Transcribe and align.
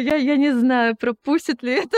я, 0.00 0.16
я 0.16 0.36
не 0.36 0.52
знаю, 0.52 0.96
пропустит 0.96 1.62
ли 1.62 1.74
это. 1.74 1.96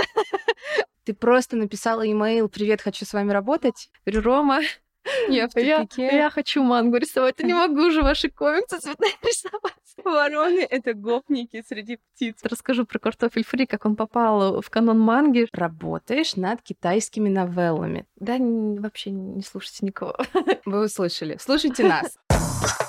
Ты 1.04 1.14
просто 1.14 1.56
написала 1.56 2.08
имейл 2.08 2.48
«Привет, 2.48 2.80
хочу 2.80 3.04
с 3.04 3.12
вами 3.12 3.32
работать». 3.32 3.90
Рома, 4.06 4.60
Я 5.28 5.48
в 5.48 5.56
я, 5.56 5.80
тупике. 5.80 6.06
я 6.06 6.30
хочу 6.30 6.62
мангу 6.62 6.96
рисовать, 6.96 7.34
я 7.40 7.46
не 7.46 7.54
могу 7.54 7.90
же 7.90 8.02
ваши 8.02 8.30
комиксы 8.30 8.78
цветные 8.78 9.10
рисовать. 9.22 9.74
Вороны— 10.04 10.60
это 10.70 10.94
гопники 10.94 11.62
среди 11.66 11.96
птиц. 11.96 12.36
Расскажу 12.44 12.86
про 12.86 12.98
картофель 12.98 13.44
фри, 13.44 13.66
как 13.66 13.84
он 13.84 13.96
попал 13.96 14.60
в 14.60 14.70
канон 14.70 15.00
манги. 15.00 15.48
Работаешь 15.52 16.36
над 16.36 16.62
китайскими 16.62 17.28
новеллами. 17.28 18.06
Да, 18.16 18.36
вообще 18.38 19.10
не 19.10 19.42
слушайте 19.42 19.86
никого. 19.86 20.16
Вы 20.64 20.84
услышали. 20.84 21.36
Слушайте 21.40 21.84
нас. 21.84 22.16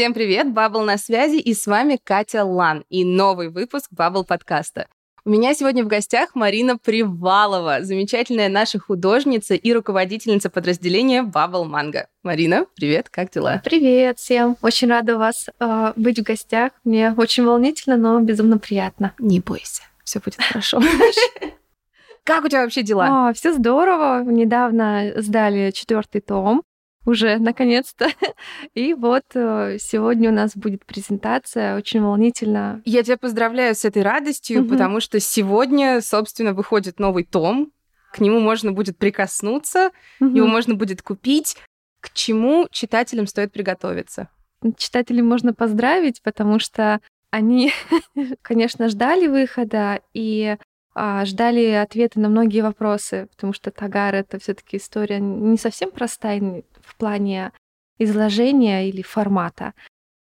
Всем 0.00 0.14
привет, 0.14 0.50
Бабл 0.54 0.80
на 0.80 0.96
связи, 0.96 1.36
и 1.36 1.52
с 1.52 1.66
вами 1.66 1.98
Катя 2.02 2.42
Лан 2.42 2.86
и 2.88 3.04
новый 3.04 3.50
выпуск 3.50 3.88
Бабл 3.90 4.24
подкаста. 4.24 4.86
У 5.26 5.28
меня 5.28 5.52
сегодня 5.52 5.84
в 5.84 5.88
гостях 5.88 6.34
Марина 6.34 6.78
Привалова, 6.78 7.82
замечательная 7.82 8.48
наша 8.48 8.78
художница 8.78 9.52
и 9.52 9.72
руководительница 9.74 10.48
подразделения 10.48 11.22
Бабл 11.22 11.66
Манго. 11.66 12.06
Марина, 12.22 12.64
привет, 12.76 13.10
как 13.10 13.30
дела? 13.30 13.60
Привет 13.62 14.18
всем! 14.18 14.56
Очень 14.62 14.88
рада 14.88 15.18
вас 15.18 15.50
э, 15.60 15.92
быть 15.96 16.18
в 16.18 16.22
гостях. 16.22 16.72
Мне 16.82 17.12
очень 17.14 17.44
волнительно, 17.44 17.98
но 17.98 18.20
безумно 18.20 18.56
приятно. 18.56 19.12
Не 19.18 19.40
бойся, 19.40 19.82
все 20.04 20.18
будет 20.18 20.40
хорошо. 20.40 20.80
Как 22.24 22.44
у 22.44 22.48
тебя 22.48 22.62
вообще 22.62 22.82
дела? 22.82 23.32
все 23.34 23.52
здорово. 23.52 24.22
Недавно 24.22 25.12
сдали 25.16 25.72
четвертый 25.72 26.20
том. 26.20 26.62
Уже 27.10 27.38
наконец-то. 27.38 28.06
И 28.74 28.94
вот 28.94 29.24
э, 29.34 29.78
сегодня 29.80 30.30
у 30.30 30.32
нас 30.32 30.52
будет 30.54 30.86
презентация. 30.86 31.76
Очень 31.76 32.02
волнительно. 32.02 32.80
Я 32.84 33.02
тебя 33.02 33.16
поздравляю 33.16 33.74
с 33.74 33.84
этой 33.84 34.02
радостью, 34.02 34.60
Мгм. 34.60 34.68
потому 34.70 35.00
что 35.00 35.18
сегодня, 35.18 36.00
собственно, 36.02 36.52
выходит 36.52 37.00
новый 37.00 37.24
том. 37.24 37.72
К 38.12 38.20
нему 38.20 38.38
можно 38.38 38.70
будет 38.70 38.96
прикоснуться, 38.96 39.90
его 40.20 40.46
Мгм. 40.46 40.50
можно 40.50 40.74
будет 40.76 41.02
купить. 41.02 41.56
К 42.00 42.12
чему 42.12 42.68
читателям 42.70 43.26
стоит 43.26 43.52
приготовиться? 43.52 44.28
Читателей 44.76 45.22
можно 45.22 45.52
поздравить, 45.52 46.22
потому 46.22 46.60
что 46.60 47.00
они, 47.32 47.72
конечно, 48.42 48.88
ждали 48.88 49.26
выхода 49.26 50.00
и 50.14 50.56
а, 50.92 51.24
ждали 51.24 51.66
ответы 51.70 52.18
на 52.20 52.28
многие 52.28 52.62
вопросы, 52.62 53.28
потому 53.36 53.52
что 53.52 53.70
Тагар 53.70 54.14
это 54.14 54.38
все-таки 54.40 54.76
история 54.76 55.20
не 55.20 55.56
совсем 55.56 55.90
простая 55.92 56.64
в 56.84 56.96
плане 56.96 57.52
изложения 57.98 58.88
или 58.88 59.02
формата. 59.02 59.74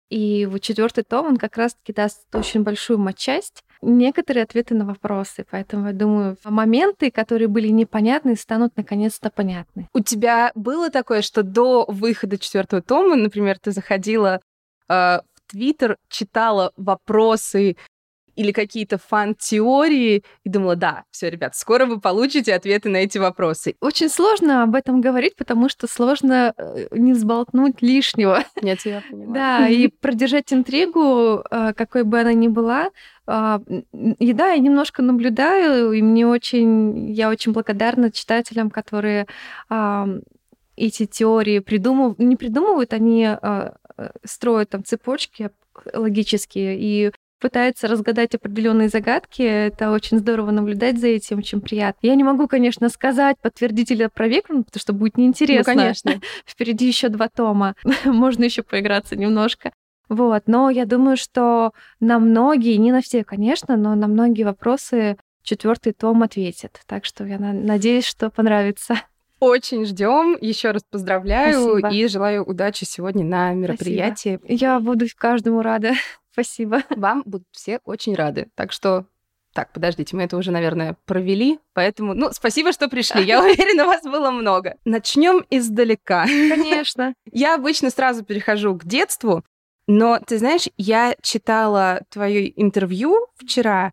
И 0.10 0.46
вот 0.46 0.62
четвертый 0.62 1.04
том, 1.04 1.26
он 1.26 1.38
как 1.38 1.58
раз-таки 1.58 1.92
даст 1.92 2.24
очень 2.36 2.62
большую 2.62 3.00
матчасть, 3.00 3.64
некоторые 3.82 4.44
ответы 4.44 4.76
на 4.76 4.86
вопросы. 4.86 5.44
Поэтому 5.50 5.88
я 5.88 5.94
думаю, 5.94 6.38
моменты, 6.44 7.10
которые 7.10 7.48
были 7.48 7.70
непонятны, 7.70 8.36
станут 8.36 8.78
наконец-то 8.78 9.32
понятны. 9.32 9.88
У 9.92 10.02
тебя 10.02 10.52
было 10.54 10.92
такое, 10.92 11.24
что 11.24 11.42
до 11.42 11.86
выхода 11.88 12.38
четвертого 12.38 12.84
тома, 12.84 13.16
например, 13.16 13.58
ты 13.58 13.72
заходила 13.72 14.40
э, 14.88 14.94
в 14.94 15.52
Твиттер, 15.52 15.98
читала 16.10 16.74
вопросы 16.78 17.76
или 18.36 18.52
какие-то 18.52 18.98
фан-теории 18.98 20.24
и 20.44 20.50
думала, 20.50 20.76
да, 20.76 21.04
все, 21.12 21.30
ребят, 21.30 21.56
скоро 21.56 21.86
вы 21.86 22.00
получите 22.00 22.54
ответы 22.54 22.90
на 22.90 22.98
эти 22.98 23.18
вопросы. 23.18 23.76
Очень 23.80 24.10
сложно 24.10 24.64
об 24.64 24.76
этом 24.76 25.02
говорить, 25.02 25.36
потому 25.36 25.70
что 25.70 25.88
сложно 25.88 26.54
э, 26.58 26.88
не 26.92 27.14
взболтнуть 27.14 27.82
лишнего. 27.82 28.44
Нет, 28.62 28.80
я 28.86 29.02
понимаю. 29.10 29.34
Да, 29.34 29.68
и 29.68 29.88
продержать 29.88 30.52
интригу, 30.52 31.44
э, 31.50 31.74
какой 31.74 32.04
бы 32.04 32.20
она 32.20 32.34
ни 32.34 32.48
была. 32.48 32.90
А, 33.26 33.62
И 34.20 34.34
да, 34.34 34.52
я 34.52 34.58
немножко 34.58 35.02
наблюдаю, 35.02 35.94
и 35.94 36.02
мне 36.02 36.28
очень, 36.28 37.12
я 37.12 37.30
очень 37.30 37.54
благодарна 37.54 38.12
читателям, 38.12 38.70
которые 38.70 39.28
а, 39.70 40.10
эти 40.76 41.06
теории 41.06 41.60
придумывают, 41.60 42.20
не 42.20 42.36
придумывают, 42.36 42.94
они 42.94 43.26
а, 43.26 43.76
э, 43.98 44.10
строят 44.26 44.70
там 44.72 44.84
цепочки 44.84 45.52
логические 45.94 46.80
и 46.80 47.12
пытаются 47.44 47.90
разгадать 47.90 48.34
определенные 48.36 48.88
загадки. 48.88 49.42
Это 49.42 49.92
очень 49.92 50.18
здорово 50.20 50.52
наблюдать 50.52 50.98
за 50.98 51.08
этим, 51.08 51.40
очень 51.40 51.60
приятно. 51.60 52.08
Я 52.08 52.16
не 52.16 52.24
могу, 52.24 52.48
конечно, 52.48 52.88
сказать, 52.88 53.36
подтвердить 53.42 53.92
или 53.92 54.04
опровергнуть, 54.04 54.66
потому 54.68 54.80
что 54.80 54.94
будет 54.94 55.18
Ну, 55.18 55.24
неинтересно. 55.24 55.74
конечно. 55.76 56.14
Впереди 56.46 56.88
еще 56.88 57.10
два 57.10 57.28
тома. 57.28 57.76
Можно 58.06 58.46
еще 58.46 58.64
поиграться 58.64 59.18
немножко. 59.18 59.74
Вот, 60.08 60.44
но 60.48 60.70
я 60.70 60.86
думаю, 60.86 61.18
что 61.18 61.74
на 62.00 62.18
многие, 62.20 62.76
не 62.78 62.92
на 62.94 63.02
все, 63.02 63.26
конечно, 63.26 63.76
но 63.76 63.94
на 63.96 64.08
многие 64.08 64.44
вопросы 64.44 65.18
четвертый 65.44 65.92
том 65.92 66.24
ответит. 66.24 66.80
Так 66.88 67.04
что 67.04 67.26
я 67.26 67.38
на- 67.40 67.52
надеюсь, 67.52 68.06
что 68.06 68.30
понравится. 68.30 68.96
Очень 69.42 69.86
ждем. 69.86 70.38
Еще 70.40 70.72
раз 70.72 70.84
поздравляю 70.90 71.80
Спасибо. 71.80 71.90
и 71.90 72.08
желаю 72.08 72.46
удачи 72.46 72.86
сегодня 72.86 73.26
на 73.26 73.52
мероприятии. 73.54 74.40
Я 74.48 74.80
буду 74.80 75.06
каждому 75.18 75.62
рада. 75.62 75.92
Спасибо. 76.34 76.84
Вам 76.90 77.24
будут 77.26 77.48
все 77.52 77.80
очень 77.86 78.16
рады. 78.16 78.50
Так 78.56 78.72
что, 78.72 79.06
так, 79.54 79.72
подождите, 79.72 80.16
мы 80.16 80.24
это 80.24 80.36
уже, 80.36 80.52
наверное, 80.52 80.98
провели, 81.06 81.60
поэтому, 81.74 82.16
ну, 82.16 82.32
спасибо, 82.32 82.72
что 82.72 82.90
пришли. 82.90 83.24
Я 83.24 83.40
уверена, 83.44 83.86
вас 83.86 84.02
было 84.04 84.32
много. 84.32 84.78
Начнем 84.84 85.46
издалека. 85.50 86.26
Конечно. 86.26 87.14
Я 87.32 87.56
обычно 87.56 87.90
сразу 87.92 88.24
перехожу 88.26 88.76
к 88.76 88.84
детству, 88.84 89.44
но 89.86 90.20
ты 90.20 90.38
знаешь, 90.38 90.70
я 90.78 91.16
читала 91.22 92.02
твое 92.10 92.62
интервью 92.62 93.28
вчера, 93.36 93.92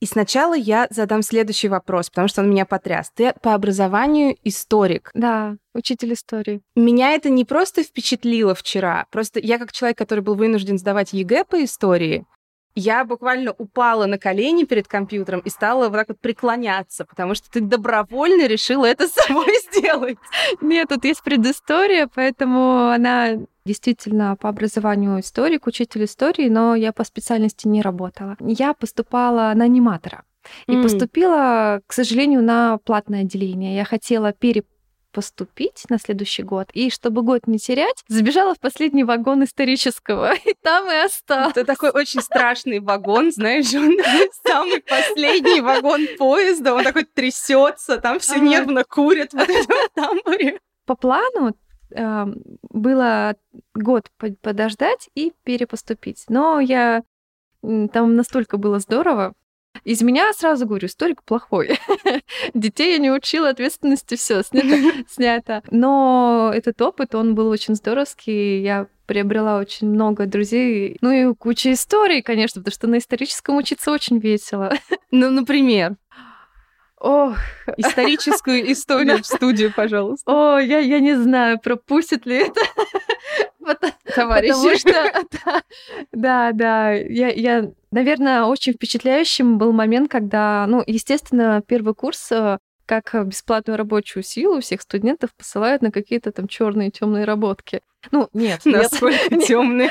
и 0.00 0.06
сначала 0.06 0.54
я 0.54 0.86
задам 0.90 1.22
следующий 1.22 1.68
вопрос, 1.68 2.08
потому 2.08 2.28
что 2.28 2.40
он 2.40 2.50
меня 2.50 2.64
потряс. 2.64 3.12
Ты 3.14 3.34
по 3.42 3.54
образованию 3.54 4.36
историк. 4.44 5.10
Да, 5.14 5.56
учитель 5.74 6.14
истории. 6.14 6.62
Меня 6.74 7.12
это 7.12 7.28
не 7.28 7.44
просто 7.44 7.82
впечатлило 7.82 8.54
вчера, 8.54 9.06
просто 9.10 9.40
я 9.40 9.58
как 9.58 9.72
человек, 9.72 9.98
который 9.98 10.20
был 10.20 10.34
вынужден 10.34 10.78
сдавать 10.78 11.12
ЕГЭ 11.12 11.44
по 11.44 11.62
истории, 11.62 12.26
я 12.74 13.04
буквально 13.04 13.52
упала 13.52 14.06
на 14.06 14.16
колени 14.16 14.64
перед 14.64 14.86
компьютером 14.86 15.40
и 15.40 15.50
стала 15.50 15.88
вот 15.88 15.96
так 15.96 16.08
вот 16.08 16.20
преклоняться, 16.20 17.04
потому 17.04 17.34
что 17.34 17.50
ты 17.50 17.60
добровольно 17.60 18.46
решила 18.46 18.86
это 18.86 19.08
с 19.08 19.12
собой 19.12 19.52
сделать. 19.70 20.18
Нет, 20.60 20.88
тут 20.88 21.04
есть 21.04 21.22
предыстория, 21.22 22.08
поэтому 22.12 22.88
она 22.88 23.38
действительно 23.64 24.36
по 24.36 24.48
образованию 24.48 25.20
историк, 25.20 25.66
учитель 25.66 26.04
истории, 26.04 26.48
но 26.48 26.74
я 26.74 26.92
по 26.92 27.04
специальности 27.04 27.68
не 27.68 27.82
работала. 27.82 28.36
Я 28.40 28.74
поступала 28.74 29.52
на 29.54 29.64
аниматора. 29.64 30.24
И 30.66 30.72
М. 30.74 30.82
поступила, 30.82 31.80
к 31.86 31.92
сожалению, 31.92 32.42
на 32.42 32.78
платное 32.78 33.20
отделение. 33.20 33.76
Я 33.76 33.84
хотела 33.84 34.32
перепоступить 34.32 35.84
на 35.90 35.98
следующий 35.98 36.42
год, 36.42 36.70
и 36.72 36.88
чтобы 36.90 37.22
год 37.22 37.46
не 37.46 37.58
терять, 37.58 38.02
забежала 38.08 38.54
в 38.54 38.60
последний 38.60 39.04
вагон 39.04 39.44
исторического, 39.44 40.32
и 40.44 40.54
там 40.62 40.90
и 40.90 40.94
осталась. 41.04 41.50
Это 41.50 41.64
такой 41.64 41.90
очень 41.90 42.22
страшный 42.22 42.80
вагон, 42.80 43.32
знаешь, 43.32 43.74
он 43.74 43.98
самый 44.46 44.80
последний 44.80 45.60
вагон 45.60 46.06
поезда, 46.18 46.74
он 46.74 46.84
такой 46.84 47.04
трясется, 47.04 47.98
там 47.98 48.18
все 48.18 48.38
нервно 48.38 48.84
курят 48.84 49.32
в 49.32 49.36
этом 49.36 49.76
тамбуре. 49.94 50.58
По 50.86 50.96
плану 50.96 51.54
было 51.92 53.36
год 53.74 54.10
по- 54.18 54.34
подождать 54.40 55.08
и 55.14 55.32
перепоступить. 55.44 56.24
Но 56.28 56.60
я 56.60 57.02
там 57.62 58.16
настолько 58.16 58.56
было 58.56 58.78
здорово. 58.78 59.34
Из 59.84 60.02
меня 60.02 60.32
сразу 60.32 60.66
говорю, 60.66 60.88
историк 60.88 61.22
плохой. 61.22 61.78
Детей 62.54 62.92
я 62.92 62.98
не 62.98 63.10
учила, 63.10 63.48
ответственности 63.50 64.16
все 64.16 64.42
снято, 64.42 65.04
снято. 65.08 65.62
Но 65.70 66.50
этот 66.54 66.80
опыт, 66.82 67.14
он 67.14 67.34
был 67.34 67.48
очень 67.48 67.74
здоровский. 67.74 68.62
Я 68.62 68.88
приобрела 69.06 69.58
очень 69.58 69.88
много 69.88 70.26
друзей. 70.26 70.98
Ну 71.00 71.10
и 71.10 71.34
куча 71.34 71.72
историй, 71.72 72.22
конечно, 72.22 72.60
потому 72.60 72.74
что 72.74 72.86
на 72.88 72.98
историческом 72.98 73.56
учиться 73.56 73.90
очень 73.90 74.18
весело. 74.18 74.72
Ну, 75.12 75.28
например, 75.28 75.96
Ох, 77.00 77.36
историческую 77.78 78.70
историю 78.72 79.18
в 79.22 79.26
студию, 79.26 79.72
пожалуйста. 79.74 80.30
о, 80.30 80.58
я, 80.58 80.78
я 80.78 81.00
не 81.00 81.14
знаю, 81.14 81.58
пропустит 81.58 82.26
ли 82.26 82.36
это. 82.36 82.60
Потому- 83.58 83.92
Потому 84.04 84.42
Товарищи. 84.42 84.78
что, 84.80 84.92
да, 85.44 85.62
да, 86.12 86.52
да, 86.52 86.92
я, 86.92 87.28
я, 87.28 87.70
наверное, 87.90 88.44
очень 88.44 88.74
впечатляющим 88.74 89.56
был 89.58 89.72
момент, 89.72 90.10
когда, 90.10 90.66
ну, 90.68 90.82
естественно, 90.86 91.62
первый 91.66 91.94
курс 91.94 92.30
э, 92.32 92.58
как 92.86 93.14
бесплатную 93.26 93.78
рабочую 93.78 94.22
силу 94.22 94.60
всех 94.60 94.82
студентов 94.82 95.30
посылают 95.34 95.80
на 95.82 95.90
какие-то 95.92 96.32
там 96.32 96.48
черные 96.48 96.90
темные 96.90 97.24
работки. 97.24 97.80
Ну, 98.10 98.28
нет, 98.32 98.60
Насколько 98.64 99.36
темные. 99.46 99.90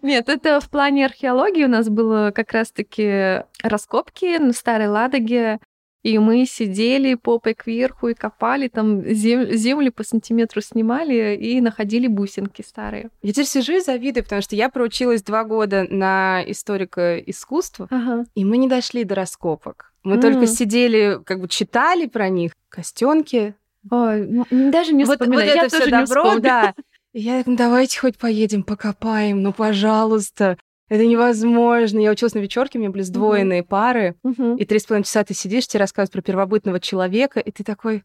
Нет, 0.00 0.28
это 0.28 0.60
в 0.60 0.70
плане 0.70 1.04
археологии 1.06 1.64
у 1.64 1.68
нас 1.68 1.88
было 1.88 2.30
как 2.34 2.52
раз-таки 2.52 3.42
раскопки 3.62 4.38
на 4.38 4.52
Старой 4.52 4.88
Ладоге. 4.88 5.58
И 6.02 6.18
мы 6.18 6.46
сидели 6.46 7.14
попой 7.14 7.54
кверху 7.54 8.08
и 8.08 8.14
копали, 8.14 8.68
там 8.68 9.02
зем- 9.02 9.50
землю 9.52 9.92
по 9.92 10.02
сантиметру 10.02 10.60
снимали 10.62 11.36
и 11.36 11.60
находили 11.60 12.06
бусинки 12.06 12.62
старые. 12.66 13.10
Я 13.22 13.32
теперь 13.32 13.46
сижу 13.46 13.74
и 13.74 13.80
завидую, 13.80 14.24
потому 14.24 14.40
что 14.42 14.56
я 14.56 14.68
проучилась 14.70 15.22
два 15.22 15.44
года 15.44 15.86
на 15.90 16.42
историка 16.46 17.18
искусства, 17.18 17.86
Ага. 17.90 18.24
и 18.34 18.44
мы 18.44 18.56
не 18.56 18.68
дошли 18.68 19.04
до 19.04 19.14
раскопок. 19.14 19.92
Мы 20.02 20.14
М. 20.14 20.20
только 20.22 20.46
сидели, 20.46 21.18
как 21.24 21.40
бы 21.40 21.48
читали 21.48 22.06
про 22.06 22.28
них, 22.30 22.52
костенки. 22.70 23.54
Ой, 23.90 24.26
даже 24.50 24.92
не 24.94 25.04
вот, 25.04 25.18
вот 25.18 25.26
вспоминаю. 25.26 25.46
Я 25.48 25.64
это 25.64 25.70
тоже 25.78 25.82
все 25.82 25.90
добро, 25.90 26.38
да. 26.38 26.74
И 27.12 27.20
я, 27.20 27.42
ну, 27.44 27.56
давайте 27.56 27.98
хоть 27.98 28.16
поедем, 28.16 28.62
покопаем, 28.62 29.42
ну, 29.42 29.52
пожалуйста. 29.52 30.56
Это 30.90 31.06
невозможно. 31.06 32.00
Я 32.00 32.10
училась 32.10 32.34
на 32.34 32.40
вечерке, 32.40 32.78
у 32.78 32.80
меня 32.82 32.90
были 32.90 33.02
сдвоенные 33.02 33.62
пары. 33.62 34.16
Мгм. 34.24 34.56
И 34.56 34.64
три 34.64 34.80
с 34.80 34.84
половиной 34.84 35.04
часа 35.04 35.22
ты 35.22 35.34
сидишь, 35.34 35.68
тебе 35.68 35.78
рассказывают 35.80 36.12
про 36.12 36.20
первобытного 36.20 36.80
человека, 36.80 37.38
и 37.38 37.52
ты 37.52 37.62
такой, 37.62 38.02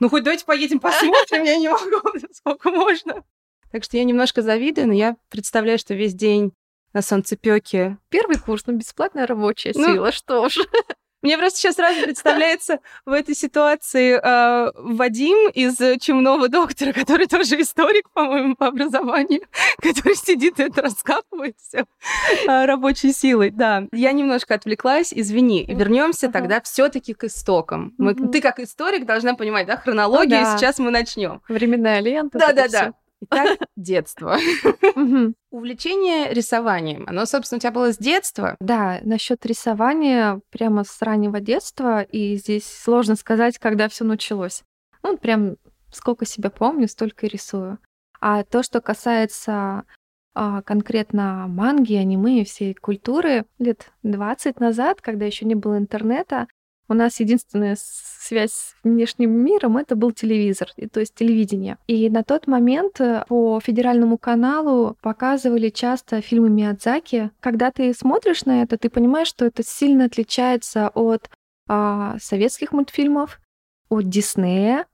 ну 0.00 0.08
хоть 0.08 0.24
давайте 0.24 0.46
поедем 0.46 0.80
посмотрим, 0.80 1.44
я 1.44 1.58
не 1.58 1.68
могу, 1.68 2.00
сколько 2.32 2.70
можно. 2.70 3.22
Так 3.70 3.84
что 3.84 3.98
я 3.98 4.04
немножко 4.04 4.40
завидую, 4.40 4.88
но 4.88 4.94
я 4.94 5.16
представляю, 5.28 5.78
что 5.78 5.92
весь 5.94 6.14
день 6.14 6.52
на 6.94 7.02
солнцепёке. 7.02 7.98
Первый 8.08 8.38
курс, 8.38 8.64
ну, 8.66 8.72
бесплатная 8.72 9.26
рабочая 9.26 9.72
Ну, 9.74 9.84
сила, 9.92 10.10
что 10.10 10.40
уж. 10.42 10.58
Мне 11.22 11.38
просто 11.38 11.58
сейчас 11.58 11.76
сразу 11.76 12.02
представляется 12.02 12.78
в 13.04 13.12
этой 13.12 13.34
ситуации 13.34 14.20
э, 14.22 14.72
Вадим 14.74 15.50
из 15.50 15.76
«Чумного 16.00 16.48
доктора», 16.48 16.92
который 16.92 17.26
тоже 17.26 17.60
историк, 17.60 18.10
по-моему, 18.10 18.54
по 18.54 18.66
образованию, 18.68 19.42
который 19.82 20.14
сидит 20.14 20.60
и 20.60 20.64
это 20.64 20.82
раскапывает 20.82 21.56
все 21.58 21.86
рабочей 22.46 23.12
силой. 23.12 23.50
Да, 23.50 23.84
я 23.92 24.12
немножко 24.12 24.54
отвлеклась, 24.54 25.12
извини. 25.12 25.64
Вернемся 25.68 26.30
тогда 26.30 26.60
все-таки 26.60 27.14
к 27.14 27.24
истокам. 27.24 27.94
Мы-. 27.98 28.14
Ты 28.14 28.40
как 28.40 28.60
историк 28.60 29.06
должна 29.06 29.34
понимать, 29.34 29.66
да, 29.66 29.76
хронологию. 29.76 30.40
Ну 30.40 30.44
да. 30.44 30.58
Сейчас 30.58 30.78
мы 30.78 30.90
начнем. 30.90 31.42
Временная 31.48 32.00
лента. 32.00 32.38
Да, 32.38 32.52
да, 32.52 32.68
да. 32.68 32.92
Итак, 33.22 33.58
детство. 33.76 34.36
Увлечение 35.50 36.32
рисованием. 36.32 37.04
Оно, 37.08 37.26
собственно, 37.26 37.58
у 37.58 37.60
тебя 37.60 37.72
было 37.72 37.92
с 37.92 37.98
детства. 37.98 38.56
Да, 38.60 39.00
насчет 39.02 39.44
рисования 39.46 40.40
прямо 40.50 40.84
с 40.84 41.00
раннего 41.02 41.40
детства, 41.40 42.02
и 42.02 42.36
здесь 42.36 42.66
сложно 42.66 43.16
сказать, 43.16 43.58
когда 43.58 43.88
все 43.88 44.04
началось. 44.04 44.62
Ну, 45.02 45.16
прям 45.16 45.56
сколько 45.92 46.26
себя 46.26 46.50
помню, 46.50 46.88
столько 46.88 47.26
и 47.26 47.28
рисую. 47.28 47.78
А 48.20 48.44
то, 48.44 48.62
что 48.62 48.80
касается 48.80 49.84
а, 50.34 50.62
конкретно 50.62 51.46
манги, 51.48 51.94
аниме 51.94 52.42
и 52.42 52.44
всей 52.44 52.74
культуры, 52.74 53.46
лет 53.58 53.92
20 54.02 54.60
назад, 54.60 55.00
когда 55.00 55.24
еще 55.24 55.46
не 55.46 55.54
было 55.54 55.78
интернета, 55.78 56.46
у 56.88 56.94
нас 56.94 57.20
единственная 57.20 57.76
связь 57.78 58.52
с 58.52 58.74
внешним 58.82 59.30
миром 59.30 59.76
это 59.76 59.96
был 59.96 60.12
телевизор, 60.12 60.68
то 60.92 61.00
есть 61.00 61.14
телевидение. 61.14 61.78
И 61.86 62.08
на 62.10 62.22
тот 62.22 62.46
момент 62.46 63.00
э, 63.00 63.24
по 63.28 63.60
федеральному 63.60 64.18
каналу 64.18 64.96
показывали 65.02 65.68
часто 65.68 66.20
фильмы 66.20 66.48
Миядзаки. 66.50 67.30
Когда 67.40 67.70
ты 67.70 67.92
смотришь 67.94 68.44
на 68.44 68.62
это, 68.62 68.78
ты 68.78 68.90
понимаешь, 68.90 69.28
что 69.28 69.44
это 69.44 69.62
сильно 69.64 70.04
отличается 70.06 70.88
от 70.88 71.30
а, 71.68 72.16
советских 72.20 72.72
мультфильмов, 72.72 73.40
от 73.88 74.08
Диснея, 74.08 74.86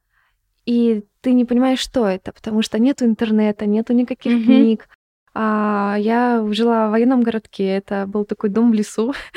и 0.64 1.04
ты 1.20 1.32
не 1.32 1.44
понимаешь, 1.44 1.80
что 1.80 2.06
это, 2.06 2.32
потому 2.32 2.62
что 2.62 2.78
нету 2.78 3.04
интернета, 3.04 3.66
нету 3.66 3.92
никаких 3.92 4.32
Мгм. 4.32 4.44
книг. 4.44 4.88
А, 5.34 5.96
я 5.98 6.46
жила 6.50 6.88
в 6.88 6.90
военном 6.90 7.22
городке, 7.22 7.66
это 7.66 8.06
был 8.06 8.24
такой 8.24 8.50
дом 8.50 8.70
в 8.70 8.74
лесу, 8.74 9.14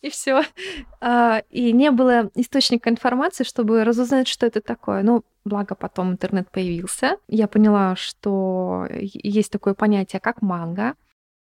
и 0.00 0.10
все. 0.10 0.42
И 1.50 1.72
не 1.72 1.90
было 1.90 2.30
источника 2.34 2.88
информации, 2.88 3.44
чтобы 3.44 3.84
разузнать, 3.84 4.28
что 4.28 4.46
это 4.46 4.60
такое. 4.60 5.02
Ну, 5.02 5.24
благо 5.44 5.74
потом 5.74 6.12
интернет 6.12 6.50
появился. 6.50 7.16
Я 7.26 7.48
поняла, 7.48 7.96
что 7.96 8.86
есть 8.90 9.50
такое 9.50 9.74
понятие, 9.74 10.20
как 10.20 10.42
манга. 10.42 10.94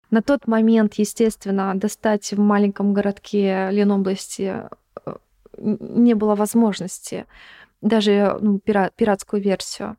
На 0.10 0.22
тот 0.22 0.48
момент, 0.48 0.94
естественно, 0.94 1.74
достать 1.76 2.32
в 2.32 2.40
маленьком 2.40 2.94
городке 2.94 3.68
Ленобласти 3.72 4.70
э, 5.06 5.16
не 5.58 6.14
было 6.14 6.36
возможности. 6.36 7.26
Даже 7.82 8.38
ну, 8.40 8.60
пира- 8.60 8.92
пиратскую 8.96 9.42
версию. 9.42 9.98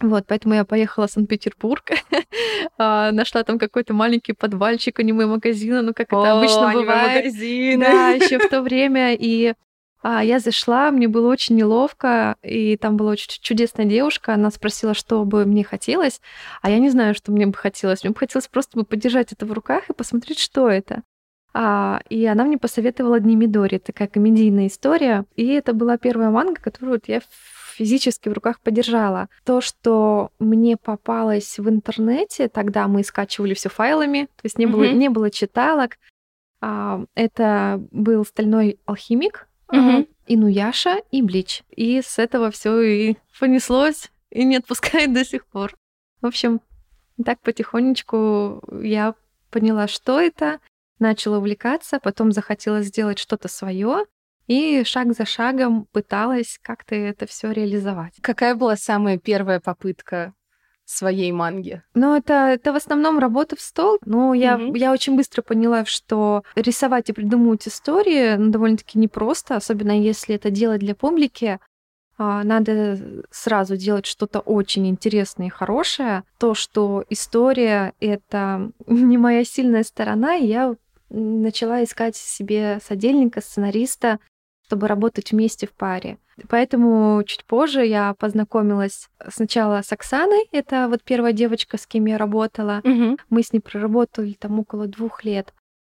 Вот, 0.00 0.24
поэтому 0.26 0.54
я 0.54 0.64
поехала 0.64 1.06
в 1.06 1.10
Санкт-Петербург, 1.10 1.84
а, 2.78 3.12
нашла 3.12 3.44
там 3.44 3.58
какой-то 3.58 3.94
маленький 3.94 4.32
подвальчик 4.32 4.98
аниме-магазина, 4.98 5.82
ну, 5.82 5.94
как 5.94 6.08
это 6.08 6.32
обычно 6.38 6.72
бывает. 6.72 7.24
Да, 7.80 8.10
еще 8.10 8.38
в 8.38 8.48
то 8.48 8.60
время. 8.60 9.14
И 9.14 9.54
а, 10.02 10.22
я 10.22 10.38
зашла, 10.40 10.90
мне 10.90 11.08
было 11.08 11.30
очень 11.30 11.56
неловко, 11.56 12.36
и 12.42 12.76
там 12.76 12.96
была 12.96 13.12
очень 13.12 13.40
чудесная 13.40 13.86
девушка. 13.86 14.34
Она 14.34 14.50
спросила, 14.50 14.94
что 14.94 15.24
бы 15.24 15.46
мне 15.46 15.64
хотелось, 15.64 16.20
а 16.60 16.70
я 16.70 16.78
не 16.78 16.90
знаю, 16.90 17.14
что 17.14 17.32
мне 17.32 17.46
бы 17.46 17.54
хотелось. 17.54 18.02
Мне 18.04 18.10
бы 18.12 18.18
хотелось 18.18 18.48
просто 18.48 18.78
бы 18.78 18.84
подержать 18.84 19.32
это 19.32 19.46
в 19.46 19.52
руках 19.52 19.88
и 19.88 19.94
посмотреть, 19.94 20.40
что 20.40 20.68
это. 20.68 21.04
А, 21.54 22.02
и 22.10 22.26
она 22.26 22.44
мне 22.44 22.58
посоветовала 22.58 23.18
Дни 23.20 23.36
Мидори, 23.36 23.78
такая 23.78 24.08
комедийная 24.08 24.66
история. 24.66 25.24
И 25.36 25.46
это 25.46 25.72
была 25.72 25.96
первая 25.96 26.28
манга, 26.28 26.60
которую 26.60 26.94
вот 26.96 27.04
я 27.06 27.20
физически 27.74 28.28
в 28.28 28.32
руках 28.32 28.60
подержала. 28.60 29.28
То, 29.44 29.60
что 29.60 30.30
мне 30.38 30.76
попалось 30.76 31.58
в 31.58 31.68
интернете, 31.68 32.48
тогда 32.48 32.88
мы 32.88 33.02
скачивали 33.04 33.54
все 33.54 33.68
файлами, 33.68 34.24
то 34.36 34.40
есть 34.44 34.58
не 34.58 34.66
было, 34.66 34.84
Мгм. 34.84 34.98
не 34.98 35.08
было 35.08 35.30
читалок. 35.30 35.98
А, 36.60 37.04
это 37.14 37.82
был 37.90 38.24
стальной 38.24 38.78
алхимик, 38.86 39.48
Мгм. 39.70 40.06
Инуяша 40.26 40.98
и 41.10 41.20
Блич. 41.22 41.62
И 41.74 42.00
с 42.00 42.18
этого 42.18 42.50
все 42.50 42.80
и 42.80 43.16
понеслось, 43.38 44.10
и 44.30 44.44
не 44.44 44.56
отпускает 44.56 45.12
до 45.12 45.24
сих 45.24 45.44
пор. 45.46 45.74
В 46.22 46.26
общем, 46.26 46.60
так 47.24 47.40
потихонечку 47.40 48.62
я 48.82 49.14
поняла, 49.50 49.88
что 49.88 50.20
это, 50.20 50.60
начала 50.98 51.38
увлекаться, 51.38 51.98
потом 52.00 52.32
захотела 52.32 52.82
сделать 52.82 53.18
что-то 53.18 53.48
свое, 53.48 54.04
и 54.46 54.84
шаг 54.84 55.14
за 55.14 55.24
шагом 55.24 55.86
пыталась 55.92 56.58
как-то 56.62 56.94
это 56.94 57.26
все 57.26 57.50
реализовать. 57.50 58.14
Какая 58.20 58.54
была 58.54 58.76
самая 58.76 59.18
первая 59.18 59.60
попытка 59.60 60.34
своей 60.84 61.32
манги? 61.32 61.82
Но 61.94 62.16
это, 62.16 62.34
это 62.50 62.72
в 62.72 62.76
основном 62.76 63.18
работа 63.18 63.56
в 63.56 63.60
стол. 63.60 63.98
Но 64.04 64.34
я, 64.34 64.58
Мгм. 64.58 64.74
я 64.74 64.92
очень 64.92 65.16
быстро 65.16 65.40
поняла, 65.42 65.84
что 65.86 66.42
рисовать 66.56 67.08
и 67.08 67.12
придумывать 67.14 67.66
истории 67.66 68.36
ну, 68.36 68.50
довольно-таки 68.50 68.98
непросто, 68.98 69.56
особенно 69.56 69.98
если 69.98 70.34
это 70.34 70.50
делать 70.50 70.80
для 70.80 70.94
публики. 70.94 71.58
А, 72.18 72.44
Надо 72.44 73.24
сразу 73.30 73.76
делать 73.76 74.06
что-то 74.06 74.40
очень 74.40 74.86
интересное 74.86 75.46
и 75.46 75.50
хорошее. 75.50 76.22
То, 76.38 76.54
что 76.54 77.04
история— 77.08 77.94
это 78.00 78.70
не 78.86 79.16
моя 79.18 79.42
сильная 79.44 79.84
сторона, 79.84 80.36
и 80.36 80.46
я 80.46 80.76
начала 81.10 81.82
искать 81.82 82.14
себе 82.16 82.78
содельника, 82.84 83.40
сценариста, 83.40 84.18
чтобы 84.66 84.88
работать 84.88 85.32
вместе 85.32 85.66
в 85.66 85.72
паре. 85.72 86.18
Поэтому 86.48 87.22
чуть 87.24 87.44
позже 87.44 87.84
я 87.86 88.14
познакомилась 88.14 89.08
сначала 89.28 89.82
с 89.82 89.92
Оксаной, 89.92 90.48
это 90.52 90.88
вот 90.88 91.02
первая 91.02 91.32
девочка, 91.32 91.78
с 91.78 91.86
кем 91.86 92.06
я 92.06 92.18
работала. 92.18 92.80
Мы 93.30 93.42
с 93.42 93.52
ней 93.52 93.60
проработали 93.60 94.32
там 94.32 94.58
около 94.58 94.86
двух 94.86 95.24
лет. 95.24 95.52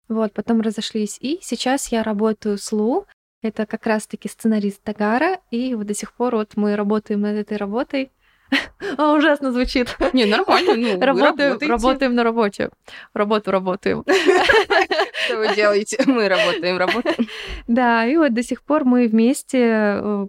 Вот, 0.08 0.32
потом 0.32 0.60
разошлись. 0.60 1.18
И 1.20 1.38
сейчас 1.40 1.88
я 1.88 2.02
работаю 2.02 2.58
с 2.58 2.72
Лу, 2.72 3.06
это 3.42 3.66
как 3.66 3.86
раз-таки 3.86 4.28
сценарист 4.28 4.82
Тагара, 4.82 5.38
и 5.50 5.74
вот 5.74 5.86
до 5.86 5.94
сих 5.94 6.12
пор 6.14 6.36
вот 6.36 6.56
мы 6.56 6.76
работаем 6.76 7.20
над 7.20 7.36
этой 7.36 7.56
работой. 7.56 8.10
А, 8.96 9.12
ужасно 9.12 9.52
звучит. 9.52 9.96
Не, 10.12 10.24
нормально, 10.24 10.74
ну, 10.76 11.00
Работаем, 11.00 11.58
работаем 11.68 12.14
на 12.14 12.22
работе. 12.22 12.70
Работу 13.12 13.50
работаем. 13.50 14.04
Что 15.24 15.38
вы 15.38 15.54
делаете? 15.54 16.02
Мы 16.06 16.28
работаем, 16.28 16.76
работаем. 16.76 17.28
Да, 17.66 18.06
и 18.06 18.16
вот 18.16 18.34
до 18.34 18.42
сих 18.42 18.62
пор 18.62 18.84
мы 18.84 19.08
вместе 19.08 19.58
э, 19.60 20.26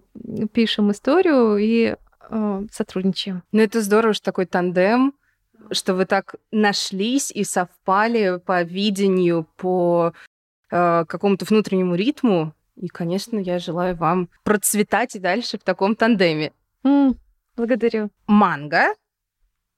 пишем 0.54 0.92
историю 0.92 1.58
и 1.58 1.96
э, 2.30 2.64
сотрудничаем. 2.72 3.44
Ну, 3.52 3.62
это 3.62 3.82
здорово, 3.82 4.14
что 4.14 4.26
такой 4.26 4.46
тандем, 4.46 5.14
что 5.72 5.94
вы 5.94 6.06
так 6.06 6.36
нашлись 6.52 7.32
и 7.32 7.44
совпали 7.44 8.40
по 8.46 8.64
видению, 8.64 9.48
по 9.58 10.14
э, 10.72 11.06
какому-то 11.06 11.46
внутреннему 11.46 11.96
ритму. 11.96 12.54
И, 12.76 12.88
конечно, 12.88 13.38
я 13.38 13.60
желаю 13.60 13.96
вам 13.96 14.30
процветать 14.44 15.16
и 15.16 15.20
дальше 15.20 15.58
в 15.58 15.64
таком 15.64 15.96
тандеме. 15.96 16.52
Благодарю. 17.56 18.10
Манга, 18.28 18.94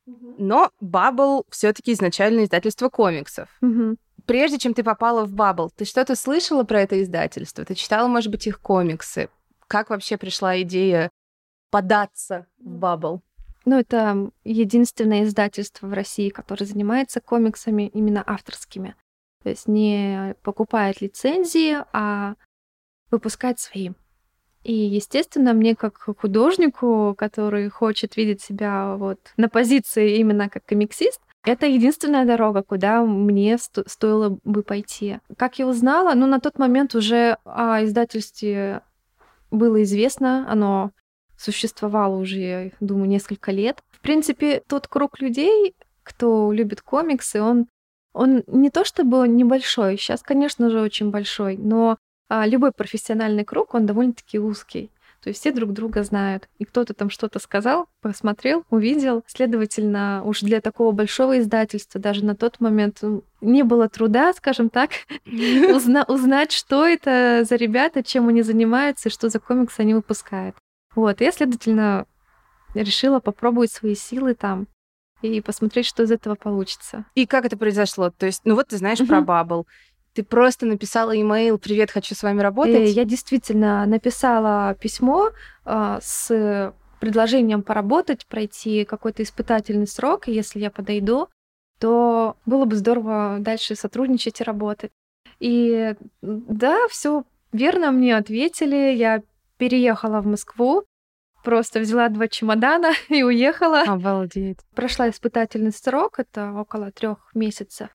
но 0.06 0.72
Бабл 0.80 1.46
все-таки 1.50 1.94
изначально 1.94 2.44
издательство 2.44 2.90
комиксов. 2.90 3.50
Мгм. 3.62 3.98
Прежде 4.26 4.58
чем 4.58 4.74
ты 4.74 4.84
попала 4.84 5.26
в 5.26 5.34
Бабл, 5.34 5.70
ты 5.70 5.86
что-то 5.86 6.16
слышала 6.16 6.64
про 6.64 6.82
это 6.82 7.02
издательство? 7.02 7.64
Ты 7.66 7.76
читала, 7.76 8.08
может 8.08 8.32
быть, 8.32 8.48
их 8.48 8.60
комиксы? 8.60 9.30
Как 9.68 9.90
вообще 9.90 10.18
пришла 10.18 10.62
идея 10.62 11.10
податься 11.72 12.48
в 12.58 12.70
Бабл? 12.70 13.22
Ну, 13.66 13.78
это 13.78 14.32
единственное 14.46 15.24
издательство 15.24 15.88
в 15.88 15.94
России, 15.94 16.30
которое 16.30 16.66
занимается 16.66 17.20
комиксами 17.20 17.88
именно 17.88 18.24
авторскими. 18.26 18.96
То 19.44 19.50
есть 19.50 19.68
не 19.68 20.36
покупает 20.42 21.02
лицензии, 21.02 21.78
а 21.92 22.36
выпускать 23.12 23.60
свои. 23.60 23.92
И, 24.64 24.74
естественно, 24.74 25.54
мне 25.54 25.76
как 25.76 25.98
художнику, 26.20 27.16
который 27.18 27.70
хочет 27.70 28.18
видеть 28.18 28.42
себя 28.42 28.96
вот 28.96 29.20
на 29.38 29.50
позиции 29.50 30.18
именно 30.18 30.50
как 30.50 30.66
комиксист, 30.66 31.22
это 31.44 31.66
единственная 31.66 32.26
дорога, 32.26 32.62
куда 32.62 33.02
мне 33.04 33.58
сто- 33.58 33.88
стоило 33.88 34.38
бы 34.44 34.64
пойти. 34.64 35.20
Как 35.38 35.60
я 35.60 35.68
узнала, 35.68 36.14
ну, 36.14 36.28
на 36.28 36.42
тот 36.42 36.60
момент 36.60 36.94
уже 36.96 37.38
о 37.46 37.84
издательстве 37.86 38.82
было 39.50 39.82
известно, 39.84 40.46
оно 40.50 40.92
существовало 41.38 42.18
уже, 42.18 42.40
я 42.40 42.72
думаю, 42.82 43.08
несколько 43.08 43.52
лет. 43.52 43.82
В 43.92 44.02
принципе, 44.02 44.62
тот 44.68 44.88
круг 44.88 45.22
людей, 45.22 45.74
кто 46.04 46.52
любит 46.52 46.82
комиксы, 46.82 47.42
он, 47.42 47.68
он 48.12 48.44
не 48.48 48.70
то 48.70 48.84
чтобы 48.84 49.28
небольшой, 49.28 49.98
сейчас, 49.98 50.24
конечно 50.24 50.70
же, 50.70 50.82
очень 50.82 51.12
большой, 51.12 51.56
но 51.58 51.98
любой 52.30 52.72
профессиональный 52.72 53.46
круг, 53.46 53.74
он 53.74 53.86
довольно-таки 53.86 54.40
узкий. 54.40 54.92
То 55.22 55.30
есть 55.30 55.42
все 55.42 55.52
друг 55.52 55.74
друга 55.74 56.04
знают. 56.04 56.48
И 56.58 56.66
кто-то 56.66 56.94
там 56.94 57.10
что-то 57.10 57.40
сказал, 57.40 57.88
посмотрел, 58.02 58.64
увидел. 58.70 59.24
Следовательно, 59.28 60.22
уж 60.24 60.42
для 60.42 60.62
такого 60.62 60.92
большого 60.92 61.40
издательства 61.40 62.00
даже 62.00 62.24
на 62.24 62.36
тот 62.36 62.60
момент 62.60 63.02
не 63.42 63.64
было 63.64 63.90
труда, 63.90 64.34
скажем 64.34 64.70
так, 64.70 64.92
узна- 65.26 66.06
узнать, 66.08 66.52
что 66.52 66.86
это 66.86 67.44
за 67.44 67.56
ребята, 67.56 68.04
чем 68.04 68.30
они 68.30 68.42
занимаются 68.42 69.10
и 69.10 69.12
что 69.12 69.30
за 69.30 69.40
комиксы 69.40 69.82
они 69.82 69.96
выпускают. 69.96 70.56
Вот, 70.96 71.20
я, 71.22 71.32
следовательно, 71.32 72.06
решила 72.74 73.20
попробовать 73.20 73.72
свои 73.72 73.96
силы 73.96 74.34
там 74.34 74.68
и 75.22 75.42
посмотреть, 75.42 75.88
что 75.88 76.04
из 76.04 76.12
этого 76.12 76.36
получится. 76.36 77.06
И 77.16 77.26
как 77.26 77.46
это 77.46 77.58
произошло? 77.58 78.12
То 78.12 78.28
есть, 78.28 78.42
ну 78.46 78.56
вот 78.56 78.68
ты 78.68 78.78
знаешь 78.78 79.00
про 79.00 79.20
Bubble, 79.20 79.66
ты 80.18 80.24
просто 80.24 80.66
написала 80.66 81.16
имейл 81.16 81.60
«Привет, 81.60 81.92
хочу 81.92 82.16
с 82.16 82.24
вами 82.24 82.42
работать»? 82.42 82.90
И 82.90 82.92
я 82.92 83.06
действительно 83.06 83.86
написала 83.86 84.74
письмо 84.74 85.30
э, 85.64 86.00
с 86.02 86.74
предложением 87.00 87.62
поработать, 87.62 88.26
пройти 88.26 88.84
какой-то 88.84 89.22
испытательный 89.22 89.86
срок, 89.86 90.28
и 90.28 90.32
если 90.32 90.60
я 90.60 90.72
подойду, 90.72 91.28
то 91.80 92.36
было 92.48 92.66
бы 92.66 92.76
здорово 92.76 93.38
дальше 93.40 93.76
сотрудничать 93.76 94.42
и 94.42 94.44
работать. 94.44 94.92
И 95.40 95.94
да, 96.24 96.88
все 96.90 97.24
верно 97.52 97.92
мне 97.92 98.18
ответили. 98.18 98.96
Я 98.96 99.22
переехала 99.60 100.22
в 100.22 100.26
Москву, 100.26 100.84
просто 101.44 101.80
взяла 101.80 102.10
два 102.10 102.28
чемодана 102.28 102.94
и 103.10 103.22
уехала. 103.22 103.82
Обалдеть. 103.82 104.62
Прошла 104.74 105.12
испытательный 105.12 105.72
срок, 105.72 106.18
это 106.18 106.54
около 106.54 106.92
трех 106.92 107.20
месяцев. 107.36 107.90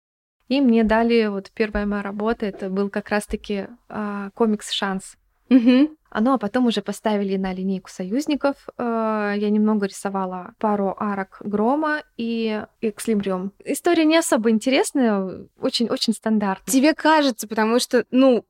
И 0.52 0.61
мне 0.61 0.85
дали 0.85 1.28
вот 1.28 1.50
первая 1.54 1.87
моя 1.87 2.02
работа, 2.02 2.44
это 2.44 2.68
был 2.68 2.90
как 2.90 3.09
раз-таки 3.09 3.68
э, 3.88 4.30
комикс 4.35 4.71
«Шанс». 4.71 5.16
Угу. 5.49 5.97
Ну, 6.21 6.32
а 6.35 6.37
потом 6.37 6.66
уже 6.66 6.82
поставили 6.82 7.38
на 7.38 7.54
линейку 7.54 7.88
союзников. 7.88 8.56
Э, 8.76 9.32
я 9.35 9.49
немного 9.49 9.87
рисовала 9.87 10.52
пару 10.59 10.94
арок 10.99 11.38
Грома 11.40 12.02
и 12.18 12.66
Экслибриум. 12.82 13.52
История 13.64 14.04
не 14.04 14.18
особо 14.18 14.50
интересная, 14.50 15.47
очень-очень 15.59 16.12
стандартная. 16.12 16.71
Тебе 16.71 16.92
кажется, 16.92 17.49
потому 17.49 17.78
что, 17.78 18.04
ну, 18.11 18.44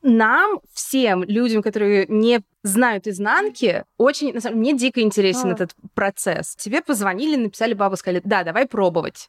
нам, 0.00 0.60
всем 0.72 1.24
людям, 1.24 1.60
которые 1.60 2.06
не 2.08 2.42
знают 2.62 3.08
изнанки, 3.08 3.84
очень, 3.98 4.32
на 4.32 4.40
самом 4.40 4.62
деле, 4.62 4.74
мне 4.74 4.78
дико 4.78 5.00
интересен 5.00 5.48
а. 5.48 5.54
этот 5.54 5.72
процесс. 5.94 6.54
Тебе 6.54 6.82
позвонили, 6.82 7.34
написали 7.34 7.74
бабу, 7.74 7.96
сказали, 7.96 8.22
да, 8.24 8.44
давай 8.44 8.68
пробовать 8.68 9.28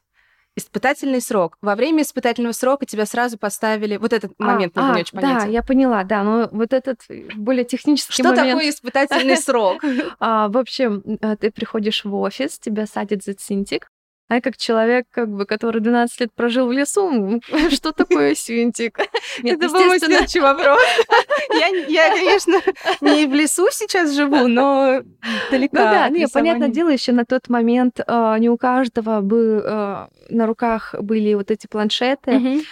испытательный 0.56 1.20
срок. 1.20 1.58
Во 1.60 1.74
время 1.74 2.02
испытательного 2.02 2.52
срока 2.52 2.86
тебя 2.86 3.06
сразу 3.06 3.38
поставили... 3.38 3.96
Вот 3.96 4.12
этот 4.12 4.32
а, 4.38 4.44
момент 4.44 4.76
мне 4.76 4.84
а, 4.84 4.94
не 4.94 5.00
очень 5.00 5.18
понятен. 5.18 5.46
Да, 5.46 5.46
я 5.46 5.62
поняла, 5.62 6.04
да, 6.04 6.22
но 6.22 6.48
вот 6.52 6.72
этот 6.72 7.00
более 7.34 7.64
технический 7.64 8.12
Что 8.12 8.30
момент... 8.30 8.50
такое 8.50 8.70
испытательный 8.70 9.36
срок? 9.38 9.82
А, 10.20 10.48
в 10.48 10.56
общем, 10.56 11.02
э, 11.20 11.36
ты 11.36 11.50
приходишь 11.50 12.04
в 12.04 12.14
офис, 12.14 12.58
тебя 12.58 12.86
садит 12.86 13.24
за 13.24 13.34
цинтик, 13.34 13.88
а 14.28 14.40
как 14.40 14.56
человек, 14.56 15.06
как 15.10 15.28
бы, 15.28 15.44
который 15.44 15.80
12 15.80 16.20
лет 16.20 16.32
прожил 16.34 16.66
в 16.66 16.72
лесу, 16.72 17.40
что 17.70 17.92
такое 17.92 18.34
синтик? 18.34 18.98
Нет, 19.42 19.62
Это 19.62 19.72
мой 19.72 19.98
следующий 19.98 20.40
вопрос. 20.40 20.80
Я, 21.52 21.68
я, 21.68 22.14
конечно, 22.14 22.54
не 23.00 23.26
в 23.26 23.34
лесу 23.34 23.68
сейчас 23.70 24.12
живу, 24.12 24.48
но 24.48 25.02
далеко. 25.50 25.76
Ну 25.76 25.82
да, 25.82 26.08
не, 26.08 26.26
понятное 26.26 26.68
дело, 26.68 26.88
еще 26.88 27.12
на 27.12 27.24
тот 27.24 27.48
момент 27.48 28.00
э, 28.04 28.36
не 28.38 28.48
у 28.48 28.56
каждого 28.56 29.20
бы 29.20 29.62
э, 29.64 30.06
на 30.30 30.46
руках 30.46 30.94
были 30.98 31.34
вот 31.34 31.50
эти 31.50 31.66
планшеты, 31.66 32.64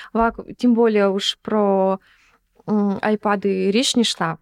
тем 0.56 0.74
более 0.74 1.10
уж 1.10 1.38
про 1.42 2.00
айпады 2.66 3.70
речь 3.70 3.94
не 3.94 4.04
шла. 4.04 4.38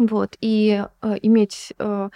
Вот, 0.00 0.36
и 0.40 0.82
э, 1.02 1.16
иметь 1.20 1.74
э, 1.78 2.08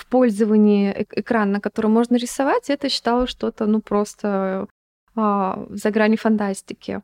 в 0.00 0.06
пользовании 0.06 1.06
экран, 1.10 1.52
на 1.52 1.60
котором 1.60 1.92
можно 1.92 2.16
рисовать, 2.16 2.70
это 2.70 2.88
считалось 2.88 3.30
что-то, 3.30 3.66
ну, 3.66 3.80
просто 3.80 4.66
а, 5.14 5.66
за 5.70 5.90
грани 5.90 6.16
фантастики. 6.16 7.02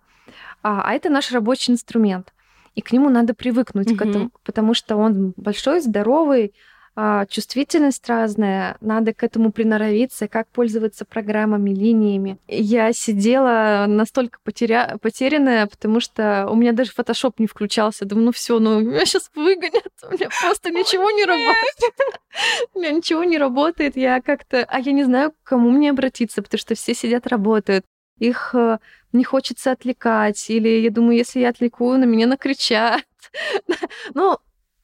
А, 0.62 0.82
а 0.82 0.94
это 0.94 1.10
наш 1.10 1.30
рабочий 1.32 1.72
инструмент. 1.72 2.32
И 2.74 2.80
к 2.80 2.92
нему 2.92 3.10
надо 3.10 3.34
привыкнуть 3.34 3.90
mm-hmm. 3.90 3.96
к 3.96 4.06
этому, 4.06 4.30
потому 4.44 4.74
что 4.74 4.96
он 4.96 5.34
большой, 5.36 5.80
здоровый, 5.80 6.54
чувствительность 7.28 8.08
разная, 8.08 8.78
надо 8.80 9.12
к 9.12 9.22
этому 9.22 9.52
приноровиться, 9.52 10.28
как 10.28 10.48
пользоваться 10.48 11.04
программами, 11.04 11.70
линиями. 11.70 12.38
Я 12.48 12.92
сидела 12.94 13.84
настолько 13.86 14.38
потеря... 14.42 14.96
потерянная, 15.02 15.66
потому 15.66 16.00
что 16.00 16.48
у 16.50 16.54
меня 16.54 16.72
даже 16.72 16.92
фотошоп 16.92 17.38
не 17.38 17.46
включался. 17.46 18.06
Думаю, 18.06 18.26
ну 18.26 18.32
все, 18.32 18.58
ну 18.58 18.80
меня 18.80 19.04
сейчас 19.04 19.30
выгонят, 19.34 19.92
у 20.08 20.12
меня 20.12 20.28
просто 20.40 20.70
ничего 20.70 21.10
не 21.10 21.24
работает. 21.24 21.76
У 22.74 22.78
меня 22.78 22.90
ничего 22.90 23.24
не 23.24 23.38
работает, 23.38 23.96
я 23.96 24.20
как-то... 24.20 24.64
А 24.68 24.78
я 24.78 24.92
не 24.92 25.04
знаю, 25.04 25.32
к 25.32 25.34
кому 25.42 25.70
мне 25.70 25.90
обратиться, 25.90 26.42
потому 26.42 26.58
что 26.58 26.74
все 26.74 26.94
сидят, 26.94 27.26
работают. 27.26 27.86
Их 28.18 28.54
э, 28.54 28.78
не 29.12 29.24
хочется 29.24 29.72
отвлекать, 29.72 30.50
или 30.50 30.68
я 30.80 30.90
думаю, 30.90 31.16
если 31.16 31.40
я 31.40 31.50
отвлеку, 31.50 31.96
на 31.96 32.04
меня 32.04 32.26
накричат. 32.26 33.04
Ну, 34.14 34.38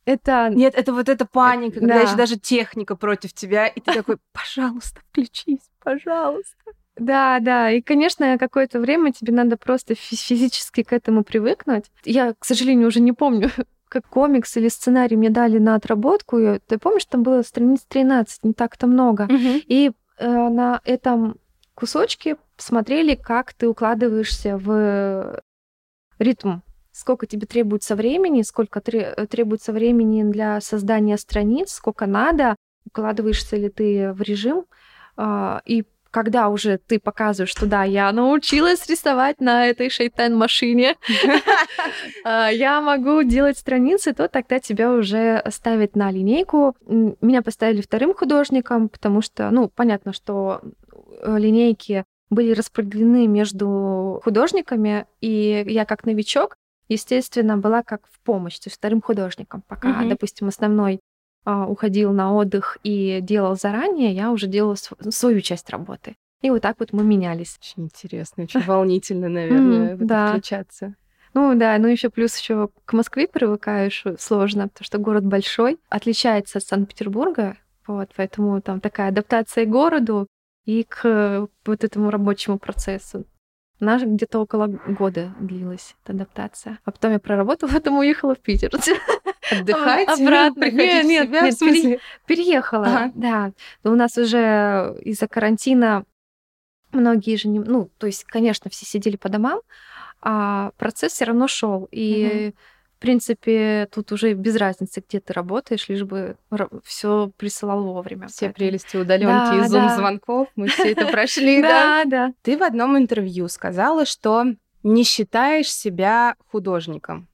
это... 0.05 0.51
Нет, 0.51 0.75
это 0.75 0.93
вот 0.93 1.09
эта 1.09 1.27
паника, 1.27 1.81
когда 1.81 1.95
да. 1.95 2.01
еще 2.03 2.17
даже 2.17 2.39
техника 2.39 2.97
против 2.97 3.33
тебя, 3.33 3.67
и 3.67 3.81
ты 3.81 3.93
такой, 3.95 4.17
пожалуйста, 4.33 5.01
включись, 5.11 5.71
пожалуйста. 5.83 6.73
Да, 6.97 7.39
да, 7.41 7.71
и, 7.71 7.81
конечно, 7.81 8.37
какое-то 8.39 8.79
время 8.79 9.13
тебе 9.13 9.33
надо 9.33 9.57
просто 9.57 9.95
физически 9.95 10.83
к 10.83 10.93
этому 10.93 11.25
привыкнуть. 11.25 11.87
Я, 12.05 12.35
к 12.35 12.45
сожалению, 12.45 12.89
уже 12.89 13.01
не 13.01 13.13
помню, 13.13 13.51
как 13.89 14.07
комикс 14.09 14.57
или 14.57 14.69
сценарий 14.69 15.17
мне 15.17 15.31
дали 15.31 15.59
на 15.59 15.75
отработку. 15.75 16.61
Ты 16.67 16.79
помнишь, 16.79 17.05
там 17.07 17.23
было 17.23 17.43
страниц 17.43 17.85
13, 17.89 18.45
не 18.45 18.53
так-то 18.53 18.87
много. 18.87 19.23
Угу. 19.23 19.63
И 19.67 19.93
э, 20.19 20.29
на 20.29 20.81
этом 20.85 21.37
кусочке 21.75 22.37
смотрели, 22.57 23.15
как 23.15 23.55
ты 23.55 23.69
укладываешься 23.69 24.59
в 24.59 25.43
ритм 26.19 26.61
сколько 27.03 27.27
тебе 27.27 27.47
требуется 27.47 27.97
времени, 27.97 28.43
сколько 28.43 28.81
требуется 28.81 29.73
времени 29.73 30.23
для 30.23 30.61
создания 30.61 31.19
страниц, 31.19 31.73
сколько 31.73 32.07
надо, 32.07 32.55
укладываешься 32.87 33.57
ли 33.57 33.69
ты 33.69 34.13
в 34.13 34.23
режим, 34.23 34.67
а, 35.17 35.63
и 35.67 35.85
когда 36.13 36.49
уже 36.49 36.79
ты 36.79 37.01
показываешь, 37.01 37.51
что 37.51 37.67
да, 37.67 37.83
я 37.83 38.13
научилась 38.13 38.87
рисовать 38.87 39.41
на 39.41 39.67
этой 39.67 39.91
шейтан-машине, 39.91 40.95
а, 42.25 42.51
я 42.51 42.81
могу 42.81 43.25
делать 43.25 43.59
страницы, 43.59 44.13
то 44.13 44.29
тогда 44.29 44.61
тебя 44.61 44.93
уже 44.93 45.43
ставят 45.51 45.97
на 45.97 46.11
линейку. 46.13 46.77
Меня 46.87 47.43
поставили 47.43 47.81
вторым 47.81 48.15
художником, 48.15 48.89
потому 48.89 49.23
что, 49.23 49.51
ну, 49.51 49.69
понятно, 49.69 50.13
что 50.13 50.61
э, 51.23 51.39
линейки 51.39 52.05
были 52.31 52.53
распределены 52.53 53.27
между 53.27 54.21
художниками, 54.23 55.07
и 55.21 55.65
я 55.67 55.85
как 55.85 56.05
новичок 56.05 56.57
естественно, 56.89 57.57
была 57.57 57.83
как 57.83 58.03
в 58.11 58.21
помощь, 58.21 58.59
то 58.59 58.69
есть 58.69 58.79
вторым 58.79 59.01
художником. 59.03 59.63
Пока, 59.67 59.89
mm-hmm. 59.89 60.09
допустим, 60.09 60.49
основной 60.49 61.01
а, 61.45 61.67
уходил 61.67 62.13
на 62.13 62.35
отдых 62.35 62.79
и 62.83 63.21
делал 63.21 63.57
заранее, 63.57 64.13
я 64.13 64.31
уже 64.31 64.47
делала 64.47 64.75
св- 64.75 65.15
свою 65.15 65.41
часть 65.41 65.71
работы. 65.71 66.15
И 66.41 66.51
вот 66.51 66.63
так 66.63 66.77
вот 66.79 66.93
мы 66.93 67.05
менялись. 67.05 67.59
Очень 67.61 67.85
интересно, 67.85 68.45
очень 68.45 68.61
волнительно, 68.67 69.29
наверное, 69.29 69.95
это 69.95 70.29
включаться. 70.33 70.95
Ну 71.35 71.55
да, 71.55 71.79
ну 71.79 71.89
еще 71.89 72.11
плюс 72.11 72.37
еще 72.37 72.69
к 72.85 72.93
Москве 72.93 73.27
привыкаешь 73.27 74.03
э, 74.05 74.17
сложно, 74.19 74.69
потому 74.69 74.85
что 74.85 74.99
город 74.99 75.25
большой, 75.25 75.79
отличается 75.89 76.59
от 76.59 76.65
Санкт-Петербурга, 76.65 77.57
вот, 77.87 78.11
поэтому 78.15 78.61
там 78.61 78.81
такая 78.81 79.09
адаптация 79.09 79.65
к 79.65 79.71
городу 79.71 80.27
и 80.67 80.85
к 80.85 81.49
вот 81.65 81.85
этому 81.85 82.11
рабочему 82.11 82.59
процессу. 82.59 83.25
Она 83.83 83.99
же 83.99 84.07
где-то 84.07 84.39
около 84.39 84.69
года 84.69 85.35
длилась, 85.41 85.97
эта 86.05 86.13
адаптация. 86.13 86.79
А 86.85 86.93
потом 86.93 87.11
я 87.11 87.19
проработала, 87.19 87.69
потом 87.73 87.99
уехала 87.99 88.37
в 88.37 88.39
Питер. 88.39 88.71
Отдыхать? 89.51 90.09
Обратно. 90.09 90.71
Нет, 90.71 91.05
нет, 91.05 91.29
нет, 91.29 91.59
пере... 91.59 91.99
переехала, 92.25 92.87
ага. 92.87 93.13
да. 93.17 93.53
Но 93.83 93.91
у 93.91 93.97
нас 93.97 94.17
уже 94.17 94.97
из-за 95.01 95.27
карантина 95.27 96.05
многие 96.93 97.35
же 97.35 97.49
не... 97.49 97.59
Ну, 97.59 97.91
то 97.99 98.07
есть, 98.07 98.23
конечно, 98.23 98.71
все 98.71 98.87
сидели 98.87 99.17
по 99.17 99.29
домам, 99.29 99.61
а 100.21 100.71
процесс 100.77 101.15
все 101.15 101.25
равно 101.25 101.49
шел. 101.49 101.89
И 101.91 102.51
угу. 102.51 102.57
Принципе, 103.03 103.89
тут 103.93 104.13
уже 104.13 104.33
без 104.33 104.57
разницы, 104.57 105.03
где 105.07 105.21
ты 105.21 105.33
работаешь, 105.33 105.89
лишь 105.89 106.05
бы 106.05 106.37
все 106.85 107.31
присылал 107.37 107.83
вовремя. 107.83 108.29
Все 108.29 108.47
поэтому... 108.47 108.55
прелести 108.55 108.97
удаленки 108.97 109.59
да, 109.59 109.65
и 109.65 109.69
зум-звонков, 109.69 110.49
мы 110.57 110.69
все 110.69 110.93
это 110.93 111.07
прошли, 111.13 111.61
да? 111.61 112.05
Да, 112.05 112.11
да. 112.11 112.35
Ты 112.43 112.57
в 112.57 112.63
одном 112.63 112.97
интервью 112.97 113.49
сказала, 113.49 114.07
что 114.07 114.47
не 114.83 115.05
считаешь 115.05 115.73
себя 115.73 116.37
художником. 116.51 117.29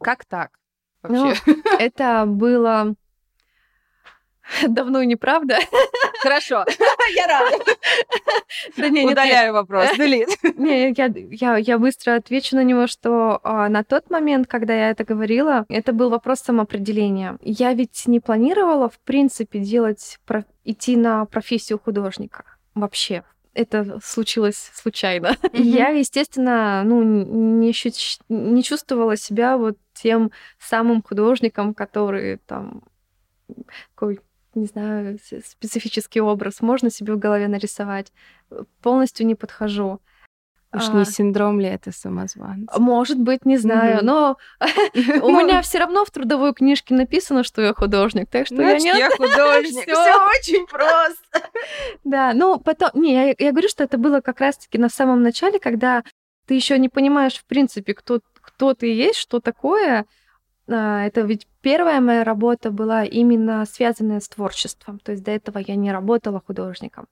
Как 0.00 0.24
так? 0.24 0.50
Вообще? 1.02 1.40
Ну, 1.46 1.56
это 1.78 2.24
было 2.26 2.94
давно 4.68 5.00
и 5.00 5.06
неправда. 5.06 5.58
Хорошо, 6.20 6.64
я 7.14 7.26
рада. 7.26 7.56
Да 8.76 8.88
не, 8.88 9.04
Удаляю 9.04 9.52
вопрос, 9.52 9.96
делит. 9.96 10.28
Не, 10.56 10.90
я, 10.90 11.12
я, 11.30 11.56
я 11.56 11.78
быстро 11.78 12.16
отвечу 12.16 12.56
на 12.56 12.64
него, 12.64 12.86
что 12.86 13.40
а, 13.42 13.68
на 13.68 13.84
тот 13.84 14.10
момент, 14.10 14.46
когда 14.46 14.74
я 14.74 14.90
это 14.90 15.04
говорила, 15.04 15.66
это 15.68 15.92
был 15.92 16.10
вопрос 16.10 16.40
самоопределения. 16.40 17.38
Я 17.42 17.74
ведь 17.74 18.06
не 18.06 18.20
планировала, 18.20 18.88
в 18.88 18.98
принципе, 19.00 19.58
делать, 19.58 20.18
про, 20.26 20.44
идти 20.64 20.96
на 20.96 21.24
профессию 21.26 21.78
художника 21.78 22.44
вообще, 22.74 23.24
это 23.54 23.98
случилось 24.04 24.70
случайно. 24.74 25.36
Mm-hmm. 25.42 25.62
Я, 25.62 25.88
естественно, 25.88 26.82
ну, 26.84 27.02
не, 27.02 27.74
не 28.28 28.62
чувствовала 28.62 29.16
себя 29.16 29.56
вот 29.56 29.78
тем 29.94 30.30
самым 30.58 31.02
художником, 31.02 31.74
который 31.74 32.36
там 32.46 32.82
какой 33.94 34.20
не 34.56 34.66
знаю, 34.66 35.18
специфический 35.44 36.20
образ 36.20 36.60
можно 36.60 36.90
себе 36.90 37.14
в 37.14 37.18
голове 37.18 37.48
нарисовать. 37.48 38.12
Полностью 38.82 39.26
не 39.26 39.34
подхожу. 39.34 40.00
Уж 40.76 40.88
не 40.88 41.02
а, 41.02 41.04
синдром 41.04 41.60
ли 41.60 41.68
это 41.68 41.90
самозванца? 41.90 42.78
Может 42.78 43.18
быть, 43.18 43.46
не 43.46 43.56
знаю, 43.56 44.04
но 44.04 44.36
у 45.22 45.30
меня 45.30 45.62
все 45.62 45.78
равно 45.78 46.04
в 46.04 46.10
трудовой 46.10 46.52
книжке 46.52 46.94
написано, 46.94 47.44
что 47.44 47.62
я 47.62 47.72
художник, 47.72 48.28
так 48.28 48.46
что 48.46 48.60
я 48.60 48.76
я 48.76 49.10
художник, 49.10 49.84
все 49.84 50.26
очень 50.26 50.66
просто. 50.70 51.50
Да, 52.04 52.32
ну 52.34 52.58
потом, 52.58 52.90
не, 52.94 53.34
я 53.38 53.52
говорю, 53.52 53.68
что 53.68 53.84
это 53.84 53.96
было 53.96 54.20
как 54.20 54.40
раз-таки 54.40 54.76
на 54.76 54.88
самом 54.88 55.22
начале, 55.22 55.58
когда 55.58 56.02
ты 56.46 56.54
еще 56.54 56.78
не 56.78 56.88
понимаешь, 56.88 57.38
в 57.38 57.46
принципе, 57.46 57.94
кто, 57.94 58.20
кто 58.40 58.74
ты 58.74 58.92
есть, 58.92 59.18
что 59.18 59.40
такое, 59.40 60.04
это 60.74 61.20
ведь 61.22 61.46
первая 61.60 62.00
моя 62.00 62.24
работа 62.24 62.70
была 62.70 63.04
именно 63.04 63.64
связанная 63.66 64.20
с 64.20 64.28
творчеством. 64.28 64.98
То 64.98 65.12
есть 65.12 65.24
до 65.24 65.30
этого 65.30 65.58
я 65.58 65.76
не 65.76 65.92
работала 65.92 66.42
художником. 66.44 67.06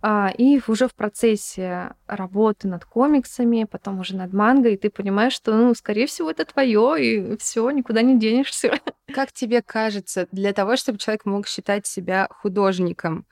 А, 0.00 0.32
и 0.36 0.60
уже 0.68 0.86
в 0.86 0.94
процессе 0.94 1.94
работы 2.06 2.68
над 2.68 2.84
комиксами, 2.84 3.64
потом 3.64 3.98
уже 3.98 4.14
над 4.14 4.32
манго, 4.32 4.68
и 4.68 4.76
ты 4.76 4.90
понимаешь, 4.90 5.32
что, 5.32 5.56
ну, 5.56 5.74
скорее 5.74 6.06
всего, 6.06 6.30
это 6.30 6.44
твое, 6.44 7.32
и 7.34 7.36
все, 7.38 7.68
никуда 7.70 8.02
не 8.02 8.16
денешься. 8.16 8.78
Как 9.12 9.32
тебе 9.32 9.60
кажется, 9.60 10.28
для 10.30 10.52
того, 10.52 10.76
чтобы 10.76 10.98
человек 10.98 11.24
мог 11.24 11.48
считать 11.48 11.86
себя 11.86 12.28
художником, 12.30 13.26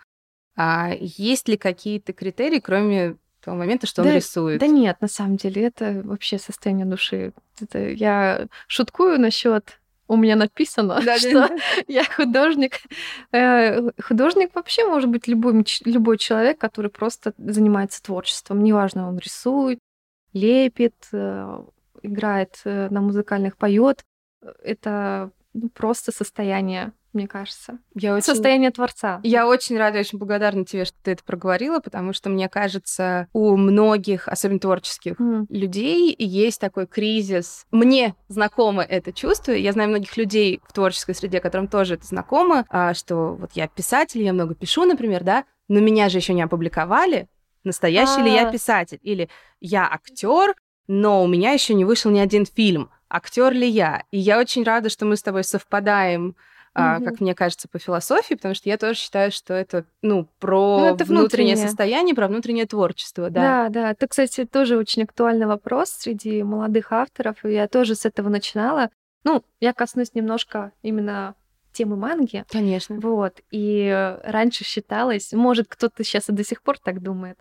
а 0.57 0.91
есть 0.99 1.49
ли 1.49 1.57
какие-то 1.57 2.13
критерии, 2.13 2.59
кроме 2.59 3.17
того 3.47 3.57
момента, 3.57 3.87
что 3.87 4.03
да, 4.03 4.11
он 4.11 4.17
рисует. 4.17 4.61
Да 4.61 4.67
нет, 4.67 5.01
на 5.01 5.09
самом 5.09 5.37
деле, 5.37 5.65
это 5.65 6.03
вообще 6.05 6.39
состояние 6.39 6.85
души. 6.85 7.33
Это 7.61 7.79
я 7.79 8.49
шуткую 8.67 9.19
насчет 9.19 9.79
у 10.09 10.17
меня 10.17 10.37
написано, 10.37 11.01
да, 11.05 11.19
что 11.19 11.49
да. 11.49 11.57
я 11.89 12.05
художник. 12.05 12.81
Э, 13.33 13.91
художник 14.01 14.55
вообще 14.55 14.85
может 14.85 15.11
быть 15.11 15.27
любой, 15.27 15.65
любой 15.85 16.19
человек, 16.19 16.59
который 16.59 16.91
просто 16.91 17.35
занимается 17.39 18.03
творчеством. 18.03 18.63
Неважно, 18.63 19.09
он 19.09 19.19
рисует, 19.19 19.81
лепит, 20.33 20.95
э, 21.13 21.61
играет 22.03 22.61
э, 22.65 22.89
на 22.91 23.01
музыкальных, 23.01 23.57
поет. 23.57 24.05
Это 24.63 25.33
ну, 25.57 25.69
просто 25.71 26.13
состояние 26.13 26.93
мне 27.17 27.27
кажется. 27.27 27.79
Я 27.95 28.15
очень... 28.15 28.25
Состояние 28.25 28.71
творца. 28.71 29.21
Я 29.23 29.49
очень 29.49 29.79
рада, 29.79 29.99
очень 29.99 30.19
благодарна 30.19 30.67
тебе, 30.67 30.85
что 30.85 30.97
ты 31.03 31.13
это 31.13 31.25
проговорила, 31.25 31.81
потому 31.81 32.13
что, 32.13 32.29
мне 32.29 32.47
кажется, 32.49 33.27
у 33.33 33.57
многих, 33.57 34.29
особенно 34.29 34.61
творческих 34.61 35.19
mm. 35.19 35.47
людей, 35.49 36.15
есть 36.19 36.61
такой 36.61 36.87
кризис. 36.87 37.65
Мне 37.71 38.15
знакомо 38.29 38.83
это 38.83 39.15
чувство. 39.15 39.53
Я 39.53 39.73
знаю 39.73 39.89
многих 39.89 40.17
людей 40.19 40.61
в 40.69 40.75
творческой 40.75 41.15
среде, 41.15 41.41
которым 41.41 41.69
тоже 41.69 41.95
это 41.95 42.07
знакомо, 42.07 42.67
а, 42.69 42.93
что 42.93 43.35
вот 43.35 43.53
я 43.55 43.67
писатель, 43.67 44.23
я 44.23 44.35
много 44.35 44.55
пишу, 44.55 44.85
например, 44.85 45.25
да, 45.25 45.47
но 45.69 45.81
меня 45.81 46.11
же 46.11 46.19
еще 46.19 46.35
не 46.35 46.43
опубликовали, 46.43 47.29
настоящий 47.65 48.21
А-а-а. 48.21 48.25
ли 48.25 48.33
я 48.33 48.49
а. 48.49 48.53
писатель, 48.53 49.01
или 49.03 49.31
я 49.61 49.91
актер, 49.91 50.55
но 50.87 51.23
у 51.23 51.27
меня 51.27 51.53
еще 51.53 51.73
не 51.75 51.85
вышел 51.85 52.11
ни 52.11 52.19
один 52.19 52.45
фильм. 52.45 52.91
Актер 53.09 53.53
ли 53.53 53.69
я? 53.69 54.03
И 54.11 54.19
я 54.19 54.39
очень 54.39 54.65
рада, 54.65 54.89
что 54.89 55.07
мы 55.07 55.17
с 55.17 55.23
тобой 55.23 55.45
совпадаем 55.45 56.37
mm-hmm. 56.77 57.05
как 57.05 57.21
мне 57.21 57.35
кажется, 57.35 57.69
по 57.69 57.79
философии, 57.79 58.35
потому 58.35 58.55
что 58.55 58.69
я 58.69 58.77
тоже 58.77 58.99
считаю, 58.99 59.33
что 59.33 59.55
это, 59.55 59.85
ну, 60.03 60.29
про 60.39 60.79
ну, 60.79 60.87
это 60.87 61.05
внутреннее. 61.05 61.21
внутреннее 61.21 61.57
состояние, 61.57 62.15
про 62.15 62.29
внутреннее 62.29 62.67
творчество, 62.67 63.31
да. 63.31 63.41
Да, 63.41 63.69
да. 63.69 63.91
Это, 63.93 64.07
кстати, 64.07 64.45
тоже 64.45 64.77
очень 64.77 65.05
актуальный 65.05 65.47
вопрос 65.47 65.91
среди 65.91 66.43
молодых 66.43 66.93
авторов, 66.93 67.45
и 67.45 67.53
я 67.53 67.69
тоже 67.69 67.95
с 67.95 68.05
этого 68.05 68.29
начинала. 68.29 68.91
Ну, 69.25 69.43
я 69.61 69.73
коснусь 69.73 70.15
немножко 70.15 70.73
именно 70.83 71.35
темы 71.73 71.97
манги. 71.97 72.45
Конечно. 72.51 72.99
Вот. 73.01 73.41
И 73.51 74.19
раньше 74.23 74.65
считалось, 74.65 75.33
может, 75.33 75.69
кто-то 75.69 76.05
сейчас 76.05 76.29
и 76.29 76.33
до 76.33 76.45
сих 76.45 76.63
пор 76.63 76.79
так 76.79 77.03
думает. 77.03 77.39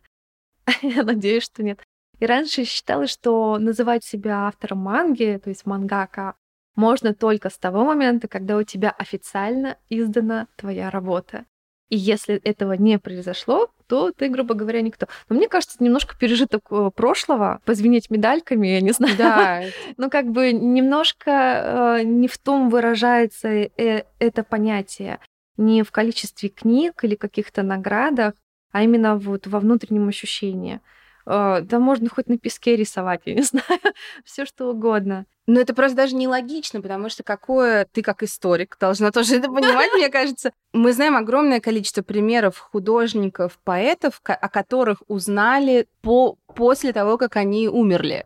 Я 0.82 1.04
надеюсь, 1.04 1.44
что 1.44 1.64
нет. 1.64 1.80
И 2.20 2.26
раньше 2.26 2.64
считалось, 2.64 3.12
что 3.12 3.58
называть 3.58 4.04
себя 4.04 4.48
автором 4.48 4.80
манги, 4.80 5.40
то 5.44 5.50
есть 5.50 5.66
мангака, 5.66 6.36
можно 6.76 7.14
только 7.14 7.50
с 7.50 7.58
того 7.58 7.86
момента, 7.86 8.28
когда 8.28 8.58
у 8.58 8.64
тебя 8.64 8.90
официально 8.92 9.78
издана 9.90 10.48
твоя 10.58 10.90
работа. 10.90 11.46
И 11.90 11.98
если 11.98 12.36
этого 12.36 12.74
не 12.74 12.98
произошло, 12.98 13.70
то 13.88 14.12
ты, 14.12 14.30
грубо 14.30 14.56
говоря, 14.56 14.82
никто. 14.82 15.08
Но 15.30 15.36
мне 15.36 15.48
кажется, 15.48 15.78
немножко 15.80 16.18
пережиток 16.18 16.64
э, 16.72 16.90
прошлого, 16.96 17.62
позвенеть 17.64 18.10
медальками, 18.10 18.68
я 18.68 18.82
не 18.82 18.92
знаю. 18.94 19.16
Да. 19.18 19.64
ну, 19.98 20.10
как 20.10 20.32
бы 20.32 20.52
немножко 20.52 22.00
э, 22.00 22.04
не 22.04 22.28
в 22.28 22.38
том 22.40 22.70
выражается 22.70 23.48
э, 23.50 24.06
это 24.20 24.44
понятие, 24.44 25.20
не 25.58 25.84
в 25.84 25.92
количестве 25.92 26.50
книг 26.50 27.04
или 27.04 27.16
каких-то 27.16 27.62
наградах, 27.62 28.34
а 28.72 28.84
именно 28.84 29.18
вот 29.18 29.46
во 29.46 29.60
внутреннем 29.60 30.08
ощущении. 30.08 30.82
Э, 31.26 31.62
да 31.62 31.80
можно 31.80 32.10
хоть 32.10 32.28
на 32.28 32.38
песке 32.38 32.76
рисовать, 32.76 33.22
я 33.26 33.36
не 33.36 33.42
знаю, 33.44 33.80
все 34.24 34.46
что 34.46 34.70
угодно. 34.70 35.26
Но 35.48 35.60
это 35.60 35.74
просто 35.76 35.96
даже 35.96 36.16
нелогично, 36.16 36.82
потому 36.82 37.10
что 37.10 37.24
какое 37.24 37.86
ты 37.92 38.02
как 38.02 38.24
историк 38.24 38.78
должна 38.80 39.12
тоже 39.12 39.38
это 39.38 39.50
понимать, 39.50 39.92
мне 39.94 40.10
кажется. 40.10 40.52
Мы 40.74 40.94
знаем 40.94 41.16
огромное 41.16 41.60
количество 41.60 42.02
примеров 42.02 42.58
художников, 42.58 43.60
поэтов, 43.64 44.22
о 44.24 44.50
которых 44.50 45.04
узнали 45.08 45.88
по 46.02 46.38
после 46.48 46.94
того, 46.94 47.18
как 47.18 47.36
они 47.36 47.68
умерли. 47.68 48.26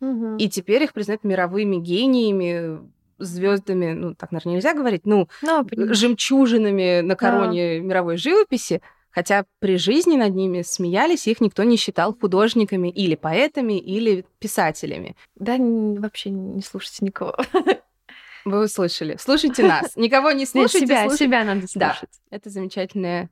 Угу. 0.00 0.36
И 0.36 0.48
теперь 0.48 0.82
их 0.82 0.92
признают 0.92 1.24
мировыми 1.24 1.76
гениями, 1.76 2.80
звездами, 3.18 3.92
ну 3.92 4.14
так, 4.14 4.32
наверное, 4.32 4.54
нельзя 4.54 4.74
говорить, 4.74 5.06
ну, 5.06 5.28
no, 5.42 5.66
ну, 5.70 5.94
жемчужинами 5.94 7.00
на 7.00 7.16
короне 7.16 7.78
да. 7.78 7.86
мировой 7.86 8.16
живописи. 8.16 8.82
Хотя 9.14 9.44
при 9.60 9.76
жизни 9.76 10.16
над 10.16 10.34
ними 10.34 10.62
смеялись, 10.62 11.28
их 11.28 11.40
никто 11.40 11.62
не 11.62 11.76
считал 11.76 12.16
художниками 12.18 12.88
или 12.88 13.14
поэтами, 13.14 13.78
или 13.78 14.26
писателями. 14.40 15.14
Да, 15.36 15.56
вообще 15.58 16.30
не 16.30 16.62
слушайте 16.62 17.04
никого. 17.04 17.36
Вы 18.44 18.64
услышали. 18.64 19.16
Слушайте 19.18 19.62
нас. 19.66 19.96
Никого 19.96 20.32
не 20.32 20.46
слушайте. 20.46 20.86
Себя, 20.86 21.00
слушайте. 21.02 21.24
себя 21.24 21.44
надо 21.44 21.66
слушать. 21.68 22.10
Да, 22.30 22.36
это 22.36 22.50
замечательное 22.50 23.30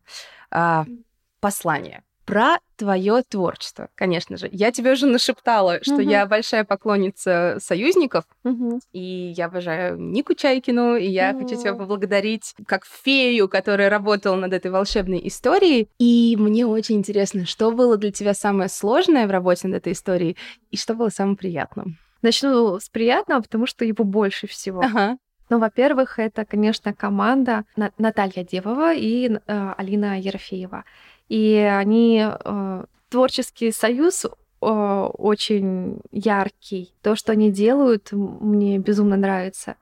а, 0.50 0.86
послание 1.40 2.02
про 2.32 2.60
твое 2.76 3.22
творчество, 3.28 3.90
конечно 3.94 4.38
же. 4.38 4.48
Я 4.50 4.72
тебе 4.72 4.92
уже 4.92 5.06
нашептала, 5.06 5.80
что 5.82 5.96
угу. 5.96 6.00
я 6.00 6.24
большая 6.24 6.64
поклонница 6.64 7.58
союзников, 7.60 8.24
угу. 8.42 8.80
и 8.94 9.34
я 9.36 9.46
обожаю 9.46 10.00
Нику 10.00 10.32
Чайкину, 10.32 10.96
и 10.96 11.04
я 11.04 11.32
угу. 11.32 11.42
хочу 11.42 11.60
тебя 11.60 11.74
поблагодарить 11.74 12.54
как 12.66 12.86
фею, 12.86 13.50
которая 13.50 13.90
работала 13.90 14.36
над 14.36 14.54
этой 14.54 14.70
волшебной 14.70 15.20
историей. 15.28 15.90
И 15.98 16.34
мне 16.38 16.64
очень 16.66 16.96
интересно, 16.96 17.44
что 17.44 17.70
было 17.70 17.98
для 17.98 18.10
тебя 18.10 18.32
самое 18.32 18.70
сложное 18.70 19.26
в 19.26 19.30
работе 19.30 19.68
над 19.68 19.82
этой 19.82 19.92
историей, 19.92 20.38
и 20.70 20.78
что 20.78 20.94
было 20.94 21.10
самым 21.10 21.36
приятным? 21.36 21.98
Начну 22.22 22.80
с 22.80 22.88
приятного, 22.88 23.42
потому 23.42 23.66
что 23.66 23.84
его 23.84 24.06
больше 24.06 24.46
всего. 24.46 24.80
Ага. 24.80 25.18
Ну, 25.50 25.58
во-первых, 25.58 26.18
это, 26.18 26.46
конечно, 26.46 26.94
команда 26.94 27.64
Наталья 27.98 28.42
Девова 28.42 28.94
и 28.94 29.28
э, 29.28 29.72
Алина 29.76 30.18
Ерофеева. 30.18 30.84
И 31.28 31.54
они 31.54 32.24
э, 32.26 32.84
творческий 33.08 33.72
союз 33.72 34.24
э, 34.24 34.30
очень 34.60 36.00
яркий. 36.10 36.94
То, 37.02 37.16
что 37.16 37.32
они 37.32 37.50
делают, 37.50 38.12
мне 38.12 38.78
безумно 38.78 39.16
нравится. 39.16 39.76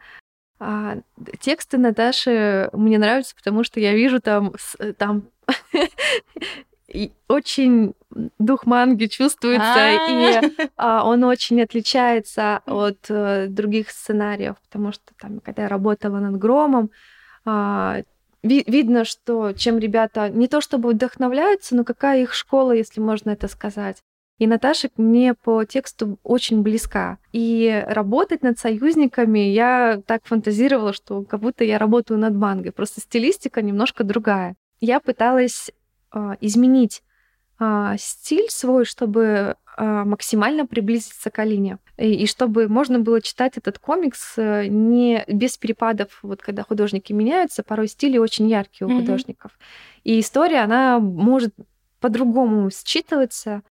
А 0.59 0.99
тексты 1.41 1.79
Наташи 1.79 2.69
мне 2.73 2.99
нравятся, 2.99 3.35
потому 3.35 3.65
что 3.65 3.81
я 3.81 3.95
вижу 3.95 4.21
там, 4.21 4.53
там 4.99 5.23
очень 7.29 7.95
дух 8.39 8.67
манги 8.67 9.07
чувствуется, 9.07 9.91
и 10.11 10.69
а, 10.77 11.05
он 11.05 11.25
очень 11.25 11.63
отличается 11.63 12.61
от 12.67 12.99
э, 13.09 13.47
других 13.49 13.91
сценариев, 13.91 14.57
потому 14.69 14.93
что 14.93 15.15
там, 15.19 15.41
когда 15.41 15.63
я 15.63 15.69
работала 15.69 16.19
над 16.19 16.37
Громом, 16.37 16.91
а, 18.43 18.47
видно, 18.47 19.05
что 19.05 19.53
чем 19.53 19.79
ребята 19.79 20.29
не 20.29 20.49
то 20.49 20.61
чтобы 20.61 20.91
вдохновляются, 20.91 21.77
но 21.77 21.85
какая 21.85 22.23
их 22.23 22.35
школа, 22.35 22.73
если 22.73 23.01
можно 23.01 23.31
это 23.31 23.49
сказать. 23.49 24.03
И 24.39 24.47
Наташа 24.47 24.89
мне 24.97 25.35
по 25.35 25.65
тексту 25.65 26.19
очень 26.23 26.63
близка. 26.63 27.19
И 27.31 27.85
работать 27.87 28.43
над 28.43 28.59
союзниками 28.59 29.41
я 29.41 30.01
так 30.07 30.23
фантазировала, 30.25 30.95
что 30.95 31.23
как 31.23 31.41
будто 31.41 31.63
я 31.63 31.77
работаю 31.77 32.19
над 32.19 32.35
мангой. 32.35 32.73
Просто 32.73 33.03
стилистика 33.03 33.61
немножко 33.61 34.03
другая. 34.03 34.57
Я 34.81 35.01
пыталась 35.01 35.71
э, 36.15 36.37
изменить 36.41 37.03
э, 37.61 37.97
стиль 37.99 38.49
свой, 38.49 38.87
чтобы 38.87 39.57
максимально 39.81 40.67
приблизиться 40.67 41.31
к 41.31 41.39
Алине. 41.39 41.79
И, 41.97 42.13
и 42.13 42.27
чтобы 42.27 42.69
можно 42.69 42.99
было 42.99 43.21
читать 43.21 43.57
этот 43.57 43.79
комикс 43.79 44.35
э, 44.37 44.67
не 44.67 45.25
без 45.27 45.57
перепадов, 45.57 46.19
вот 46.23 46.43
когда 46.43 46.63
художники 46.63 47.13
меняются, 47.13 47.63
порой 47.63 47.89
стили 47.89 48.19
очень 48.19 48.49
яркие 48.49 48.89
у 48.89 48.91
mm-hmm. 48.91 49.01
художников. 49.01 49.59
И 50.05 50.21
история, 50.21 50.61
она 50.61 50.99
может 50.99 51.55
по-другому 52.01 52.71
считываться, 52.71 53.63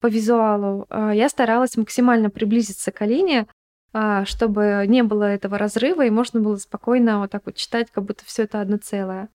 по 0.00 0.06
визуалу, 0.06 0.86
а, 0.88 1.14
я 1.14 1.28
старалась 1.28 1.76
максимально 1.76 2.30
приблизиться 2.30 2.90
к 2.90 3.02
Алине, 3.02 3.46
а, 3.92 4.24
чтобы 4.24 4.84
не 4.86 5.02
было 5.02 5.24
этого 5.24 5.58
разрыва, 5.58 6.04
и 6.06 6.10
можно 6.10 6.40
было 6.40 6.56
спокойно 6.56 7.20
вот 7.20 7.30
так 7.30 7.42
вот 7.44 7.56
читать, 7.56 7.90
как 7.90 8.04
будто 8.04 8.24
все 8.24 8.44
это 8.44 8.60
одно 8.60 8.78
целое. 8.78 9.28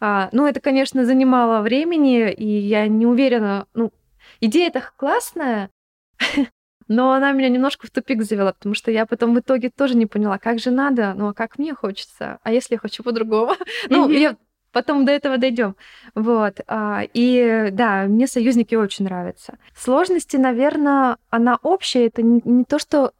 А, 0.00 0.28
ну, 0.32 0.46
это, 0.46 0.60
конечно, 0.60 1.04
занимало 1.04 1.60
времени, 1.60 2.32
и 2.32 2.46
я 2.46 2.86
не 2.86 3.04
уверена, 3.04 3.66
ну, 3.74 3.92
идея-то 4.40 4.82
классная, 4.96 5.70
но 6.88 7.12
она 7.12 7.32
меня 7.32 7.48
немножко 7.48 7.86
в 7.86 7.90
тупик 7.90 8.22
завела, 8.22 8.52
потому 8.52 8.74
что 8.74 8.90
я 8.90 9.06
потом 9.06 9.34
в 9.34 9.40
итоге 9.40 9.70
тоже 9.70 9.96
не 9.96 10.06
поняла, 10.06 10.38
как 10.38 10.58
же 10.58 10.70
надо, 10.70 11.14
ну 11.14 11.28
а 11.28 11.34
как 11.34 11.58
мне 11.58 11.74
хочется, 11.74 12.38
а 12.42 12.52
если 12.52 12.74
я 12.74 12.78
хочу 12.78 13.02
по-другому? 13.02 13.54
Ну, 13.88 14.08
я 14.08 14.36
Потом 14.70 15.04
до 15.04 15.12
этого 15.12 15.38
дойдем. 15.38 15.76
Вот. 16.14 16.60
А, 16.66 17.02
и 17.14 17.68
да, 17.72 18.04
мне 18.04 18.26
союзники 18.26 18.74
очень 18.74 19.06
нравятся. 19.06 19.58
Сложности, 19.74 20.36
наверное, 20.36 21.16
она 21.30 21.58
общая. 21.62 22.06
Это 22.06 22.22
не, 22.22 22.64
то, 22.64 22.78
что 22.78 23.12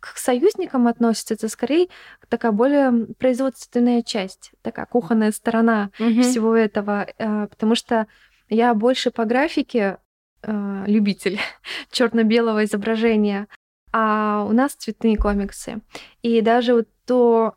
к 0.00 0.18
союзникам 0.18 0.88
относится, 0.88 1.34
это 1.34 1.48
скорее 1.48 1.88
такая 2.28 2.52
более 2.52 3.06
производственная 3.18 4.02
часть, 4.02 4.52
такая 4.62 4.86
кухонная 4.86 5.32
сторона 5.32 5.90
mm-hmm. 5.98 6.22
всего 6.22 6.54
этого, 6.54 7.06
а, 7.18 7.46
потому 7.46 7.74
что 7.74 8.06
я 8.48 8.74
больше 8.74 9.10
по 9.10 9.24
графике 9.24 9.98
а, 10.46 10.84
любитель 10.86 11.40
черно-белого 11.90 12.64
изображения, 12.64 13.48
а 13.92 14.46
у 14.48 14.52
нас 14.52 14.74
цветные 14.74 15.16
комиксы. 15.16 15.80
И 16.22 16.40
даже 16.40 16.74
вот 16.74 16.88
то 17.04 17.56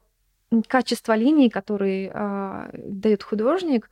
качество 0.68 1.16
линий, 1.16 1.50
который 1.50 2.10
э, 2.12 2.70
дает 2.74 3.22
художник, 3.22 3.90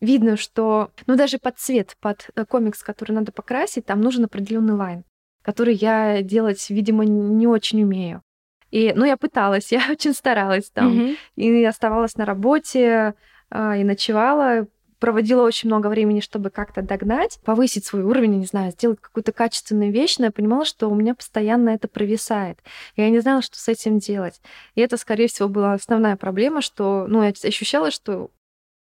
видно, 0.00 0.36
что, 0.36 0.90
ну, 1.06 1.16
даже 1.16 1.38
под 1.38 1.58
цвет, 1.58 1.96
под 2.00 2.28
э, 2.34 2.44
комикс, 2.44 2.82
который 2.82 3.12
надо 3.12 3.32
покрасить, 3.32 3.86
там 3.86 4.02
нужен 4.02 4.24
определенный 4.24 4.74
лайн, 4.74 5.04
который 5.42 5.74
я 5.74 6.20
делать, 6.22 6.68
видимо, 6.68 7.04
не 7.04 7.46
очень 7.46 7.82
умею. 7.82 8.22
И, 8.70 8.92
ну, 8.94 9.06
я 9.06 9.16
пыталась, 9.16 9.72
я 9.72 9.82
очень 9.90 10.12
старалась 10.12 10.70
там, 10.70 10.92
mm-hmm. 10.92 11.16
и 11.36 11.64
оставалась 11.64 12.16
на 12.16 12.26
работе, 12.26 13.14
э, 13.50 13.80
и 13.80 13.84
ночевала, 13.84 14.66
проводила 15.04 15.42
очень 15.42 15.68
много 15.68 15.88
времени, 15.88 16.20
чтобы 16.20 16.48
как-то 16.48 16.80
догнать, 16.80 17.38
повысить 17.44 17.84
свой 17.84 18.04
уровень, 18.04 18.38
не 18.38 18.46
знаю, 18.46 18.72
сделать 18.72 19.02
какую-то 19.02 19.32
качественную 19.32 19.92
вещь, 19.92 20.16
но 20.16 20.24
я 20.24 20.30
понимала, 20.30 20.64
что 20.64 20.88
у 20.88 20.94
меня 20.94 21.14
постоянно 21.14 21.68
это 21.68 21.88
провисает. 21.88 22.58
Я 22.96 23.10
не 23.10 23.18
знала, 23.20 23.42
что 23.42 23.58
с 23.58 23.68
этим 23.68 23.98
делать. 23.98 24.40
И 24.74 24.80
это, 24.80 24.96
скорее 24.96 25.28
всего, 25.28 25.50
была 25.50 25.74
основная 25.74 26.16
проблема, 26.16 26.62
что, 26.62 27.04
ну, 27.06 27.22
я 27.22 27.34
ощущала, 27.44 27.90
что 27.90 28.30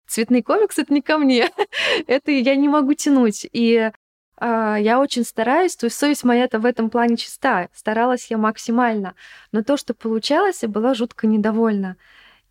цветный 0.07 0.41
комикс— 0.41 0.77
это 0.79 0.93
не 0.93 1.01
ко 1.01 1.17
мне. 1.17 1.49
это 2.07 2.31
я 2.31 2.55
не 2.55 2.69
могу 2.69 2.93
тянуть. 2.93 3.45
И 3.51 3.91
Uh, 4.37 4.81
я 4.81 4.99
очень 4.99 5.23
стараюсь, 5.23 5.77
то 5.77 5.85
есть 5.85 5.97
совесть 5.97 6.25
моя-то 6.25 6.59
в 6.59 6.65
этом 6.65 6.89
плане 6.89 7.15
чиста, 7.15 7.69
старалась 7.73 8.29
я 8.29 8.37
максимально, 8.37 9.15
но 9.53 9.63
то, 9.63 9.77
что 9.77 9.93
получалось, 9.93 10.61
я 10.61 10.67
была 10.67 10.93
жутко 10.93 11.25
недовольна. 11.25 11.95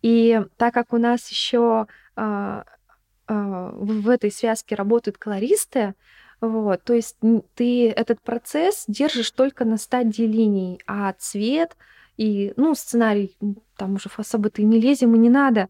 И 0.01 0.41
так 0.57 0.73
как 0.73 0.93
у 0.93 0.97
нас 0.97 1.29
еще 1.29 1.85
а, 2.15 2.63
в 3.27 4.09
этой 4.09 4.31
связке 4.31 4.75
работают 4.75 5.17
колористы, 5.17 5.95
вот, 6.41 6.83
то 6.83 6.93
есть 6.93 7.17
ты 7.55 7.89
этот 7.89 8.21
процесс 8.21 8.85
держишь 8.87 9.31
только 9.31 9.65
на 9.65 9.77
стадии 9.77 10.23
линий, 10.23 10.81
а 10.85 11.13
цвет 11.13 11.75
и, 12.17 12.53
ну, 12.55 12.75
сценарий, 12.75 13.37
там 13.77 13.95
уже 13.95 14.09
особо 14.15 14.49
ты 14.49 14.63
не 14.63 14.79
лезем 14.79 15.15
и 15.15 15.17
не 15.17 15.29
надо, 15.29 15.69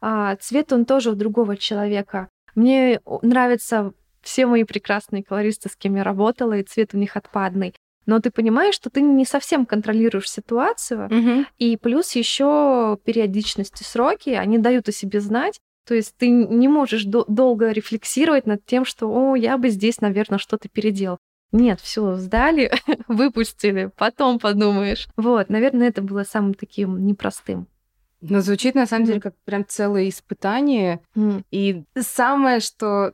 а 0.00 0.36
цвет 0.36 0.72
он 0.72 0.84
тоже 0.84 1.10
у 1.10 1.14
другого 1.14 1.56
человека. 1.56 2.28
Мне 2.54 3.00
нравятся 3.22 3.92
все 4.22 4.46
мои 4.46 4.64
прекрасные 4.64 5.22
колористы, 5.22 5.68
с 5.68 5.76
кем 5.76 5.96
я 5.96 6.02
работала, 6.02 6.54
и 6.54 6.62
цвет 6.62 6.94
у 6.94 6.98
них 6.98 7.16
отпадный. 7.16 7.74
Но 8.06 8.20
ты 8.20 8.30
понимаешь, 8.30 8.74
что 8.74 8.88
ты 8.88 9.00
не 9.00 9.24
совсем 9.24 9.66
контролируешь 9.66 10.30
ситуацию, 10.30 11.06
угу. 11.06 11.46
и 11.58 11.76
плюс 11.76 12.12
еще 12.12 12.98
периодичность 13.04 13.80
и 13.80 13.84
сроки, 13.84 14.30
они 14.30 14.58
дают 14.58 14.88
о 14.88 14.92
себе 14.92 15.20
знать, 15.20 15.60
то 15.86 15.94
есть 15.94 16.14
ты 16.16 16.28
не 16.28 16.68
можешь 16.68 17.04
до- 17.04 17.24
долго 17.28 17.70
рефлексировать 17.70 18.46
над 18.46 18.64
тем, 18.66 18.84
что, 18.84 19.08
о, 19.08 19.36
я 19.36 19.56
бы 19.56 19.68
здесь, 19.70 20.00
наверное, 20.00 20.38
что-то 20.38 20.68
переделал. 20.68 21.18
Нет, 21.52 21.80
все, 21.80 22.16
сдали, 22.16 22.72
выпустили, 23.08 23.90
потом 23.96 24.38
подумаешь. 24.38 25.08
Вот, 25.16 25.48
наверное, 25.48 25.88
это 25.88 26.02
было 26.02 26.24
самым 26.24 26.54
таким 26.54 27.06
непростым. 27.06 27.68
Но 28.20 28.40
звучит 28.40 28.74
на 28.74 28.86
самом 28.86 29.04
деле 29.04 29.20
как 29.20 29.34
прям 29.44 29.64
целое 29.66 30.08
испытание. 30.08 31.00
Mm. 31.14 31.44
И 31.50 31.84
самое, 31.98 32.60
что 32.60 33.12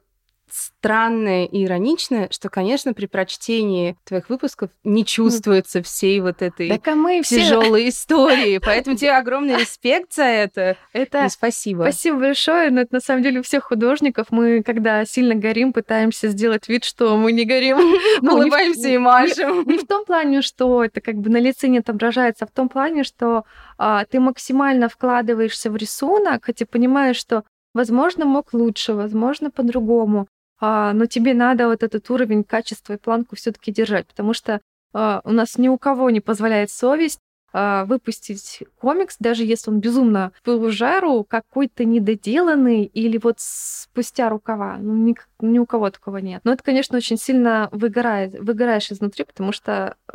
странное 0.52 1.46
и 1.46 1.64
ироничное, 1.64 2.28
что, 2.30 2.50
конечно, 2.50 2.92
при 2.92 3.06
прочтении 3.06 3.96
твоих 4.04 4.28
выпусков 4.28 4.70
не 4.84 5.04
чувствуется 5.04 5.82
всей 5.82 6.20
вот 6.20 6.42
этой 6.42 6.68
так, 6.68 6.86
а 6.88 6.94
мы 6.94 7.22
тяжелой 7.22 7.82
все... 7.82 7.88
истории. 7.88 8.58
Поэтому 8.64 8.96
тебе 8.96 9.12
огромный 9.12 9.56
респект 9.56 10.12
за 10.12 10.24
это. 10.24 10.76
Это 10.92 11.24
и 11.24 11.28
спасибо. 11.30 11.82
Спасибо 11.82 12.18
большое. 12.18 12.70
Но 12.70 12.82
это 12.82 12.94
на 12.94 13.00
самом 13.00 13.22
деле 13.22 13.40
у 13.40 13.42
всех 13.42 13.64
художников. 13.64 14.26
Мы, 14.30 14.62
когда 14.62 15.04
сильно 15.04 15.34
горим, 15.34 15.72
пытаемся 15.72 16.28
сделать 16.28 16.68
вид, 16.68 16.84
что 16.84 17.16
мы 17.16 17.32
не 17.32 17.44
горим. 17.44 17.78
Ну, 18.20 18.34
улыбаемся 18.36 18.88
и 18.88 18.98
машем. 18.98 19.64
Не 19.66 19.78
в 19.78 19.86
том 19.86 20.04
плане, 20.04 20.42
что 20.42 20.84
это 20.84 21.00
как 21.00 21.16
бы 21.16 21.30
на 21.30 21.38
лице 21.38 21.68
не 21.68 21.78
отображается, 21.78 22.44
а 22.44 22.48
в 22.48 22.50
том 22.50 22.68
плане, 22.68 23.04
что 23.04 23.44
а, 23.78 24.04
ты 24.04 24.20
максимально 24.20 24.88
вкладываешься 24.88 25.70
в 25.70 25.76
рисунок, 25.76 26.44
хотя 26.44 26.66
понимаешь, 26.66 27.16
что 27.16 27.44
Возможно, 27.74 28.26
мог 28.26 28.52
лучше, 28.52 28.92
возможно, 28.92 29.50
по-другому 29.50 30.28
но 30.62 31.06
тебе 31.06 31.34
надо 31.34 31.66
вот 31.66 31.82
этот 31.82 32.08
уровень 32.10 32.44
качества 32.44 32.92
и 32.92 32.96
планку 32.98 33.34
все-таки 33.34 33.72
держать, 33.72 34.06
потому 34.06 34.32
что 34.32 34.60
а, 34.92 35.20
у 35.24 35.32
нас 35.32 35.58
ни 35.58 35.68
у 35.68 35.78
кого 35.78 36.10
не 36.10 36.20
позволяет 36.20 36.70
совесть 36.70 37.18
а, 37.52 37.84
выпустить 37.84 38.62
комикс, 38.78 39.16
даже 39.18 39.44
если 39.44 39.70
он 39.70 39.80
безумно 39.80 40.32
в 40.44 40.70
жару, 40.70 41.24
какой-то 41.24 41.84
недоделанный 41.84 42.84
или 42.84 43.18
вот 43.18 43.36
спустя 43.38 44.28
рукава. 44.28 44.78
Ну, 44.78 44.94
ни, 44.96 45.14
ни 45.40 45.58
у 45.58 45.66
кого 45.66 45.90
такого 45.90 46.18
нет. 46.18 46.42
Но 46.44 46.52
это, 46.52 46.62
конечно, 46.62 46.96
очень 46.96 47.18
сильно 47.18 47.68
выгорает, 47.72 48.38
выгораешь 48.38 48.90
изнутри, 48.90 49.24
потому 49.24 49.52
что 49.52 49.96
э, 50.08 50.12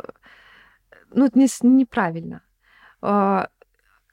ну, 1.12 1.26
это 1.26 1.38
не, 1.38 1.48
неправильно. 1.62 2.42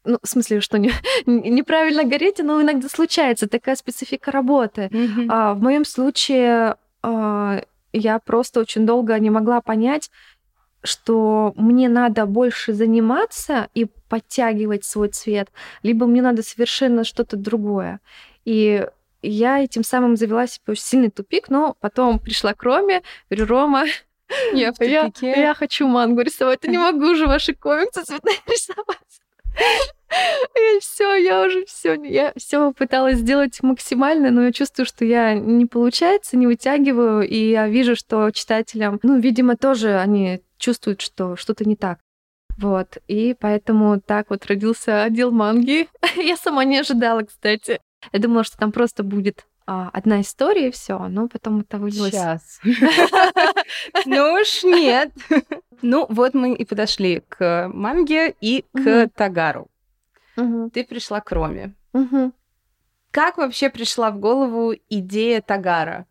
Ну, 0.06 0.20
в 0.22 0.28
смысле, 0.28 0.62
что 0.62 0.78
не, 0.78 0.92
неправильно 1.26 2.04
гореть, 2.04 2.40
но 2.40 2.62
иногда 2.62 2.88
случается 2.90 3.48
такая 3.48 3.76
специфика 3.76 4.32
работы. 4.32 4.90
Mm-hmm. 4.92 5.28
А, 5.30 5.54
в 5.54 5.62
моем 5.62 5.86
случае 5.86 6.76
а, 7.02 7.62
я 7.94 8.20
просто 8.20 8.60
очень 8.60 8.86
долго 8.86 9.18
не 9.20 9.30
могла 9.30 9.62
понять, 9.62 10.12
что 10.84 11.54
мне 11.56 11.90
надо 11.90 12.26
больше 12.26 12.74
заниматься 12.74 13.70
и 13.74 13.88
подтягивать 14.10 14.86
свой 14.86 15.10
цвет, 15.10 15.50
либо 15.84 16.06
мне 16.06 16.22
надо 16.22 16.44
совершенно 16.44 17.04
что-то 17.04 17.38
другое. 17.38 18.00
И 18.46 18.88
я 19.22 19.64
этим 19.64 19.84
самым 19.84 20.16
завела 20.16 20.48
себе 20.48 20.64
очень 20.68 20.84
сильный 20.84 21.10
тупик, 21.10 21.50
но 21.50 21.76
потом 21.80 22.20
пришла 22.20 22.54
к 22.54 22.64
Роме, 22.64 23.02
говорю, 23.30 23.48
Рома, 23.48 23.86
я. 24.54 24.74
Я, 24.82 25.12
я 25.22 25.54
хочу 25.54 25.88
мангу 25.88 26.22
рисовать, 26.22 26.60
я 26.64 26.72
не 26.72 26.78
могу 26.92 27.12
уже 27.12 27.28
ваши 27.28 27.54
комиксы 27.54 28.04
цветные 28.04 28.38
рисовать. 28.48 29.22
Я 30.56 30.80
все, 30.80 31.16
я 31.16 31.44
уже 31.44 31.66
все, 31.66 31.96
я 32.04 32.32
все 32.38 32.72
пыталась 32.72 33.18
сделать 33.18 33.62
максимально, 33.62 34.32
но 34.32 34.44
я 34.44 34.52
чувствую, 34.54 34.86
что 34.86 35.04
я 35.04 35.34
не 35.34 35.66
получается, 35.66 36.38
не 36.38 36.48
вытягиваю, 36.48 37.28
и 37.28 37.50
я 37.50 37.68
вижу, 37.68 37.96
что 37.96 38.32
читателям, 38.32 39.00
ну, 39.04 39.20
видимо, 39.20 39.58
тоже 39.58 40.00
они 40.00 40.42
чувствуют, 40.58 41.02
что 41.02 41.36
что-то 41.36 41.66
не 41.66 41.76
так. 41.76 42.00
Вот, 42.58 42.98
и 43.08 43.36
поэтому 43.38 44.00
так 44.00 44.30
вот 44.30 44.46
родился 44.46 45.04
отдел 45.04 45.32
манги. 45.32 45.90
я 46.16 46.38
сама 46.38 46.64
не 46.64 46.78
ожидала, 46.78 47.24
кстати. 47.24 47.82
Я 48.14 48.20
думала, 48.20 48.44
что 48.44 48.58
там 48.58 48.72
просто 48.72 49.04
будет 49.04 49.46
а, 49.68 49.90
одна 49.94 50.22
история 50.22 50.68
и 50.68 50.72
все, 50.72 51.08
но 51.08 51.28
потом 51.28 51.62
это 51.62 51.78
вылилось. 51.78 52.12
Сейчас. 52.12 52.60
Ну 54.06 54.34
уж 54.34 54.64
нет. 54.64 55.12
Ну 55.82 56.06
вот 56.10 56.34
мы 56.34 56.54
и 56.54 56.66
подошли 56.66 57.22
к 57.28 57.70
манге 57.74 58.36
и 58.42 58.66
к 58.74 59.10
Тагару. 59.16 59.68
Ты 60.36 60.84
пришла 60.84 61.22
к 61.22 61.32
Роме. 61.32 61.74
Как 63.12 63.38
вообще 63.38 63.70
пришла 63.70 64.12
в 64.12 64.20
голову 64.20 64.74
идея 64.90 65.42
Тагара? 65.42 66.06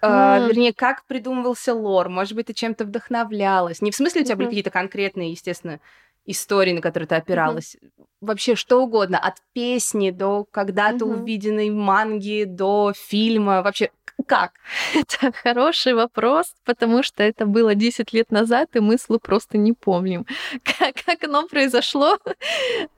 Uh, 0.00 0.48
вернее, 0.48 0.72
как 0.72 1.04
придумывался 1.04 1.74
лор? 1.74 2.08
Может 2.08 2.34
быть, 2.34 2.46
ты 2.46 2.54
чем-то 2.54 2.86
вдохновлялась? 2.86 3.82
Не 3.82 3.90
в 3.90 3.94
смысле 3.94 4.22
у 4.22 4.24
тебя 4.24 4.36
были 4.36 4.46
какие-то 4.46 4.70
конкретные, 4.70 5.32
естественно, 5.32 5.80
истории, 6.26 6.72
на 6.72 6.80
которые 6.80 7.08
ты 7.08 7.14
опиралась. 7.14 7.76
Mm-hmm. 7.76 8.04
Вообще 8.20 8.54
что 8.54 8.82
угодно, 8.82 9.18
от 9.18 9.34
песни 9.52 10.10
до 10.10 10.46
когда-то 10.50 11.04
mm-hmm. 11.04 11.22
увиденной 11.22 11.70
манги, 11.70 12.44
до 12.44 12.92
фильма. 12.94 13.62
Вообще 13.62 13.90
как? 14.26 14.52
Это 14.94 15.32
хороший 15.32 15.94
вопрос, 15.94 16.54
потому 16.64 17.02
что 17.02 17.22
это 17.22 17.46
было 17.46 17.74
10 17.74 18.12
лет 18.12 18.30
назад, 18.30 18.76
и 18.76 18.80
мы 18.80 18.98
слу 18.98 19.18
просто 19.18 19.58
не 19.58 19.72
помним, 19.72 20.26
как, 20.64 20.94
как 21.04 21.24
оно 21.24 21.46
произошло. 21.48 22.18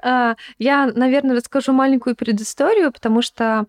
А, 0.02 0.37
я, 0.58 0.87
наверное, 0.87 1.37
расскажу 1.37 1.72
маленькую 1.72 2.14
предысторию, 2.14 2.92
потому 2.92 3.22
что 3.22 3.66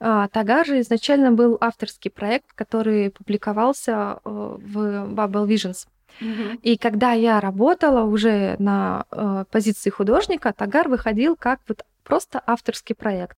а, 0.00 0.28
Тагар 0.28 0.66
же 0.66 0.80
изначально 0.80 1.30
был 1.30 1.56
авторский 1.60 2.10
проект, 2.10 2.52
который 2.54 3.10
публиковался 3.10 3.92
э, 3.92 4.18
в 4.24 4.78
Bubble 5.12 5.46
Visions. 5.46 5.86
И 6.62 6.76
когда 6.76 7.12
я 7.12 7.40
работала 7.40 8.02
уже 8.02 8.56
на 8.58 9.04
э, 9.10 9.44
позиции 9.50 9.90
художника, 9.90 10.52
Тагар 10.52 10.88
выходил 10.88 11.36
как 11.36 11.60
вот 11.68 11.84
просто 12.04 12.42
авторский 12.46 12.94
проект. 12.94 13.36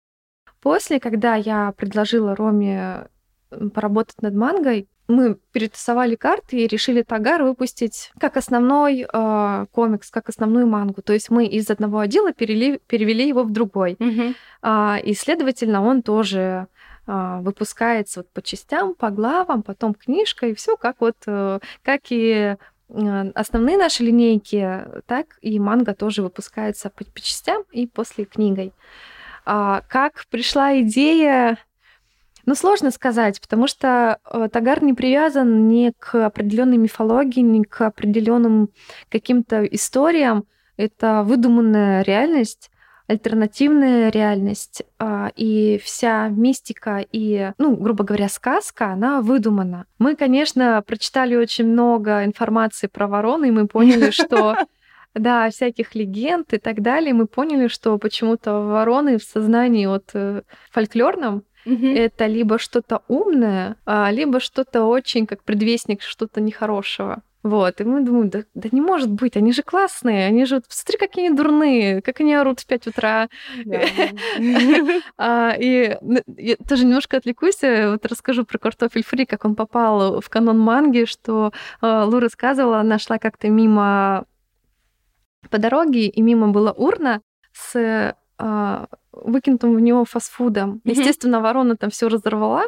После, 0.61 1.01
когда 1.01 1.35
я 1.35 1.73
предложила 1.73 2.35
Роме 2.35 3.09
поработать 3.75 4.21
над 4.23 4.35
мангой, 4.35 4.89
мы 5.09 5.39
перетасовали 5.53 6.17
карты 6.17 6.59
и 6.59 6.67
решили 6.67 7.03
Тагар 7.03 7.43
выпустить 7.43 8.13
как 8.21 8.37
основной 8.37 9.07
э, 9.11 9.67
комикс, 9.73 10.11
как 10.11 10.29
основную 10.29 10.67
мангу. 10.67 11.01
То 11.01 11.15
есть 11.15 11.31
мы 11.31 11.47
из 11.47 11.71
одного 11.71 12.01
отдела 12.01 12.33
перели, 12.33 12.79
перевели 12.87 13.27
его 13.27 13.43
в 13.43 13.51
другой. 13.51 13.95
Mm-hmm. 13.95 14.35
А, 14.61 14.99
и, 15.03 15.15
следовательно, 15.15 15.83
он 15.83 16.03
тоже 16.03 16.67
выпускается 17.09 18.21
вот 18.21 18.31
по 18.33 18.43
частям, 18.43 18.95
по 18.95 19.11
главам, 19.11 19.63
потом 19.63 19.95
книжка, 19.95 20.47
и 20.47 20.55
все 20.55 20.77
как 20.77 20.97
вот, 21.01 21.17
э, 21.27 21.59
как 21.83 22.01
и 22.11 22.57
э, 22.89 23.31
основные 23.35 23.79
наши 23.79 24.05
линейки, 24.05 24.85
так 25.07 25.39
и 25.41 25.59
манга 25.59 25.95
тоже 25.95 26.23
выпускается 26.23 26.91
по, 26.91 27.05
по 27.05 27.21
частям 27.21 27.65
и 27.73 27.87
после 27.87 28.27
книгой. 28.27 28.73
А, 29.47 29.83
как 29.89 30.27
пришла 30.31 30.79
идея 30.81 31.57
ну, 32.49 32.55
сложно 32.55 32.91
сказать, 32.91 33.41
потому 33.43 33.67
что 33.67 34.21
э, 34.25 34.49
Тагар 34.51 34.83
не 34.83 34.95
привязан 34.95 35.69
ни 35.69 35.93
к 35.99 36.25
определенной 36.25 36.79
мифологии, 36.79 37.41
ни 37.41 37.63
к 37.63 37.83
определенным 37.83 38.71
каким-то 39.11 39.65
историям. 39.65 40.47
Это 40.79 41.25
выдуманная 41.25 42.03
реальность, 42.03 42.71
альтернативная 43.09 44.11
реальность, 44.11 44.83
а, 44.99 45.33
и 45.35 45.81
вся 45.83 46.29
мистика 46.29 47.05
и, 47.11 47.53
ну, 47.59 47.75
грубо 47.75 48.05
говоря, 48.05 48.29
сказка, 48.29 48.93
она 48.93 49.23
выдумана. 49.23 49.87
Мы, 49.99 50.15
конечно, 50.15 50.83
прочитали 50.87 51.35
очень 51.35 51.67
много 51.67 52.25
информации 52.25 52.87
про 52.87 53.09
ворон, 53.09 53.45
и 53.45 53.51
мы 53.51 53.67
поняли, 53.67 54.11
что 54.11 54.57
да, 55.15 55.49
всяких 55.51 55.95
легенд 55.95 56.53
и 56.53 56.59
так 56.59 56.83
далее, 56.83 57.15
мы 57.15 57.27
поняли, 57.27 57.69
что 57.69 57.97
почему-то 57.99 58.61
вороны 58.61 59.19
в 59.19 59.23
сознании 59.23 59.87
вот 59.87 60.11
э, 60.13 60.43
фольклорном 60.71 61.45
Угу. 61.67 61.87
Это 61.87 62.25
либо 62.27 62.59
что-то 62.59 63.03
умное, 63.09 63.77
а, 63.85 64.11
либо 64.11 64.41
что-то 64.41 64.85
очень 64.85 65.27
как 65.27 65.43
предвестник 65.43 66.01
что-то 66.01 66.41
нехорошего. 66.41 67.23
Вот, 67.49 67.81
и 67.81 67.85
мы 67.85 68.03
думаем, 68.03 68.29
да, 68.29 68.43
да 68.53 68.69
не 68.73 68.83
может 68.83 69.11
быть, 69.11 69.35
они 69.35 69.53
же 69.53 69.63
классные, 69.63 70.27
они 70.27 70.45
же, 70.45 70.61
смотри, 70.69 70.99
какие 70.99 71.29
они 71.29 71.37
дурные, 71.37 72.03
как 72.03 72.21
они 72.21 72.35
орут 72.35 72.61
в 72.61 72.67
5 72.67 72.89
утра. 72.89 73.29
А, 75.17 75.55
и 75.59 75.97
тоже 76.69 76.85
немножко 76.85 77.17
отвлекусь, 77.17 77.63
э, 77.63 77.91
вот 77.91 78.05
расскажу 78.07 78.45
про 78.45 78.59
картофель 78.59 79.03
фри, 79.03 79.25
как 79.25 79.45
он 79.45 79.55
попал 79.55 80.21
в 80.21 80.29
канон 80.29 80.59
манги, 80.59 81.07
что 81.07 81.53
а, 81.81 82.05
Лу 82.05 82.21
рассказывала, 82.21 82.83
нашла 82.83 83.19
как-то 83.19 83.49
мимо 83.49 84.27
по 85.51 85.59
дороге, 85.59 86.07
и 86.07 86.23
мимо 86.23 86.49
была 86.49 86.73
урна 86.73 87.23
с 87.53 88.15
выкинутым 89.13 89.75
в 89.75 89.81
него 89.81 90.05
фастфудом. 90.05 90.81
Естественно, 90.85 91.41
ворона 91.41 91.77
там 91.77 91.91
все 91.91 92.09
разорвала. 92.09 92.67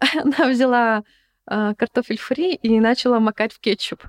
Она 0.14 0.50
взяла 0.50 1.04
картофель 1.46 2.18
фри 2.18 2.54
и 2.54 2.80
начала 2.80 3.18
макать 3.18 3.54
в 3.54 3.60
кетчуп. 3.60 4.02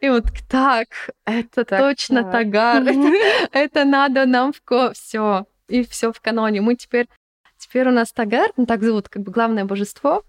И 0.00 0.08
вот 0.08 0.24
так, 0.48 0.88
это 1.24 1.64
так, 1.64 1.80
точно 1.80 2.22
так. 2.22 2.32
тагар, 2.32 2.82
это, 2.82 3.12
это 3.52 3.84
надо 3.84 4.26
нам 4.26 4.52
в 4.52 4.60
ко... 4.62 4.92
все 4.92 5.46
и 5.68 5.84
все 5.84 6.12
в 6.12 6.20
каноне. 6.20 6.60
Мы 6.60 6.74
теперь, 6.74 7.08
теперь 7.58 7.88
у 7.88 7.92
нас 7.92 8.12
тагар, 8.12 8.50
ну 8.56 8.66
так 8.66 8.82
зовут 8.82 9.08
как 9.08 9.22
бы 9.22 9.32
главное 9.32 9.64
божество, 9.64 10.24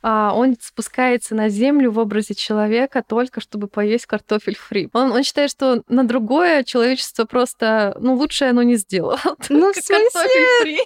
а, 0.00 0.32
он 0.32 0.56
спускается 0.60 1.34
на 1.34 1.48
землю 1.48 1.90
в 1.90 1.98
образе 1.98 2.34
человека 2.34 3.02
только 3.06 3.40
чтобы 3.40 3.66
поесть 3.66 4.06
картофель 4.06 4.56
фри. 4.56 4.88
Он, 4.92 5.10
он 5.10 5.22
считает, 5.24 5.50
что 5.50 5.82
на 5.88 6.04
другое 6.04 6.62
человечество 6.62 7.24
просто, 7.24 7.96
ну, 8.00 8.14
лучше 8.14 8.44
оно 8.44 8.62
не 8.62 8.76
сделало. 8.76 9.18
Ну, 9.48 9.72
в 9.72 9.76
смысле? 9.76 10.84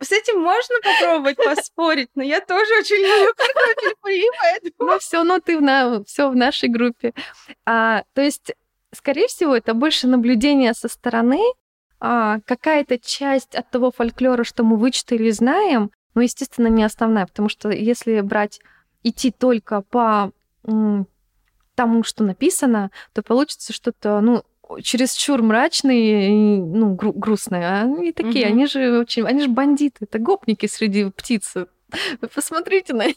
С 0.00 0.12
этим 0.12 0.40
можно 0.40 0.76
попробовать 0.82 1.36
поспорить, 1.36 2.10
но 2.14 2.22
я 2.22 2.40
тоже 2.40 2.70
очень 2.78 2.96
люблю 2.96 3.32
картофель 3.36 3.94
фри, 4.00 4.24
поэтому... 4.40 4.90
Ну 4.90 4.98
все, 4.98 5.24
ну 5.24 5.40
ты 5.40 5.58
в, 5.58 5.62
на... 5.62 6.04
все 6.04 6.28
в 6.28 6.36
нашей 6.36 6.68
группе. 6.68 7.14
А, 7.64 8.04
то 8.14 8.20
есть, 8.20 8.52
скорее 8.94 9.28
всего, 9.28 9.56
это 9.56 9.74
больше 9.74 10.06
наблюдение 10.06 10.74
со 10.74 10.88
стороны, 10.88 11.40
а, 12.00 12.40
какая-то 12.44 12.98
часть 12.98 13.54
от 13.54 13.70
того 13.70 13.90
фольклора, 13.90 14.44
что 14.44 14.62
мы 14.62 14.76
вычитали 14.76 15.24
и 15.24 15.32
знаем, 15.32 15.90
но, 16.14 16.22
естественно, 16.22 16.68
не 16.68 16.84
основная, 16.84 17.26
потому 17.26 17.48
что 17.48 17.70
если 17.70 18.20
брать, 18.20 18.60
идти 19.02 19.30
только 19.30 19.82
по 19.82 20.32
тому, 21.74 22.02
что 22.02 22.24
написано, 22.24 22.90
то 23.12 23.22
получится 23.22 23.72
что-то, 23.72 24.20
ну, 24.20 24.42
чересчур 24.82 25.42
мрачные 25.42 26.28
и 26.28 26.60
ну, 26.60 26.94
гру- 26.94 27.12
грустные. 27.12 27.66
А 27.66 27.82
они 27.82 28.12
такие, 28.12 28.46
угу. 28.46 28.54
они 28.54 28.66
же 28.66 28.98
очень, 28.98 29.24
они 29.24 29.42
же 29.42 29.48
бандиты, 29.48 30.04
это 30.04 30.18
гопники 30.18 30.66
среди 30.66 31.10
птиц. 31.10 31.54
Вы 32.20 32.28
посмотрите 32.28 32.92
на 32.92 33.06
них. 33.06 33.16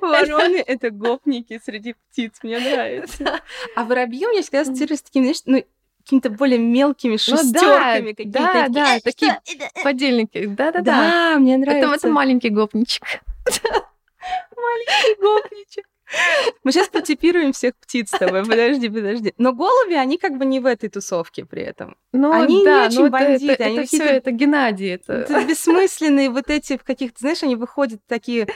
Вороны— 0.00 0.62
это 0.66 0.90
гопники 0.90 1.60
среди 1.64 1.94
птиц, 1.94 2.34
мне 2.42 2.58
нравится. 2.58 3.40
А 3.76 3.84
воробьи 3.84 4.26
у 4.26 4.30
меня 4.30 4.42
всегда 4.42 4.60
ассоциируются 4.60 5.06
с 5.06 5.08
такими, 5.08 5.22
знаешь, 5.24 5.42
ну, 5.46 5.64
какими-то 6.04 6.30
более 6.30 6.58
мелкими 6.58 7.16
шестерками 7.16 8.14
ну, 8.18 8.30
да, 8.30 8.46
какие-то. 8.50 8.68
Да, 8.68 8.68
да, 8.68 9.00
такие 9.00 9.40
подельники. 9.82 10.46
Да, 10.46 10.70
да, 10.70 10.80
да. 10.80 10.82
Да, 10.82 11.38
мне 11.38 11.56
нравится. 11.56 11.88
Это, 11.88 11.94
это 11.94 12.08
маленький 12.08 12.50
гопничек. 12.50 13.02
Маленький 14.56 15.20
гопничек. 15.20 15.86
Мы 16.62 16.72
сейчас 16.72 16.88
потипируем 16.88 17.52
всех 17.52 17.74
птиц 17.76 18.08
с 18.08 18.18
тобой. 18.18 18.44
Подожди, 18.44 18.88
подожди. 18.88 19.34
Но 19.38 19.52
голуби, 19.52 19.94
они 19.94 20.18
как 20.18 20.36
бы 20.36 20.44
не 20.44 20.60
в 20.60 20.66
этой 20.66 20.88
тусовке 20.88 21.44
при 21.44 21.62
этом. 21.62 21.96
Ну, 22.12 22.32
они 22.32 22.64
да, 22.64 22.88
не 22.88 22.98
очень 22.98 23.08
бандиты. 23.10 23.52
Это, 23.52 23.64
они 23.64 23.76
это 23.78 23.86
все, 23.86 24.04
это 24.04 24.30
Геннадий. 24.30 24.94
Это... 24.94 25.12
это 25.12 25.44
бессмысленные 25.44 26.30
вот 26.30 26.50
эти 26.50 26.76
в 26.76 26.84
каких-то, 26.84 27.18
знаешь, 27.20 27.42
они 27.42 27.56
выходят 27.56 28.00
такие 28.06 28.48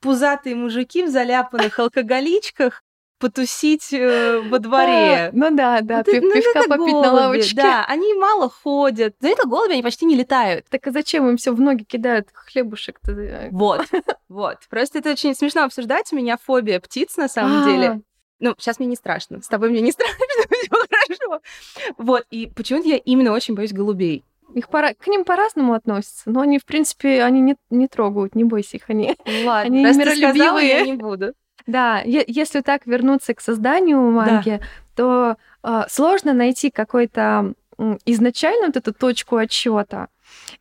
пузатые 0.00 0.54
мужики 0.54 1.02
в 1.02 1.08
заляпанных 1.08 1.78
алкоголичках, 1.78 2.82
потусить 3.18 3.92
э, 3.92 4.40
во 4.40 4.58
дворе. 4.58 5.28
А, 5.28 5.30
ну 5.32 5.54
да, 5.54 5.80
да, 5.80 5.98
вот, 5.98 6.06
ну, 6.06 6.32
пивка 6.32 6.64
попить 6.68 6.92
голуби, 6.92 7.06
на 7.06 7.12
лавочке. 7.12 7.56
Да, 7.56 7.84
они 7.86 8.14
мало 8.14 8.48
ходят. 8.48 9.14
За 9.20 9.28
это 9.28 9.48
голуби 9.48 9.72
они 9.72 9.82
почти 9.82 10.04
не 10.04 10.16
летают. 10.16 10.66
Так 10.68 10.86
а 10.86 10.90
зачем 10.90 11.28
им 11.28 11.36
все 11.36 11.52
в 11.52 11.60
ноги 11.60 11.84
кидают 11.84 12.28
хлебушек-то? 12.32 13.48
Вот, 13.50 13.86
вот. 14.28 14.58
Просто 14.68 14.98
это 14.98 15.10
очень 15.10 15.34
смешно 15.34 15.64
обсуждать. 15.64 16.12
У 16.12 16.16
меня 16.16 16.36
фобия 16.36 16.80
птиц 16.80 17.16
на 17.16 17.28
самом 17.28 17.62
а. 17.62 17.70
деле. 17.70 18.02
Ну, 18.38 18.54
сейчас 18.58 18.78
мне 18.78 18.88
не 18.88 18.96
страшно. 18.96 19.40
С 19.40 19.48
тобой 19.48 19.70
мне 19.70 19.80
не 19.80 19.92
страшно, 19.92 20.16
все 20.50 20.68
хорошо. 20.70 21.42
Вот, 21.96 22.24
и 22.30 22.50
почему-то 22.54 22.88
я 22.88 22.96
именно 22.96 23.32
очень 23.32 23.54
боюсь 23.54 23.72
голубей. 23.72 24.24
Их 24.54 24.68
пора... 24.68 24.94
К 24.94 25.06
ним 25.08 25.24
по-разному 25.24 25.74
относятся, 25.74 26.30
но 26.30 26.40
они, 26.40 26.58
в 26.58 26.64
принципе, 26.64 27.22
они 27.22 27.40
не, 27.40 27.56
не 27.70 27.88
трогают, 27.88 28.34
не 28.34 28.44
бойся 28.44 28.76
их, 28.76 28.84
они, 28.88 29.16
Ладно, 29.44 29.60
они 29.60 29.82
миролюбивые. 29.82 30.34
Сказала, 30.34 30.58
я 30.58 30.82
не 30.82 30.94
буду. 30.94 31.34
Да, 31.66 32.00
если 32.04 32.60
так 32.60 32.86
вернуться 32.86 33.34
к 33.34 33.40
созданию 33.40 34.00
манги, 34.10 34.60
да. 34.60 34.66
то 34.94 35.36
э, 35.62 35.84
сложно 35.88 36.32
найти 36.32 36.70
какой-то 36.70 37.54
изначально 38.04 38.68
вот 38.68 38.76
эту 38.76 38.92
точку 38.92 39.36
отсчета. 39.36 40.08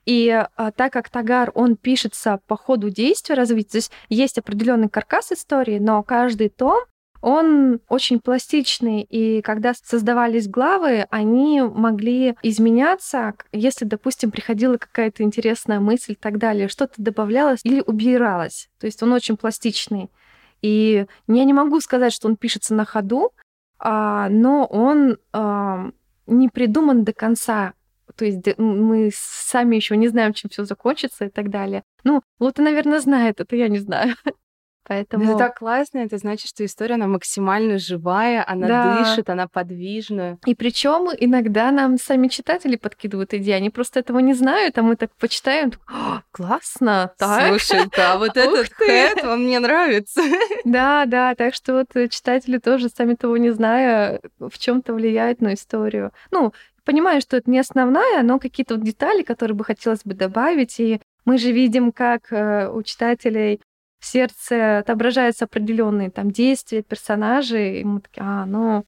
И 0.05 0.27
э, 0.27 0.71
так 0.75 0.93
как 0.93 1.09
Тагар, 1.09 1.51
он 1.53 1.75
пишется 1.75 2.39
по 2.47 2.57
ходу 2.57 2.89
действия 2.89 3.35
развития, 3.35 3.71
то 3.71 3.77
есть 3.77 3.91
есть 4.09 4.37
определенный 4.37 4.89
каркас 4.89 5.31
истории, 5.31 5.79
но 5.79 6.01
каждый 6.03 6.49
том 6.49 6.79
он 7.21 7.79
очень 7.89 8.19
пластичный, 8.19 9.01
и 9.01 9.41
когда 9.41 9.73
создавались 9.73 10.47
главы, 10.47 11.07
они 11.09 11.59
могли 11.59 12.35
изменяться, 12.43 13.33
если, 13.51 13.83
допустим, 13.85 14.29
приходила 14.29 14.77
какая-то 14.77 15.23
интересная 15.23 15.79
мысль 15.79 16.11
и 16.11 16.15
так 16.15 16.37
далее, 16.37 16.67
что-то 16.67 16.93
добавлялось 16.97 17.61
или 17.63 17.81
убиралось. 17.81 18.69
То 18.79 18.85
есть 18.85 19.01
он 19.01 19.11
очень 19.11 19.37
пластичный. 19.37 20.11
И 20.65 21.05
я 21.27 21.43
не 21.43 21.53
могу 21.53 21.79
сказать, 21.79 22.11
что 22.11 22.27
он 22.27 22.37
пишется 22.37 22.73
на 22.73 22.85
ходу, 22.85 23.31
а, 23.77 24.29
но 24.29 24.65
он 24.65 25.17
а, 25.31 25.91
не 26.25 26.49
придуман 26.49 27.03
до 27.03 27.13
конца. 27.13 27.73
То 28.15 28.25
есть 28.25 28.57
мы 28.57 29.11
сами 29.13 29.75
еще 29.75 29.95
не 29.95 30.07
знаем, 30.07 30.33
чем 30.33 30.49
все 30.49 30.65
закончится 30.65 31.25
и 31.25 31.29
так 31.29 31.51
далее. 31.51 31.83
Ну, 32.03 32.23
Лута, 32.39 32.63
наверное, 32.63 32.99
знает, 32.99 33.41
это 33.41 33.55
я 33.55 33.67
не 33.67 33.77
знаю. 33.77 34.15
Поэтому... 34.87 35.23
Это 35.23 35.37
так 35.37 35.59
классно, 35.59 35.99
это 35.99 36.17
значит, 36.17 36.49
что 36.49 36.63
история, 36.63 36.95
она 36.95 37.07
максимально 37.07 37.79
живая, 37.79 38.43
она 38.47 38.67
да. 38.67 38.99
дышит, 38.99 39.29
она 39.29 39.47
подвижна. 39.47 40.37
И 40.45 40.53
причем 40.53 41.09
иногда 41.17 41.71
нам 41.71 41.97
сами 41.97 42.27
читатели 42.27 42.75
подкидывают 42.75 43.33
идеи, 43.33 43.53
они 43.53 43.69
просто 43.69 43.99
этого 43.99 44.19
не 44.19 44.33
знают, 44.33 44.77
а 44.77 44.83
мы 44.83 44.95
так 44.95 45.11
почитаем, 45.19 45.71
классно, 46.31 47.13
так. 47.17 47.47
Слушай, 47.47 47.85
да, 47.95 48.17
вот 48.17 48.37
этот 48.37 48.71
хэт, 48.73 49.23
он 49.23 49.45
мне 49.45 49.59
нравится. 49.59 50.21
Да, 50.65 51.05
да, 51.05 51.35
так 51.35 51.53
что 51.53 51.73
вот 51.73 52.09
читатели 52.09 52.57
тоже, 52.57 52.89
сами 52.89 53.13
того 53.15 53.37
не 53.37 53.51
зная, 53.51 54.19
в 54.39 54.57
чем 54.57 54.81
то 54.81 54.93
влияют 54.93 55.41
на 55.41 55.53
историю. 55.53 56.11
Ну, 56.31 56.53
понимаю, 56.83 57.21
что 57.21 57.37
это 57.37 57.49
не 57.49 57.59
основная, 57.59 58.21
но 58.23 58.39
какие-то 58.39 58.75
вот 58.75 58.83
детали, 58.83 59.23
которые 59.23 59.55
бы 59.55 59.63
хотелось 59.63 60.03
бы 60.03 60.13
добавить, 60.13 60.79
и 60.79 61.01
мы 61.25 61.37
же 61.37 61.51
видим, 61.51 61.91
как 61.91 62.31
э, 62.31 62.69
у 62.69 62.83
читателей 62.83 63.59
в 64.05 64.07
сердце 64.07 64.77
отображаются 64.79 65.45
определенные 65.45 66.11
там 66.11 66.29
действия 66.29 66.83
персонажей, 66.83 67.81
и 67.81 67.83
мы 67.83 68.01
такие, 68.01 68.21
а, 68.23 68.45
ну, 68.45 68.85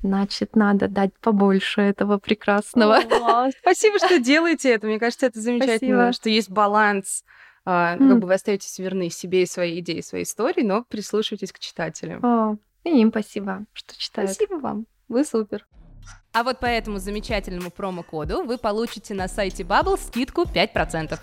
значит, 0.00 0.54
надо 0.54 0.86
дать 0.86 1.12
побольше 1.18 1.80
этого 1.80 2.18
прекрасного. 2.18 2.98
О, 2.98 3.50
спасибо, 3.50 3.98
что 3.98 4.20
делаете 4.20 4.70
это. 4.70 4.86
Мне 4.86 5.00
кажется, 5.00 5.26
это 5.26 5.40
замечательно, 5.40 6.04
спасибо. 6.04 6.12
что 6.12 6.28
есть 6.30 6.50
баланс. 6.50 7.24
Mm. 7.66 7.98
Как 7.98 8.18
бы 8.20 8.28
вы 8.28 8.34
остаетесь 8.34 8.78
верны 8.78 9.10
себе 9.10 9.42
и 9.42 9.46
своей 9.46 9.80
идее, 9.80 10.04
своей 10.04 10.22
истории, 10.22 10.62
но 10.62 10.84
прислушивайтесь 10.84 11.52
к 11.52 11.58
читателям. 11.58 12.24
О, 12.24 12.56
и 12.84 13.00
им 13.00 13.10
спасибо, 13.10 13.64
что 13.72 13.98
читают. 13.98 14.30
Спасибо 14.30 14.54
вам. 14.54 14.86
Вы 15.08 15.24
супер. 15.24 15.66
А 16.32 16.44
вот 16.44 16.60
по 16.60 16.66
этому 16.66 16.98
замечательному 16.98 17.72
промокоду 17.72 18.44
вы 18.44 18.56
получите 18.56 19.14
на 19.14 19.26
сайте 19.26 19.64
Bubble 19.64 19.98
скидку 19.98 20.42
5%. 20.42 21.18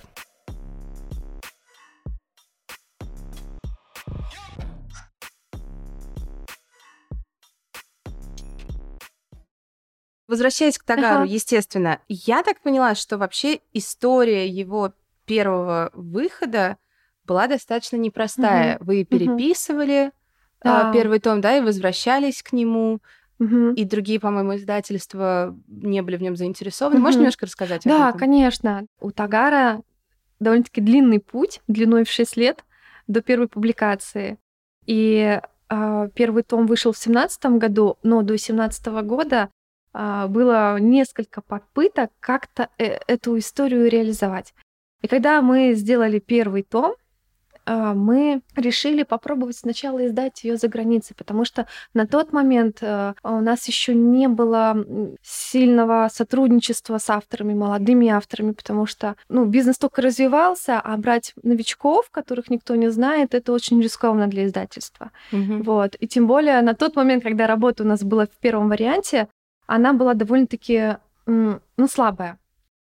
Возвращаясь 10.27 10.77
к 10.77 10.83
Тагару, 10.83 11.23
ага. 11.23 11.31
естественно, 11.31 11.99
я 12.09 12.43
так 12.43 12.59
поняла, 12.61 12.95
что 12.95 13.17
вообще 13.17 13.61
история 13.73 14.47
его 14.47 14.93
первого 15.25 15.91
выхода 15.93 16.77
была 17.25 17.47
достаточно 17.47 17.97
непростая. 17.97 18.77
Угу. 18.77 18.85
Вы 18.85 19.03
переписывали 19.05 20.05
угу. 20.05 20.11
да. 20.63 20.91
первый 20.91 21.19
том, 21.19 21.41
да, 21.41 21.57
и 21.57 21.61
возвращались 21.61 22.43
к 22.43 22.53
нему. 22.53 22.99
Угу. 23.39 23.73
И 23.73 23.85
другие, 23.85 24.19
по-моему, 24.19 24.55
издательства 24.55 25.55
не 25.67 26.01
были 26.01 26.17
в 26.17 26.21
нем 26.21 26.35
заинтересованы. 26.35 26.95
Угу. 26.95 27.03
Можешь 27.03 27.17
немножко 27.17 27.45
рассказать 27.45 27.83
да, 27.85 28.11
конечно. 28.11 28.85
У 28.99 29.11
Тагара 29.11 29.81
довольно-таки 30.39 30.81
длинный 30.81 31.19
путь, 31.19 31.61
длиной 31.67 32.03
в 32.03 32.09
6 32.09 32.37
лет 32.37 32.63
до 33.07 33.21
первой 33.21 33.47
публикации. 33.47 34.37
И 34.85 35.39
э, 35.69 36.09
первый 36.15 36.43
том 36.43 36.65
вышел 36.65 36.91
в 36.91 36.95
2017 36.95 37.45
году, 37.57 37.97
но 38.03 38.21
до 38.21 38.29
2017 38.29 38.87
года 39.03 39.49
было 40.27 40.79
несколько 40.79 41.41
попыток 41.41 42.11
как-то 42.19 42.69
э 42.77 42.99
эту 43.07 43.37
историю 43.37 43.89
реализовать. 43.89 44.53
И 45.01 45.07
когда 45.07 45.41
мы 45.41 45.73
сделали 45.73 46.19
первый 46.19 46.63
том, 46.63 46.95
а, 47.67 47.93
мы 47.93 48.41
решили 48.55 49.03
попробовать 49.03 49.57
сначала 49.57 50.07
издать 50.07 50.43
ее 50.45 50.55
за 50.55 50.69
границей, 50.69 51.15
потому 51.17 51.43
что 51.43 51.67
на 51.93 52.07
тот 52.07 52.31
момент 52.31 52.77
э, 52.81 53.13
у 53.23 53.41
нас 53.41 53.67
еще 53.67 53.93
не 53.93 54.29
было 54.29 54.85
сильного 55.21 56.07
сотрудничества 56.09 56.97
с 56.97 57.09
авторами, 57.09 57.53
молодыми 57.53 58.07
авторами, 58.07 58.53
потому 58.53 58.85
что 58.85 59.17
ну, 59.27 59.43
бизнес 59.43 59.77
только 59.77 60.01
развивался, 60.01 60.79
а 60.79 60.95
брать 60.95 61.33
новичков, 61.43 62.09
которых 62.09 62.49
никто 62.49 62.73
не 62.75 62.89
знает, 62.89 63.33
это 63.33 63.51
очень 63.51 63.81
рискованно 63.81 64.27
для 64.27 64.45
издательства. 64.45 65.11
Угу. 65.33 65.63
Вот. 65.63 65.95
И 65.99 66.07
тем 66.07 66.25
более 66.25 66.61
на 66.61 66.73
тот 66.73 66.95
момент, 66.95 67.23
когда 67.23 67.47
работа 67.47 67.83
у 67.83 67.85
нас 67.85 68.01
была 68.01 68.27
в 68.27 68.39
первом 68.39 68.69
варианте, 68.69 69.27
она 69.67 69.93
была 69.93 70.13
довольно-таки 70.13 70.97
ну, 71.25 71.59
слабая 71.89 72.39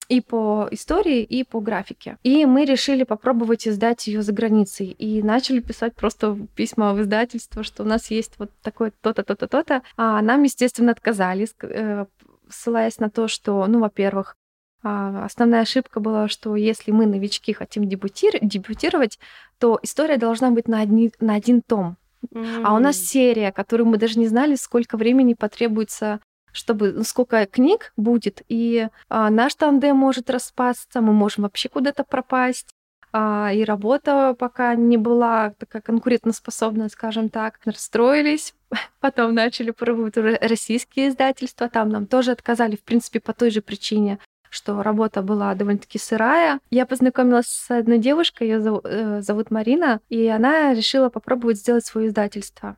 и 0.08 0.20
по 0.20 0.68
истории, 0.70 1.22
и 1.22 1.44
по 1.44 1.60
графике. 1.60 2.18
И 2.22 2.46
мы 2.46 2.64
решили 2.64 3.02
попробовать 3.02 3.66
издать 3.66 4.06
ее 4.06 4.22
за 4.22 4.32
границей. 4.32 4.86
И 4.86 5.22
начали 5.22 5.60
писать 5.60 5.94
просто 5.94 6.38
письма 6.54 6.94
в 6.94 7.02
издательство, 7.02 7.62
что 7.62 7.82
у 7.82 7.86
нас 7.86 8.10
есть 8.10 8.34
вот 8.38 8.50
такое 8.62 8.92
то-то, 9.00 9.24
то-то, 9.24 9.48
то-то. 9.48 9.82
А 9.96 10.22
нам, 10.22 10.44
естественно, 10.44 10.92
отказали, 10.92 11.48
э, 11.62 12.06
ссылаясь 12.48 12.98
на 12.98 13.10
то, 13.10 13.26
что, 13.28 13.66
ну, 13.66 13.80
во-первых, 13.80 14.36
а, 14.82 15.24
основная 15.24 15.62
ошибка 15.62 15.98
была, 15.98 16.28
что 16.28 16.54
если 16.54 16.92
мы, 16.92 17.06
новички, 17.06 17.52
хотим 17.52 17.88
дебютир- 17.88 18.38
дебютировать, 18.40 19.18
то 19.58 19.80
история 19.82 20.16
должна 20.16 20.52
быть 20.52 20.68
на, 20.68 20.80
одни, 20.80 21.10
на 21.18 21.34
один 21.34 21.62
том. 21.62 21.96
Mm-hmm. 22.32 22.62
А 22.64 22.74
у 22.74 22.78
нас 22.78 22.96
серия, 22.96 23.50
которую 23.50 23.88
мы 23.88 23.98
даже 23.98 24.18
не 24.18 24.28
знали, 24.28 24.54
сколько 24.54 24.96
времени 24.96 25.34
потребуется 25.34 26.20
чтобы 26.56 26.92
ну, 26.92 27.04
сколько 27.04 27.44
книг 27.46 27.92
будет, 27.96 28.42
и 28.48 28.88
а, 29.08 29.30
наш 29.30 29.54
тандем 29.54 29.96
может 29.96 30.30
распасться, 30.30 31.00
мы 31.00 31.12
можем 31.12 31.44
вообще 31.44 31.68
куда-то 31.68 32.02
пропасть. 32.02 32.68
А, 33.12 33.50
и 33.52 33.64
работа 33.64 34.34
пока 34.38 34.74
не 34.74 34.96
была 34.96 35.50
такая 35.58 35.82
конкурентоспособная, 35.82 36.88
скажем 36.88 37.28
так. 37.28 37.60
Расстроились, 37.64 38.54
потом 39.00 39.34
начали 39.34 39.70
пробовать 39.70 40.16
российские 40.16 41.08
издательства, 41.08 41.68
там 41.68 41.90
нам 41.90 42.06
тоже 42.06 42.32
отказали, 42.32 42.76
в 42.76 42.82
принципе, 42.82 43.20
по 43.20 43.32
той 43.32 43.50
же 43.50 43.60
причине, 43.60 44.18
что 44.48 44.82
работа 44.82 45.22
была 45.22 45.54
довольно-таки 45.54 45.98
сырая. 45.98 46.58
Я 46.70 46.86
познакомилась 46.86 47.48
с 47.48 47.70
одной 47.70 47.98
девушкой, 47.98 48.48
ее 48.48 48.60
зовут, 48.60 48.84
э, 48.84 49.20
зовут 49.20 49.50
Марина, 49.50 50.00
и 50.08 50.26
она 50.26 50.72
решила 50.72 51.10
попробовать 51.10 51.58
сделать 51.58 51.84
свое 51.84 52.08
издательство. 52.08 52.76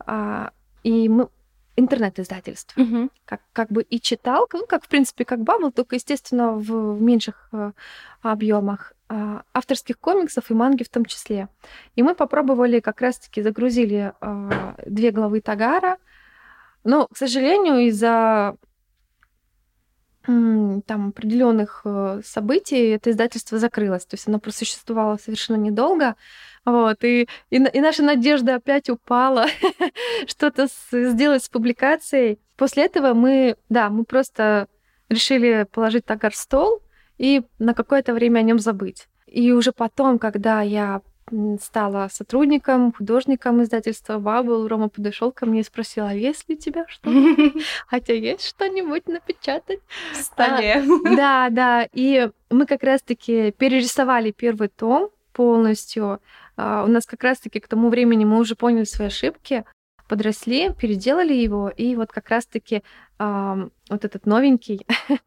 А, 0.00 0.50
и 0.82 1.08
мы, 1.08 1.28
интернет-издательств. 1.76 2.76
Угу. 2.76 3.10
Как, 3.24 3.40
как 3.52 3.70
бы 3.70 3.82
и 3.82 4.00
читалка, 4.00 4.58
ну, 4.58 4.66
как, 4.66 4.84
в 4.84 4.88
принципе, 4.88 5.24
как 5.24 5.40
Бабл, 5.40 5.70
только, 5.70 5.96
естественно, 5.96 6.52
в, 6.52 6.96
в 6.96 7.02
меньших 7.02 7.48
э, 7.52 7.72
объемах 8.22 8.94
э, 9.08 9.40
авторских 9.52 9.98
комиксов 9.98 10.50
и 10.50 10.54
манги 10.54 10.82
в 10.82 10.88
том 10.88 11.04
числе. 11.04 11.48
И 11.96 12.02
мы 12.02 12.14
попробовали, 12.14 12.80
как 12.80 13.00
раз-таки 13.00 13.42
загрузили 13.42 14.12
э, 14.20 14.74
две 14.86 15.10
главы 15.10 15.40
Тагара, 15.40 15.98
но, 16.84 17.06
к 17.06 17.16
сожалению, 17.16 17.86
из-за 17.88 18.56
там 20.26 21.08
определенных 21.08 21.82
э, 21.84 22.20
событий 22.24 22.90
это 22.90 23.10
издательство 23.10 23.58
закрылось. 23.58 24.04
То 24.04 24.14
есть 24.14 24.28
оно 24.28 24.38
просуществовало 24.38 25.16
совершенно 25.16 25.56
недолго. 25.56 26.14
Вот, 26.64 27.02
и, 27.04 27.22
и, 27.50 27.56
и 27.56 27.80
наша 27.80 28.02
надежда 28.02 28.56
опять 28.56 28.90
упала 28.90 29.46
что-то 30.26 30.68
сделать 30.92 31.44
с 31.44 31.48
публикацией. 31.48 32.38
После 32.56 32.84
этого 32.84 33.14
мы, 33.14 33.56
да, 33.68 33.88
мы 33.88 34.04
просто 34.04 34.68
решили 35.08 35.66
положить 35.70 36.04
тагар 36.04 36.32
в 36.32 36.36
стол 36.36 36.82
и 37.18 37.42
на 37.58 37.74
какое-то 37.74 38.14
время 38.14 38.40
о 38.40 38.42
нем 38.42 38.58
забыть. 38.58 39.08
И 39.26 39.52
уже 39.52 39.72
потом, 39.72 40.18
когда 40.18 40.60
я 40.62 41.02
стала 41.60 42.08
сотрудником, 42.10 42.92
художником 42.92 43.62
издательства 43.62 44.18
Бабл, 44.18 44.66
Рома 44.66 44.88
подошел 44.88 45.30
ко 45.30 45.46
мне 45.46 45.60
и 45.60 45.64
спросил, 45.64 46.04
а 46.06 46.14
есть 46.14 46.48
ли 46.48 46.56
у 46.56 46.58
тебя 46.58 46.86
что-то? 46.88 47.52
Хотя 47.86 48.14
есть 48.14 48.46
что-нибудь 48.46 49.06
напечатать? 49.06 49.80
В 50.12 50.16
столе. 50.16 50.82
Да, 51.16 51.48
да. 51.50 51.88
И 51.92 52.30
мы 52.50 52.66
как 52.66 52.82
раз-таки 52.82 53.52
перерисовали 53.52 54.32
первый 54.32 54.68
том 54.68 55.10
полностью. 55.32 56.20
А, 56.60 56.84
у 56.84 56.88
нас 56.88 57.06
как 57.06 57.22
раз-таки 57.24 57.58
к 57.58 57.68
тому 57.68 57.88
времени 57.88 58.26
мы 58.26 58.38
уже 58.38 58.54
поняли 58.54 58.84
свои 58.84 59.08
ошибки, 59.08 59.64
подросли, 60.08 60.74
переделали 60.74 61.32
его, 61.32 61.70
и 61.70 61.96
вот 61.96 62.12
как 62.12 62.28
раз-таки 62.28 62.82
вот 63.18 64.04
этот 64.04 64.26
новенький 64.26 64.86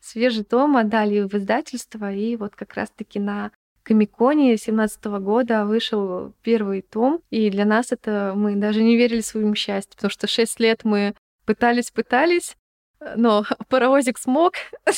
свежий 0.00 0.44
том 0.44 0.76
отдали 0.76 1.20
в 1.20 1.34
издательство, 1.34 2.12
и 2.12 2.36
вот 2.36 2.54
как 2.54 2.74
раз-таки 2.74 3.18
на 3.18 3.50
Комиконе 3.82 4.48
2017 4.48 5.04
года 5.20 5.64
вышел 5.64 6.34
первый 6.42 6.82
том, 6.82 7.20
и 7.30 7.50
для 7.50 7.64
нас 7.64 7.90
это 7.90 8.34
мы 8.36 8.54
даже 8.56 8.82
не 8.82 8.96
верили 8.96 9.20
своему 9.20 9.54
счастью, 9.54 9.94
потому 9.96 10.10
что 10.10 10.26
шесть 10.26 10.60
лет 10.60 10.84
мы 10.84 11.14
пытались, 11.46 11.90
пытались, 11.90 12.56
но 13.16 13.44
паровозик 13.68 14.18
смог, 14.18 14.54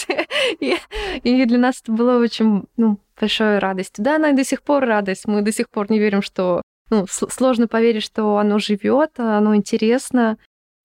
и, 0.60 0.76
и 1.22 1.44
для 1.44 1.58
нас 1.58 1.80
это 1.82 1.92
было 1.92 2.18
очень 2.18 2.64
ну, 2.76 2.98
большой 3.18 3.58
радостью. 3.58 4.04
Да, 4.04 4.16
она 4.16 4.30
и 4.30 4.36
до 4.36 4.44
сих 4.44 4.62
пор 4.62 4.84
радость, 4.84 5.26
мы 5.26 5.42
до 5.42 5.52
сих 5.52 5.68
пор 5.68 5.90
не 5.90 5.98
верим, 5.98 6.22
что 6.22 6.62
ну, 6.90 7.06
сложно 7.06 7.68
поверить, 7.68 8.02
что 8.02 8.38
оно 8.38 8.58
живет, 8.58 9.18
оно 9.18 9.54
интересно, 9.54 10.38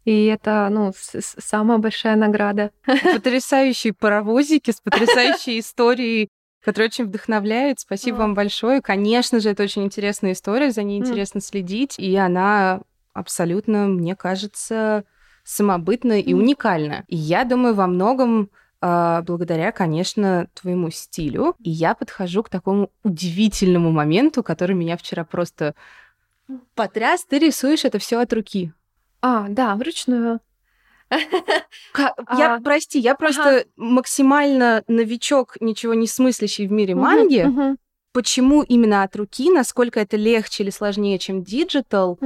и 0.05 0.26
это, 0.26 0.70
ну, 0.72 0.93
самая 0.95 1.80
большая 1.80 2.16
награда. 2.16 2.72
Потрясающие 2.86 3.91
паровозики 3.91 4.70
с 4.70 4.80
потрясающей 4.80 5.59
историей, 5.59 6.30
которая 6.63 6.89
очень 6.89 7.05
вдохновляет. 7.05 7.80
Спасибо 7.80 8.18
вам 8.18 8.36
большое. 8.36 8.82
Конечно 8.82 9.39
же, 9.39 9.49
это 9.49 9.63
очень 9.63 9.84
интересная 9.84 10.34
история, 10.34 10.72
за 10.72 10.84
ней 10.84 10.99
интересно 10.99 11.41
следить, 11.41 11.97
и 11.97 12.16
она 12.16 12.82
абсолютно, 13.13 13.88
мне 13.88 14.16
кажется, 14.16 15.05
самобытная 15.46 16.20
и 16.20 16.34
уникальна. 16.34 17.06
И 17.08 17.16
я 17.16 17.46
думаю, 17.46 17.76
во 17.76 17.88
многом 17.88 18.50
а, 18.82 19.22
благодаря, 19.22 19.72
конечно, 19.72 20.48
твоему 20.54 20.91
стилю. 20.91 21.56
И 21.60 21.70
я 21.70 21.96
подхожу 21.96 22.43
к 22.43 22.50
такому 22.50 22.91
удивительному 23.04 23.91
моменту, 23.91 24.43
который 24.43 24.76
меня 24.76 24.98
вчера 24.98 25.24
просто 25.24 25.74
потряс. 26.76 27.26
Ты 27.26 27.39
рисуешь 27.39 27.86
это 27.86 27.98
все 27.98 28.20
от 28.20 28.32
руки. 28.34 28.74
А, 29.22 29.48
да, 29.50 29.76
вручную. 29.76 30.39
Я, 32.38 32.56
а, 32.56 32.60
прости, 32.62 32.98
я 33.00 33.14
просто 33.14 33.66
максимально 33.76 34.84
новичок, 34.88 35.56
ничего 35.62 35.93
не 35.93 36.08
смыслящий 36.08 36.68
в 36.68 36.72
мире 36.72 36.96
манги. 36.96 37.78
Почему 38.12 38.64
именно 38.64 39.04
от 39.04 39.16
руки? 39.16 39.52
Насколько 39.52 40.00
это 40.00 40.18
легче 40.18 40.64
или 40.64 40.72
сложнее, 40.72 41.20
чем 41.20 41.43
digital? 41.43 42.18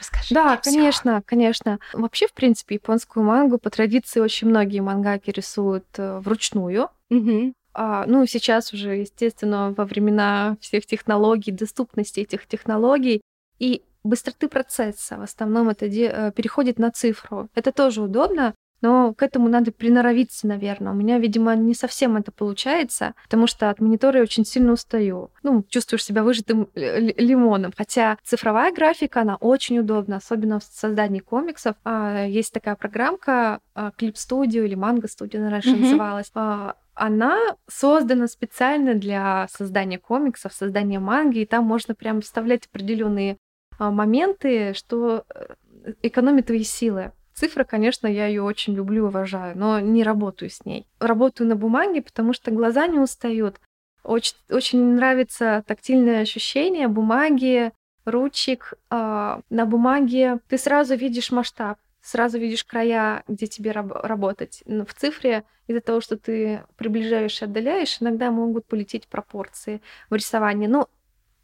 Расскажи. 0.00 0.34
Да, 0.34 0.56
конечно, 0.56 1.16
всё. 1.18 1.22
конечно. 1.24 1.78
Вообще, 1.92 2.26
в 2.26 2.32
принципе, 2.32 2.74
японскую 2.76 3.24
мангу 3.24 3.58
по 3.58 3.70
традиции 3.70 4.20
очень 4.20 4.48
многие 4.48 4.80
мангаки 4.80 5.30
рисуют 5.30 5.86
э, 5.98 6.18
вручную. 6.18 6.88
Угу. 7.10 7.52
А, 7.74 8.04
ну, 8.06 8.26
сейчас 8.26 8.72
уже, 8.72 8.96
естественно, 8.96 9.72
во 9.76 9.84
времена 9.84 10.56
всех 10.60 10.86
технологий, 10.86 11.52
доступности 11.52 12.20
этих 12.20 12.46
технологий 12.46 13.20
и 13.58 13.82
быстроты 14.02 14.48
процесса, 14.48 15.18
в 15.18 15.22
основном 15.22 15.68
это 15.68 15.88
де- 15.88 16.10
э, 16.12 16.32
переходит 16.32 16.78
на 16.78 16.90
цифру. 16.90 17.48
Это 17.54 17.70
тоже 17.70 18.02
удобно, 18.02 18.54
но 18.80 19.14
к 19.14 19.22
этому 19.22 19.48
надо 19.48 19.72
приноровиться, 19.72 20.46
наверное. 20.46 20.92
У 20.92 20.94
меня, 20.94 21.18
видимо, 21.18 21.54
не 21.56 21.74
совсем 21.74 22.16
это 22.16 22.32
получается, 22.32 23.14
потому 23.24 23.46
что 23.46 23.70
от 23.70 23.80
монитора 23.80 24.18
я 24.18 24.22
очень 24.22 24.44
сильно 24.44 24.72
устаю. 24.72 25.30
Ну, 25.42 25.64
чувствуешь 25.68 26.04
себя 26.04 26.22
выжатым 26.22 26.68
лимоном. 26.74 27.72
Хотя 27.76 28.16
цифровая 28.24 28.72
графика, 28.72 29.22
она 29.22 29.36
очень 29.36 29.78
удобна, 29.78 30.16
особенно 30.16 30.60
в 30.60 30.64
создании 30.64 31.20
комиксов. 31.20 31.76
А, 31.84 32.24
есть 32.24 32.52
такая 32.52 32.76
программка 32.76 33.60
Clip 33.74 34.14
Studio 34.14 34.64
или 34.64 34.76
Manga 34.76 35.06
Studio, 35.06 35.38
она 35.38 35.50
раньше 35.50 35.70
mm-hmm. 35.70 35.80
называлась. 35.80 36.30
А, 36.34 36.76
она 36.94 37.38
создана 37.66 38.26
специально 38.26 38.94
для 38.94 39.46
создания 39.50 39.98
комиксов, 39.98 40.52
создания 40.52 40.98
манги, 40.98 41.40
и 41.40 41.46
там 41.46 41.64
можно 41.64 41.94
прям 41.94 42.20
вставлять 42.20 42.66
определенные 42.66 43.38
а, 43.78 43.90
моменты, 43.90 44.74
что 44.74 45.24
э, 45.34 45.54
экономит 46.02 46.46
твои 46.46 46.62
силы. 46.62 47.12
Цифра, 47.40 47.64
конечно, 47.64 48.06
я 48.06 48.26
ее 48.26 48.42
очень 48.42 48.74
люблю, 48.74 49.06
уважаю, 49.06 49.56
но 49.56 49.80
не 49.80 50.04
работаю 50.04 50.50
с 50.50 50.66
ней. 50.66 50.86
Работаю 50.98 51.48
на 51.48 51.56
бумаге, 51.56 52.02
потому 52.02 52.34
что 52.34 52.50
глаза 52.50 52.86
не 52.86 52.98
устают. 52.98 53.58
Очень, 54.04 54.36
очень 54.50 54.78
нравится 54.96 55.64
тактильное 55.66 56.20
ощущение 56.20 56.86
бумаги, 56.86 57.72
ручек. 58.04 58.74
Э, 58.90 59.40
на 59.48 59.64
бумаге 59.64 60.40
ты 60.48 60.58
сразу 60.58 60.96
видишь 60.96 61.30
масштаб, 61.30 61.78
сразу 62.02 62.38
видишь 62.38 62.62
края, 62.62 63.24
где 63.26 63.46
тебе 63.46 63.72
раб- 63.72 64.04
работать. 64.04 64.62
Но 64.66 64.84
в 64.84 64.92
цифре 64.92 65.44
из-за 65.66 65.80
того, 65.80 66.02
что 66.02 66.18
ты 66.18 66.64
приближаешь 66.76 67.40
и 67.40 67.46
отдаляешь, 67.46 68.02
иногда 68.02 68.30
могут 68.30 68.66
полететь 68.66 69.08
пропорции 69.08 69.80
в 70.10 70.14
рисовании. 70.14 70.66
Ну, 70.66 70.88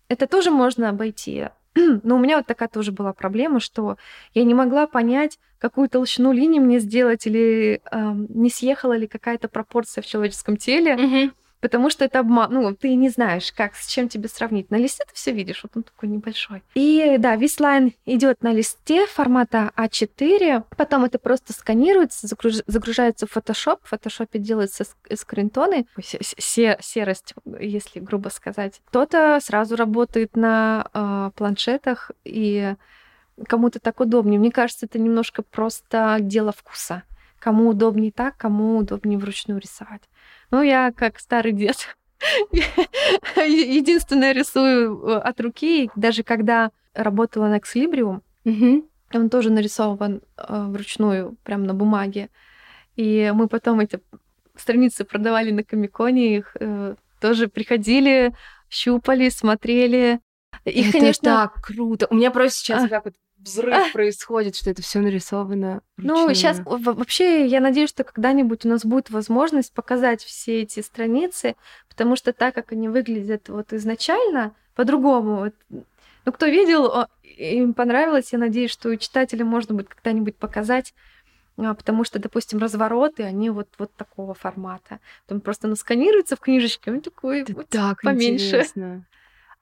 это 0.08 0.26
тоже 0.26 0.50
можно 0.50 0.90
обойти. 0.90 1.48
Но 2.02 2.16
у 2.16 2.18
меня 2.18 2.38
вот 2.38 2.46
такая 2.46 2.68
тоже 2.68 2.92
была 2.92 3.12
проблема, 3.12 3.60
что 3.60 3.96
я 4.34 4.44
не 4.44 4.54
могла 4.54 4.86
понять, 4.86 5.38
какую 5.58 5.88
толщину 5.88 6.32
линии 6.32 6.58
мне 6.58 6.80
сделать, 6.80 7.26
или 7.26 7.80
э, 7.90 8.12
не 8.28 8.50
съехала 8.50 8.96
ли 8.96 9.06
какая-то 9.06 9.48
пропорция 9.48 10.02
в 10.02 10.06
человеческом 10.06 10.56
теле. 10.56 10.94
Mm-hmm 10.94 11.30
потому 11.60 11.90
что 11.90 12.04
это 12.04 12.20
обман. 12.20 12.52
Ну, 12.52 12.74
ты 12.74 12.94
не 12.94 13.08
знаешь, 13.08 13.52
как, 13.52 13.74
с 13.74 13.86
чем 13.86 14.08
тебе 14.08 14.28
сравнить. 14.28 14.70
На 14.70 14.76
листе 14.76 15.04
ты 15.06 15.14
все 15.14 15.32
видишь, 15.32 15.62
вот 15.62 15.72
он 15.76 15.82
такой 15.82 16.08
небольшой. 16.08 16.62
И 16.74 17.16
да, 17.18 17.36
весь 17.36 17.58
лайн 17.60 17.92
идет 18.04 18.42
на 18.42 18.52
листе 18.52 19.06
формата 19.06 19.72
А4, 19.76 20.64
потом 20.76 21.04
это 21.04 21.18
просто 21.18 21.52
сканируется, 21.52 22.26
загруж... 22.26 22.56
загружается 22.66 23.26
в 23.26 23.36
Photoshop, 23.36 23.80
в 23.82 23.92
Photoshop 23.92 24.28
делаются 24.38 24.84
скринтоны, 25.14 25.86
серость, 26.00 27.34
если 27.58 28.00
грубо 28.00 28.28
сказать. 28.28 28.80
Кто-то 28.86 29.38
сразу 29.42 29.76
работает 29.76 30.36
на 30.36 30.88
э, 30.92 31.30
планшетах, 31.36 32.10
и 32.24 32.74
кому-то 33.48 33.80
так 33.80 34.00
удобнее. 34.00 34.38
Мне 34.38 34.50
кажется, 34.50 34.86
это 34.86 34.98
немножко 34.98 35.42
просто 35.42 36.18
дело 36.20 36.52
вкуса. 36.52 37.02
Кому 37.38 37.68
удобнее 37.68 38.12
так, 38.12 38.36
кому 38.36 38.78
удобнее 38.78 39.18
вручную 39.18 39.60
рисовать. 39.60 40.02
Ну, 40.50 40.62
я 40.62 40.92
как 40.92 41.18
старый 41.18 41.52
дед. 41.52 41.96
Единственное, 43.36 44.32
рисую 44.32 45.06
э, 45.06 45.18
от 45.18 45.40
руки. 45.40 45.90
Даже 45.96 46.22
когда 46.22 46.70
работала 46.94 47.48
на 47.48 47.58
Exlibrium, 47.58 48.22
он 49.12 49.30
тоже 49.30 49.50
нарисован 49.50 50.22
э, 50.36 50.66
вручную, 50.68 51.36
прям 51.44 51.64
на 51.64 51.74
бумаге. 51.74 52.28
И 52.96 53.30
мы 53.34 53.48
потом 53.48 53.80
эти 53.80 54.00
страницы 54.56 55.04
продавали 55.04 55.50
на 55.50 55.62
Комиконе, 55.62 56.38
их 56.38 56.56
э, 56.58 56.94
тоже 57.20 57.48
приходили, 57.48 58.34
щупали, 58.70 59.28
смотрели. 59.28 60.20
И, 60.64 60.82
это 60.82 60.92
конечно, 60.92 61.30
так 61.30 61.62
круто. 61.62 62.06
У 62.10 62.14
меня 62.14 62.30
просто 62.30 62.58
сейчас 62.58 62.84
а... 62.84 62.88
как 62.88 63.04
вот 63.04 63.14
взрыв 63.46 63.74
происходит, 63.92 64.56
что 64.56 64.70
это 64.70 64.82
все 64.82 65.00
нарисовано. 65.00 65.82
Ну, 65.96 66.32
сейчас 66.34 66.60
вообще 66.64 67.46
я 67.46 67.60
надеюсь, 67.60 67.90
что 67.90 68.04
когда-нибудь 68.04 68.66
у 68.66 68.68
нас 68.68 68.84
будет 68.84 69.10
возможность 69.10 69.72
показать 69.72 70.22
все 70.22 70.62
эти 70.62 70.80
страницы, 70.80 71.56
потому 71.88 72.16
что 72.16 72.32
так, 72.32 72.54
как 72.54 72.72
они 72.72 72.88
выглядят 72.88 73.48
вот 73.48 73.72
изначально, 73.72 74.54
по-другому. 74.74 75.36
Вот, 75.36 75.54
ну, 76.24 76.32
кто 76.32 76.46
видел, 76.46 77.06
им 77.22 77.74
понравилось, 77.74 78.32
я 78.32 78.38
надеюсь, 78.38 78.70
что 78.70 78.90
и 78.90 78.98
читателям 78.98 79.48
можно 79.48 79.74
будет 79.74 79.88
когда-нибудь 79.88 80.36
показать, 80.36 80.92
а, 81.58 81.74
потому 81.74 82.04
что, 82.04 82.18
допустим, 82.18 82.58
развороты, 82.58 83.22
они 83.22 83.50
вот, 83.50 83.68
вот 83.78 83.92
такого 83.94 84.34
формата. 84.34 85.00
Там 85.26 85.40
просто 85.40 85.68
насканируется 85.68 86.36
в 86.36 86.40
книжечке, 86.40 86.90
он 86.90 87.00
такой 87.00 87.42
это 87.42 87.54
вот 87.54 87.68
так 87.68 88.02
поменьше. 88.02 88.46
Интересно. 88.46 89.06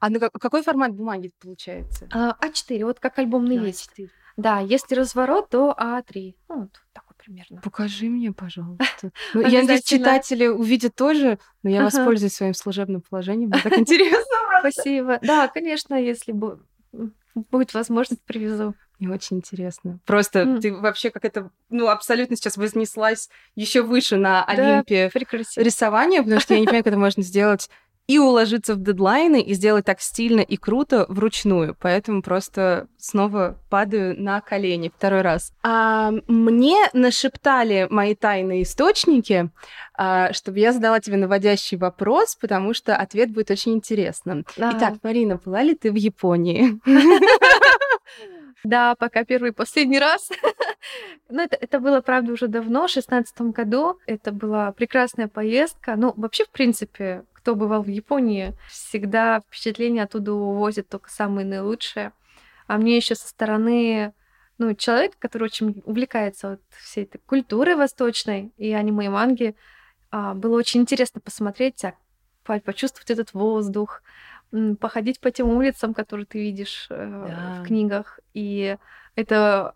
А 0.04 0.10
ну, 0.10 0.20
какой 0.20 0.62
формат 0.62 0.92
бумаги 0.92 1.32
получается? 1.40 2.06
А, 2.12 2.36
А4, 2.42 2.84
вот 2.84 3.00
как 3.00 3.18
альбомный 3.18 3.56
а, 3.56 3.60
лист. 3.62 3.90
А4. 3.98 4.10
Да, 4.36 4.58
если 4.58 4.94
разворот, 4.96 5.48
то 5.48 5.74
А3. 5.78 6.34
Ну, 6.50 6.60
вот 6.60 6.70
такой 6.92 7.16
примерно. 7.16 7.62
Покажи 7.62 8.10
мне, 8.10 8.30
пожалуйста. 8.30 9.12
Ну, 9.32 9.40
я 9.40 9.62
надеюсь, 9.62 9.82
читатели 9.82 10.46
увидят 10.46 10.94
тоже, 10.94 11.38
но 11.62 11.70
я 11.70 11.82
воспользуюсь 11.82 12.34
своим 12.34 12.52
служебным 12.52 13.00
положением. 13.00 13.48
Мне 13.48 13.62
так 13.62 13.78
интересно. 13.78 14.36
Спасибо. 14.60 15.20
Да, 15.22 15.48
конечно, 15.48 15.94
если 15.94 16.32
будет 16.32 17.72
возможность, 17.72 18.20
привезу. 18.24 18.74
Мне 18.98 19.10
очень 19.10 19.38
интересно. 19.38 20.00
Просто 20.04 20.40
mm. 20.40 20.60
ты 20.60 20.74
вообще 20.74 21.10
как 21.10 21.24
это, 21.24 21.50
ну, 21.70 21.88
абсолютно 21.88 22.36
сейчас 22.36 22.58
вознеслась 22.58 23.30
еще 23.56 23.82
выше 23.82 24.16
на 24.16 24.44
Олимпе 24.44 25.10
да, 25.12 25.62
рисования, 25.62 26.22
потому 26.22 26.40
что 26.40 26.52
я 26.54 26.60
не 26.60 26.66
понимаю, 26.66 26.84
как 26.84 26.92
это 26.92 27.00
можно 27.00 27.22
сделать 27.22 27.70
и 28.06 28.18
уложиться 28.18 28.74
в 28.74 28.82
дедлайны, 28.82 29.40
и 29.40 29.54
сделать 29.54 29.86
так 29.86 30.00
стильно 30.00 30.40
и 30.40 30.56
круто 30.56 31.06
вручную. 31.08 31.76
Поэтому 31.80 32.22
просто 32.22 32.86
снова 32.98 33.58
падаю 33.70 34.20
на 34.20 34.40
колени 34.40 34.92
второй 34.94 35.22
раз. 35.22 35.52
А, 35.62 36.12
мне 36.28 36.88
нашептали 36.92 37.86
мои 37.90 38.14
тайные 38.14 38.62
источники, 38.62 39.50
а, 39.94 40.32
чтобы 40.32 40.58
я 40.58 40.72
задала 40.72 41.00
тебе 41.00 41.16
наводящий 41.16 41.78
вопрос, 41.78 42.36
потому 42.36 42.74
что 42.74 42.96
ответ 42.96 43.30
будет 43.30 43.50
очень 43.50 43.74
интересным. 43.74 44.44
Ага. 44.58 44.76
Итак, 44.76 44.94
Марина, 45.02 45.40
была 45.42 45.62
ли 45.62 45.74
ты 45.74 45.90
в 45.90 45.96
Японии? 45.96 46.78
Да, 48.64 48.94
пока 48.94 49.24
первый 49.24 49.50
и 49.50 49.52
последний 49.52 49.98
раз. 49.98 50.30
Но 51.28 51.42
это, 51.42 51.56
это 51.60 51.80
было, 51.80 52.00
правда, 52.00 52.32
уже 52.32 52.48
давно, 52.48 52.86
в 52.86 52.90
шестнадцатом 52.90 53.52
году. 53.52 53.98
Это 54.06 54.32
была 54.32 54.72
прекрасная 54.72 55.28
поездка. 55.28 55.96
Ну, 55.96 56.14
вообще, 56.16 56.44
в 56.44 56.50
принципе, 56.50 57.24
кто 57.44 57.54
бывал 57.54 57.82
в 57.82 57.88
Японии, 57.88 58.56
всегда 58.70 59.42
впечатления 59.46 60.04
оттуда 60.04 60.32
увозят 60.32 60.88
только 60.88 61.10
самые 61.10 61.44
наилучшие. 61.44 62.12
А 62.66 62.78
мне 62.78 62.96
еще 62.96 63.14
со 63.14 63.28
стороны 63.28 64.14
ну, 64.56 64.74
человека, 64.74 65.16
который 65.18 65.44
очень 65.44 65.82
увлекается 65.84 66.52
вот 66.52 66.60
всей 66.70 67.04
этой 67.04 67.18
культурой 67.18 67.74
восточной 67.74 68.50
и 68.56 68.72
аниме 68.72 69.04
и 69.04 69.08
манги, 69.10 69.56
а, 70.10 70.32
было 70.32 70.56
очень 70.56 70.80
интересно 70.80 71.20
посмотреть, 71.20 71.84
а, 71.84 71.94
почувствовать 72.60 73.10
этот 73.10 73.34
воздух, 73.34 74.02
походить 74.80 75.20
по 75.20 75.30
тем 75.30 75.48
улицам, 75.48 75.92
которые 75.92 76.24
ты 76.24 76.38
видишь 76.38 76.86
э, 76.88 77.24
да. 77.28 77.60
в 77.60 77.66
книгах. 77.66 78.20
И 78.32 78.78
это 79.16 79.74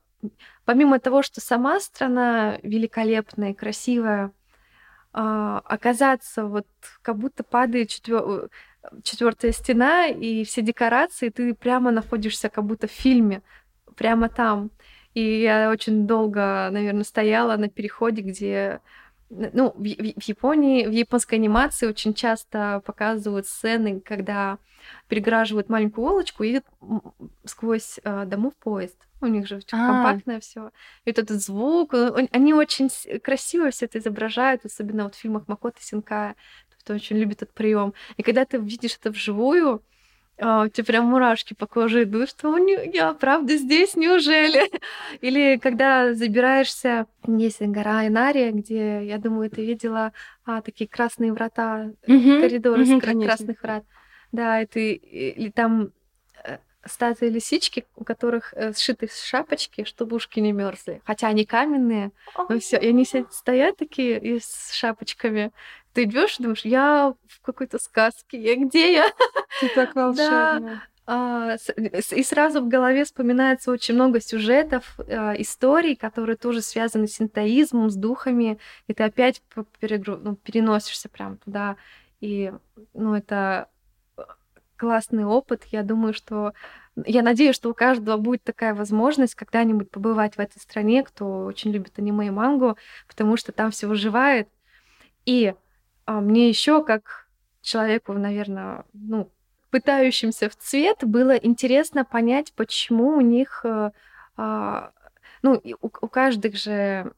помимо 0.65 1.01
того, 1.01 1.23
что 1.23 1.43
сама 1.43 1.81
страна 1.81 2.59
великолепная, 2.63 3.53
красивая, 3.53 4.33
а, 5.21 5.59
оказаться 5.65 6.47
вот 6.47 6.69
как 7.03 7.19
будто 7.19 7.43
падает 7.43 7.89
четвер... 7.89 8.51
четвертая 9.03 9.51
стена 9.51 10.07
и 10.07 10.45
все 10.45 10.63
декорации, 10.63 11.31
ты 11.31 11.55
прямо 11.55 11.91
находишься 11.91 12.49
как 12.49 12.65
будто 12.65 12.87
в 12.87 12.93
фильме, 12.93 13.43
прямо 13.97 14.29
там. 14.29 14.71
И 15.15 15.41
я 15.41 15.71
очень 15.71 16.07
долго, 16.07 16.69
наверное, 16.71 17.03
стояла 17.03 17.57
на 17.57 17.69
переходе, 17.69 18.23
где 18.23 18.81
ну, 19.29 19.73
в, 19.77 19.81
в 19.81 20.23
Японии, 20.29 20.87
в 20.87 20.93
японской 20.93 21.35
анимации 21.35 21.89
очень 21.89 22.15
часто 22.15 22.81
показывают 22.87 23.49
сцены, 23.49 23.99
когда 23.99 24.59
переграживают 25.09 25.69
маленькую 25.69 26.13
улочку 26.13 26.45
и 26.45 26.61
сквозь 27.45 27.99
э, 28.05 28.25
домов 28.25 28.55
поезд. 28.61 29.08
У 29.21 29.27
них 29.27 29.47
же 29.47 29.61
а. 29.73 29.87
компактное 29.87 30.41
все. 30.41 30.71
И 31.05 31.11
вот 31.11 31.19
этот 31.19 31.41
звук, 31.43 31.95
они 32.31 32.55
очень 32.55 32.89
красиво 33.21 33.71
все 33.71 33.87
это 33.87 33.99
изображают, 33.99 34.65
особенно 34.65 35.05
вот 35.05 35.15
в 35.15 35.19
фильмах 35.19 35.49
Макота 35.49 35.79
Синкая, 35.81 36.37
кто 36.81 36.95
очень 36.95 37.19
любит 37.19 37.43
этот 37.43 37.55
прием. 37.55 37.95
И 38.17 38.23
когда 38.23 38.45
ты 38.45 38.59
видишь 38.59 38.97
это 38.99 39.11
вживую, 39.11 39.83
а, 40.41 40.65
у 40.65 40.69
тебя 40.69 40.85
прям 40.85 41.07
мурашки 41.07 41.55
по 41.55 41.67
коже 41.67 42.05
идут, 42.05 42.31
что 42.31 42.57
я 42.57 43.13
правда 43.13 43.57
здесь, 43.57 43.97
неужели? 43.97 44.71
Или 45.21 45.59
когда 45.59 46.15
забираешься, 46.15 47.07
есть 47.27 47.61
гора 47.61 48.07
Инария, 48.07 48.53
где, 48.53 49.05
я 49.05 49.19
думаю, 49.19 49.51
ты 49.51 49.65
видела 49.65 50.13
а, 50.45 50.63
такие 50.63 50.89
красные 50.89 51.33
врата, 51.33 51.91
угу, 52.07 52.41
коридоры 52.41 52.85
угу, 52.85 53.01
с 53.01 53.25
красных 53.25 53.63
врат. 53.63 53.85
Да, 54.31 54.63
и 54.63 54.67
ты, 54.67 54.93
или 54.93 55.51
там 55.51 55.85
э, 55.85 55.89
статуи 56.85 57.29
лисички, 57.29 57.87
у 57.97 58.05
которых 58.05 58.55
э, 58.55 58.73
сшиты 58.73 59.09
шапочки, 59.13 59.85
чтобы 59.85 60.17
ушки 60.17 60.41
не 60.41 60.53
мерзли. 60.53 61.03
Хотя 61.05 61.29
они 61.29 61.45
каменные, 61.45 62.13
но 62.49 62.59
все, 62.59 62.79
и 62.79 62.89
они 62.89 63.05
стоят 63.05 63.77
такие 63.77 64.21
и 64.21 64.39
с 64.41 64.73
шапочками. 64.73 65.53
Ты 65.93 66.05
идешь 66.05 66.39
и 66.39 66.43
думаешь, 66.43 66.65
я 66.65 67.15
в 67.29 67.41
какой-то 67.41 67.79
сказке, 67.79 68.41
я 68.41 68.57
где 68.57 68.93
я? 68.93 69.13
Ты 69.61 69.69
так 69.75 69.95
волшебно. 69.95 70.83
Да. 71.09 71.57
И 72.11 72.23
сразу 72.23 72.61
в 72.61 72.69
голове 72.69 73.05
вспоминается 73.05 73.71
очень 73.71 73.95
много 73.95 74.21
сюжетов, 74.21 74.95
а, 74.99 75.33
историй, 75.39 75.97
которые 75.97 76.37
тоже 76.37 76.61
связаны 76.61 77.09
с 77.09 77.15
синтоизмом, 77.15 77.89
с 77.89 77.95
духами, 77.95 78.59
и 78.89 78.93
ты 78.93 79.05
опять 79.05 79.41
ну, 79.57 80.37
переносишься 80.37 81.09
прям 81.09 81.39
туда. 81.39 81.77
И 82.21 82.53
ну, 82.93 83.15
это 83.15 83.69
классный 84.79 85.25
опыт. 85.25 85.65
Я 85.65 85.83
думаю, 85.83 86.15
что 86.15 86.55
я 87.07 87.23
надеюсь, 87.23 87.55
что 87.55 87.71
у 87.71 87.75
каждого 87.75 88.17
будет 88.17 88.43
такая 88.45 88.75
возможность 88.75 89.35
когда-нибудь 89.35 89.91
побывать 89.91 90.37
в 90.37 90.41
этой 90.41 90.59
стране, 90.59 91.03
кто 91.03 91.45
очень 91.45 91.71
любит 91.71 91.99
аниме 91.99 92.29
и 92.29 92.31
мангу, 92.31 92.77
потому 93.07 93.37
что 93.37 93.53
там 93.53 93.71
все 93.71 93.87
выживает. 93.87 94.49
И 95.27 95.55
а, 96.07 96.21
мне 96.21 96.49
еще 96.49 96.85
как 96.85 97.29
человеку, 97.61 98.15
наверное, 98.15 98.85
ну, 98.95 99.31
пытающимся 99.71 100.49
в 100.49 100.57
цвет, 100.57 100.99
было 101.03 101.37
интересно 101.37 102.05
понять, 102.05 102.53
почему 102.55 103.17
у 103.17 103.21
них 103.21 103.61
э, 103.65 103.91
а, 104.37 104.93
ну, 105.43 105.61
у, 105.83 105.87
у 105.87 106.09
каждых 106.09 106.57
же 106.57 107.13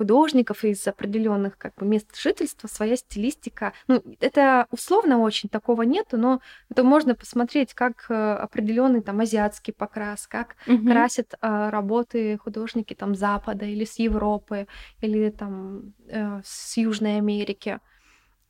художников 0.00 0.64
из 0.64 0.88
определенных 0.88 1.58
как 1.58 1.74
бы 1.74 1.84
мест 1.84 2.16
жительства 2.16 2.68
своя 2.68 2.96
стилистика. 2.96 3.74
Ну, 3.86 4.02
это 4.20 4.66
условно 4.70 5.18
очень 5.18 5.50
такого 5.50 5.82
нету, 5.82 6.16
но 6.16 6.40
это 6.70 6.84
можно 6.84 7.14
посмотреть, 7.14 7.74
как 7.74 8.06
э, 8.08 8.14
определенный 8.14 9.02
там 9.02 9.20
азиатский 9.20 9.74
покрас, 9.74 10.26
как 10.26 10.56
угу. 10.66 10.88
красят 10.88 11.34
а, 11.42 11.70
работы 11.70 12.38
художники 12.38 12.94
там 12.94 13.14
Запада 13.14 13.66
или 13.66 13.84
с 13.84 13.98
Европы 13.98 14.66
или 15.02 15.28
там 15.28 15.92
э, 16.08 16.40
с 16.42 16.78
Южной 16.78 17.18
Америки. 17.18 17.78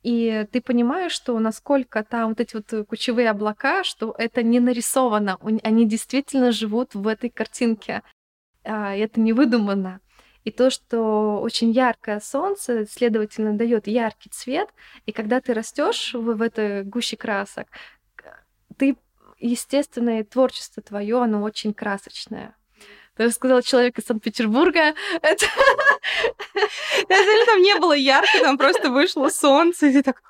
И 0.03 0.47
ты 0.53 0.61
понимаешь, 0.61 1.11
что 1.11 1.37
насколько 1.39 2.01
там 2.05 2.29
вот 2.29 2.39
эти 2.39 2.55
вот 2.55 2.87
кучевые 2.87 3.29
облака, 3.29 3.83
что 3.83 4.15
это 4.17 4.41
не 4.41 4.61
нарисовано, 4.61 5.37
они 5.63 5.85
действительно 5.85 6.53
живут 6.53 6.95
в 6.95 7.05
этой 7.07 7.29
картинке. 7.29 8.03
А, 8.63 8.95
это 8.95 9.19
не 9.19 9.33
выдумано. 9.33 9.99
И 10.43 10.51
то, 10.51 10.69
что 10.69 11.39
очень 11.41 11.71
яркое 11.71 12.19
солнце, 12.19 12.85
следовательно, 12.87 13.53
дает 13.53 13.87
яркий 13.87 14.29
цвет, 14.29 14.69
и 15.05 15.11
когда 15.11 15.39
ты 15.39 15.53
растешь 15.53 16.13
в, 16.13 16.35
в 16.35 16.41
этой 16.41 16.83
гуще 16.83 17.15
красок, 17.17 17.67
ты, 18.77 18.97
естественно, 19.37 20.23
творчество 20.23 20.81
твое, 20.81 21.21
оно 21.21 21.43
очень 21.43 21.73
красочное. 21.73 22.55
Есть 23.17 23.35
сказал 23.35 23.61
человек 23.61 23.99
из 23.99 24.05
Санкт-Петербурга. 24.05 24.95
Это... 25.21 25.45
Там 27.45 27.61
не 27.61 27.77
было 27.77 27.93
ярко, 27.93 28.39
там 28.41 28.57
просто 28.57 28.89
вышло 28.89 29.29
солнце, 29.29 29.87
и 29.87 29.93
ты 29.93 30.03
так, 30.03 30.21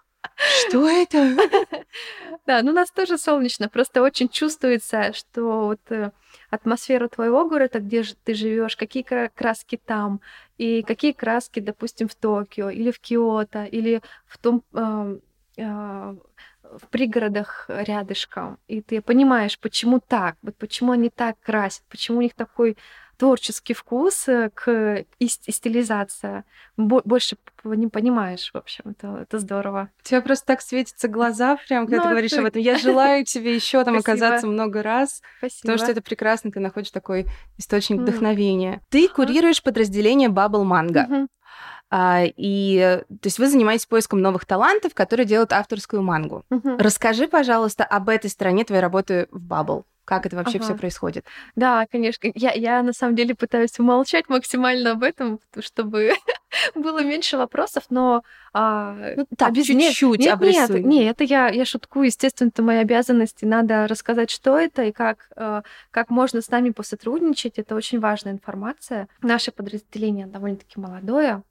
что 0.67 0.87
это? 0.89 1.37
Да, 2.47 2.63
ну 2.63 2.71
у 2.71 2.73
нас 2.73 2.89
тоже 2.89 3.17
солнечно, 3.17 3.69
просто 3.69 4.01
очень 4.01 4.27
чувствуется, 4.27 5.13
что 5.13 5.67
вот 5.67 5.79
атмосфера 6.49 7.07
твоего 7.07 7.47
города, 7.47 7.79
где 7.79 8.03
же 8.03 8.15
ты 8.23 8.33
живешь, 8.33 8.75
какие 8.75 9.03
краски 9.29 9.79
там, 9.83 10.21
и 10.57 10.83
какие 10.83 11.11
краски, 11.11 11.59
допустим, 11.59 12.07
в 12.07 12.15
Токио 12.15 12.69
или 12.69 12.91
в 12.91 12.99
Киото, 12.99 13.65
или 13.65 14.01
в 14.25 14.37
том 14.37 14.63
э, 14.73 15.17
в 15.57 16.87
пригородах 16.89 17.65
рядышком, 17.67 18.57
и 18.67 18.81
ты 18.81 19.01
понимаешь, 19.01 19.59
почему 19.59 19.99
так, 19.99 20.37
вот 20.41 20.55
почему 20.55 20.93
они 20.93 21.09
так 21.09 21.39
красят, 21.41 21.83
почему 21.89 22.19
у 22.19 22.21
них 22.21 22.33
такой 22.33 22.77
творческий 23.21 23.75
вкус 23.75 24.27
э, 24.27 24.49
к 24.51 25.05
и, 25.19 25.27
стилизация. 25.27 26.43
Больше 26.75 27.37
не 27.63 27.87
понимаешь, 27.87 28.49
в 28.51 28.57
общем, 28.57 28.83
это, 28.89 29.19
это 29.21 29.37
здорово. 29.37 29.89
У 29.99 30.07
тебя 30.07 30.21
просто 30.21 30.47
так 30.47 30.61
светятся 30.61 31.07
глаза, 31.07 31.55
прям, 31.67 31.85
когда 31.85 31.97
ну, 31.97 32.03
ты 32.03 32.09
говоришь 32.09 32.31
ты... 32.31 32.39
об 32.39 32.45
этом. 32.45 32.63
Я 32.63 32.77
желаю 32.79 33.23
тебе 33.23 33.53
еще 33.53 33.83
там 33.83 33.95
оказаться 33.95 34.47
много 34.47 34.81
раз, 34.81 35.21
Спасибо. 35.37 35.61
потому 35.61 35.77
что 35.77 35.91
это 35.91 36.01
прекрасно, 36.01 36.49
ты 36.49 36.59
находишь 36.59 36.89
такой 36.89 37.27
источник 37.59 37.99
вдохновения. 37.99 38.81
Ты 38.89 39.07
курируешь 39.07 39.61
подразделение 39.61 40.29
Bubble 40.29 40.65
Manga. 40.65 41.27
А, 41.91 42.23
и, 42.25 43.03
то 43.07 43.27
есть 43.27 43.37
вы 43.37 43.47
занимаетесь 43.47 43.85
поиском 43.85 44.19
новых 44.21 44.45
талантов, 44.45 44.95
которые 44.95 45.27
делают 45.27 45.53
авторскую 45.53 46.01
мангу. 46.01 46.43
Расскажи, 46.79 47.27
пожалуйста, 47.27 47.83
об 47.83 48.09
этой 48.09 48.31
стороне 48.31 48.63
твоей 48.63 48.81
работы 48.81 49.27
в 49.29 49.45
Bubble. 49.45 49.83
Как 50.11 50.25
это 50.25 50.35
вообще 50.35 50.57
ага. 50.57 50.65
все 50.65 50.75
происходит? 50.75 51.25
Да, 51.55 51.85
конечно. 51.89 52.29
Я, 52.35 52.51
я 52.51 52.83
на 52.83 52.91
самом 52.91 53.15
деле 53.15 53.33
пытаюсь 53.33 53.79
умолчать 53.79 54.27
максимально 54.27 54.91
об 54.91 55.03
этом, 55.03 55.39
чтобы 55.61 56.11
было 56.75 57.01
меньше 57.01 57.37
вопросов, 57.37 57.85
но 57.89 58.21
а, 58.51 59.13
ну, 59.15 59.25
так, 59.37 59.53
без... 59.53 59.67
чуть-чуть 59.67 60.19
нет, 60.19 60.33
обрисуй. 60.33 60.81
Нет, 60.81 60.85
нет, 60.85 61.11
это 61.15 61.23
я, 61.23 61.47
я 61.47 61.63
шуткую. 61.63 62.07
Естественно, 62.07 62.49
это 62.49 62.61
моя 62.61 62.81
обязанность, 62.81 63.41
и 63.41 63.45
надо 63.45 63.87
рассказать, 63.87 64.29
что 64.29 64.57
это 64.57 64.83
и 64.83 64.91
как, 64.91 65.29
э, 65.37 65.61
как 65.91 66.09
можно 66.09 66.41
с 66.41 66.49
нами 66.49 66.71
посотрудничать. 66.71 67.57
Это 67.57 67.73
очень 67.73 68.01
важная 68.01 68.33
информация. 68.33 69.07
Наше 69.21 69.53
подразделение 69.53 70.27
довольно-таки 70.27 70.77
молодое, 70.77 71.41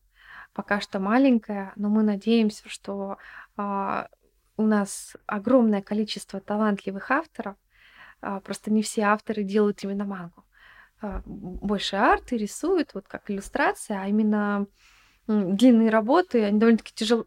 пока 0.52 0.82
что 0.82 1.00
маленькое, 1.00 1.72
но 1.76 1.88
мы 1.88 2.02
надеемся, 2.02 2.64
что 2.68 3.16
э, 3.56 4.04
у 4.58 4.62
нас 4.66 5.16
огромное 5.24 5.80
количество 5.80 6.40
талантливых 6.40 7.10
авторов, 7.10 7.54
а, 7.54 7.69
просто 8.44 8.72
не 8.72 8.82
все 8.82 9.02
авторы 9.02 9.42
делают 9.42 9.82
именно 9.82 10.04
мангу. 10.04 10.44
А, 11.02 11.22
больше 11.24 11.96
арты 11.96 12.36
рисуют, 12.36 12.92
вот 12.94 13.08
как 13.08 13.30
иллюстрация, 13.30 14.02
а 14.02 14.08
именно 14.08 14.66
длинные 15.26 15.90
работы, 15.90 16.44
они 16.44 16.58
довольно-таки 16.58 16.92
тяжел, 16.94 17.26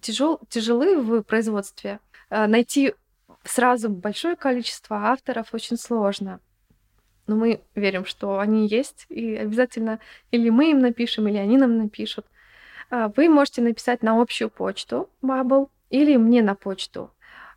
тяжел, 0.00 0.40
тяжелы 0.48 1.00
в 1.00 1.22
производстве. 1.22 1.98
А, 2.30 2.46
найти 2.46 2.94
сразу 3.42 3.88
большое 3.88 4.36
количество 4.36 5.08
авторов 5.08 5.52
очень 5.52 5.76
сложно. 5.76 6.40
Но 7.26 7.36
мы 7.36 7.60
верим, 7.74 8.04
что 8.04 8.38
они 8.38 8.68
есть, 8.68 9.06
и 9.08 9.36
обязательно 9.36 9.98
или 10.30 10.50
мы 10.50 10.70
им 10.70 10.80
напишем, 10.80 11.28
или 11.28 11.38
они 11.38 11.56
нам 11.56 11.78
напишут. 11.78 12.26
Вы 12.90 13.28
можете 13.28 13.62
написать 13.62 14.02
на 14.02 14.20
общую 14.20 14.50
почту 14.50 15.08
Bubble 15.22 15.70
или 15.88 16.16
мне 16.16 16.42
на 16.42 16.54
почту. 16.54 17.14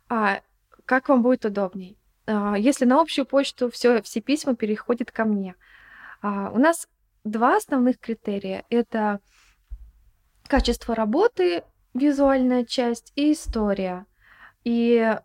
Как 0.08 1.08
вам 1.08 1.22
будет 1.22 1.44
удобней? 1.44 1.98
А, 2.26 2.56
если 2.56 2.84
на 2.84 3.00
общую 3.00 3.26
почту 3.26 3.70
все, 3.70 4.02
все 4.02 4.20
письма 4.20 4.54
переходят 4.54 5.10
ко 5.10 5.24
мне. 5.24 5.54
А, 6.22 6.50
у 6.50 6.58
нас 6.58 6.88
два 7.24 7.56
основных 7.56 7.98
критерия. 7.98 8.64
Это 8.70 9.20
качество 10.46 10.94
работы, 10.94 11.64
визуальная 11.94 12.64
часть 12.64 13.12
и 13.16 13.32
история. 13.32 14.06
И 14.64 15.18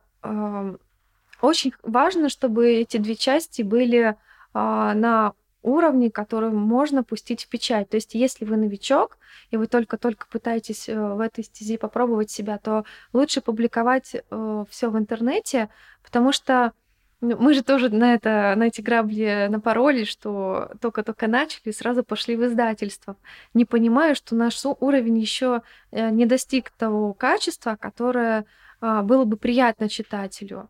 очень 1.42 1.74
важно, 1.82 2.30
чтобы 2.30 2.72
эти 2.72 2.98
две 2.98 3.16
части 3.16 3.64
были 3.64 4.00
э, 4.00 4.14
на 4.54 5.34
уровне, 5.64 6.10
который 6.10 6.52
можно 6.52 7.04
пустить 7.04 7.46
в 7.46 7.50
печать. 7.50 7.90
То 7.90 7.96
есть, 7.96 8.14
если 8.14 8.46
вы 8.46 8.58
новичок, 8.58 9.18
и 9.50 9.58
вы 9.58 9.68
только-только 9.68 10.28
пытаетесь 10.28 10.88
э, 10.88 10.96
в 10.96 11.20
этой 11.20 11.44
стези 11.44 11.78
попробовать 11.78 12.30
себя, 12.30 12.58
то 12.58 12.86
лучше 13.14 13.42
публиковать 13.42 14.16
э, 14.16 14.66
все 14.70 14.90
в 14.90 14.98
интернете, 14.98 15.70
потому 16.04 16.32
что 16.32 16.74
мы 17.22 17.54
же 17.54 17.64
тоже 17.64 17.90
на, 17.90 18.16
это, 18.16 18.54
на 18.58 18.64
эти 18.64 18.82
грабли 18.82 19.48
напоролись, 19.50 20.08
что 20.08 20.72
только-только 20.82 21.28
начали, 21.28 21.72
сразу 21.72 22.04
пошли 22.04 22.36
в 22.36 22.46
издательство, 22.46 23.16
не 23.54 23.66
понимая, 23.66 24.16
что 24.16 24.36
наш 24.36 24.60
уровень 24.80 25.20
еще 25.20 25.62
э, 25.92 26.10
не 26.10 26.26
достиг 26.26 26.72
того 26.72 27.14
качества, 27.14 27.78
которое 27.80 28.46
а, 28.82 29.04
было 29.04 29.26
бы 29.26 29.38
приятно 29.38 29.88
читателю. 29.88 30.70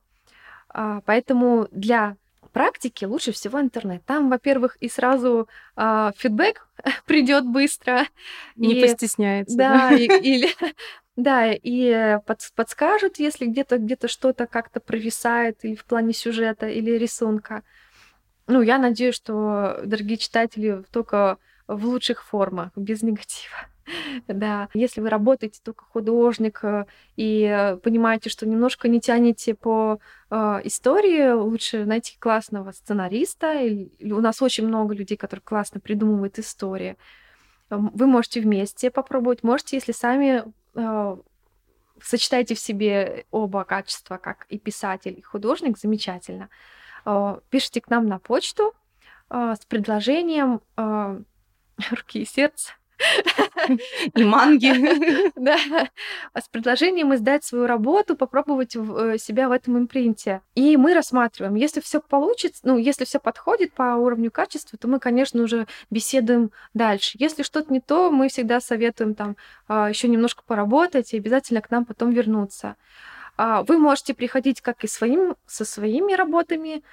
А, 0.69 1.01
поэтому 1.05 1.67
для 1.71 2.17
практики 2.51 3.05
лучше 3.05 3.31
всего 3.31 3.61
интернет. 3.61 4.03
Там, 4.05 4.29
во-первых, 4.29 4.75
и 4.81 4.89
сразу 4.89 5.47
э, 5.77 6.11
фидбэк 6.17 6.67
придет 7.05 7.45
быстро. 7.45 8.05
Не 8.57 8.73
и, 8.73 8.81
постесняется. 8.81 9.57
Да, 9.57 9.89
да? 9.89 9.95
И, 9.95 10.05
или 10.05 10.49
да, 11.15 11.51
и 11.51 12.19
под, 12.25 12.39
подскажут, 12.55 13.19
если 13.19 13.45
где-то 13.45 13.77
где-то 13.77 14.07
что-то 14.07 14.47
как-то 14.47 14.79
провисает 14.79 15.63
или 15.63 15.75
в 15.75 15.85
плане 15.85 16.13
сюжета 16.13 16.67
или 16.67 16.91
рисунка. 16.91 17.63
Ну, 18.47 18.61
я 18.61 18.77
надеюсь, 18.77 19.15
что 19.15 19.81
дорогие 19.83 20.17
читатели 20.17 20.83
только 20.91 21.37
в 21.67 21.85
лучших 21.85 22.23
формах, 22.23 22.71
без 22.75 23.01
негатива. 23.01 23.55
Да, 24.27 24.69
если 24.73 25.01
вы 25.01 25.09
работаете 25.09 25.59
только 25.63 25.83
художник 25.85 26.63
э, 26.63 26.85
и 27.17 27.75
понимаете, 27.83 28.29
что 28.29 28.47
немножко 28.47 28.87
не 28.87 29.01
тянете 29.01 29.53
по 29.53 29.99
э, 30.29 30.35
истории, 30.63 31.31
лучше 31.31 31.85
найти 31.85 32.15
классного 32.19 32.71
сценариста. 32.71 33.59
У 34.01 34.21
нас 34.21 34.41
очень 34.41 34.67
много 34.67 34.93
людей, 34.93 35.17
которые 35.17 35.41
классно 35.43 35.79
придумывают 35.79 36.39
истории. 36.39 36.95
Вы 37.69 38.05
можете 38.05 38.41
вместе 38.41 38.91
попробовать, 38.91 39.43
можете, 39.43 39.77
если 39.77 39.93
сами 39.93 40.43
сочетаете 42.01 42.55
в 42.55 42.59
себе 42.59 43.25
оба 43.31 43.63
качества, 43.63 44.17
как 44.17 44.45
и 44.49 44.57
писатель, 44.57 45.17
и 45.17 45.21
художник, 45.21 45.77
замечательно. 45.77 46.49
Э, 47.05 47.39
пишите 47.49 47.81
к 47.81 47.89
нам 47.89 48.07
на 48.07 48.19
почту 48.19 48.73
э, 49.29 49.55
с 49.59 49.65
предложением 49.65 50.61
руки 50.77 52.19
и 52.21 52.25
сердца 52.25 52.73
И 54.15 54.23
манги. 54.23 55.31
Да. 55.35 55.57
А 56.33 56.41
с 56.41 56.47
предложением 56.47 57.13
издать 57.15 57.43
свою 57.43 57.65
работу, 57.65 58.15
попробовать 58.15 58.75
э, 58.75 59.17
себя 59.17 59.49
в 59.49 59.51
этом 59.51 59.77
импринте. 59.77 60.41
И 60.55 60.77
мы 60.77 60.93
рассматриваем, 60.93 61.55
если 61.55 61.79
все 61.79 61.99
получится, 61.99 62.61
ну, 62.63 62.77
если 62.77 63.05
все 63.05 63.19
подходит 63.19 63.73
по 63.73 63.95
уровню 63.95 64.31
качества, 64.31 64.77
то 64.77 64.87
мы, 64.87 64.99
конечно, 64.99 65.41
уже 65.41 65.67
беседуем 65.89 66.51
дальше. 66.73 67.17
Если 67.19 67.43
что-то 67.43 67.71
не 67.73 67.79
то, 67.79 68.11
мы 68.11 68.29
всегда 68.29 68.59
советуем 68.59 69.15
там 69.15 69.35
а, 69.67 69.89
еще 69.89 70.07
немножко 70.07 70.43
поработать 70.45 71.13
и 71.13 71.17
обязательно 71.17 71.61
к 71.61 71.71
нам 71.71 71.85
потом 71.85 72.11
вернуться. 72.11 72.75
А, 73.37 73.63
вы 73.63 73.77
можете 73.77 74.13
приходить 74.13 74.61
как 74.61 74.83
и 74.83 74.87
своим, 74.87 75.35
со 75.45 75.65
своими 75.65 76.13
работами. 76.13 76.83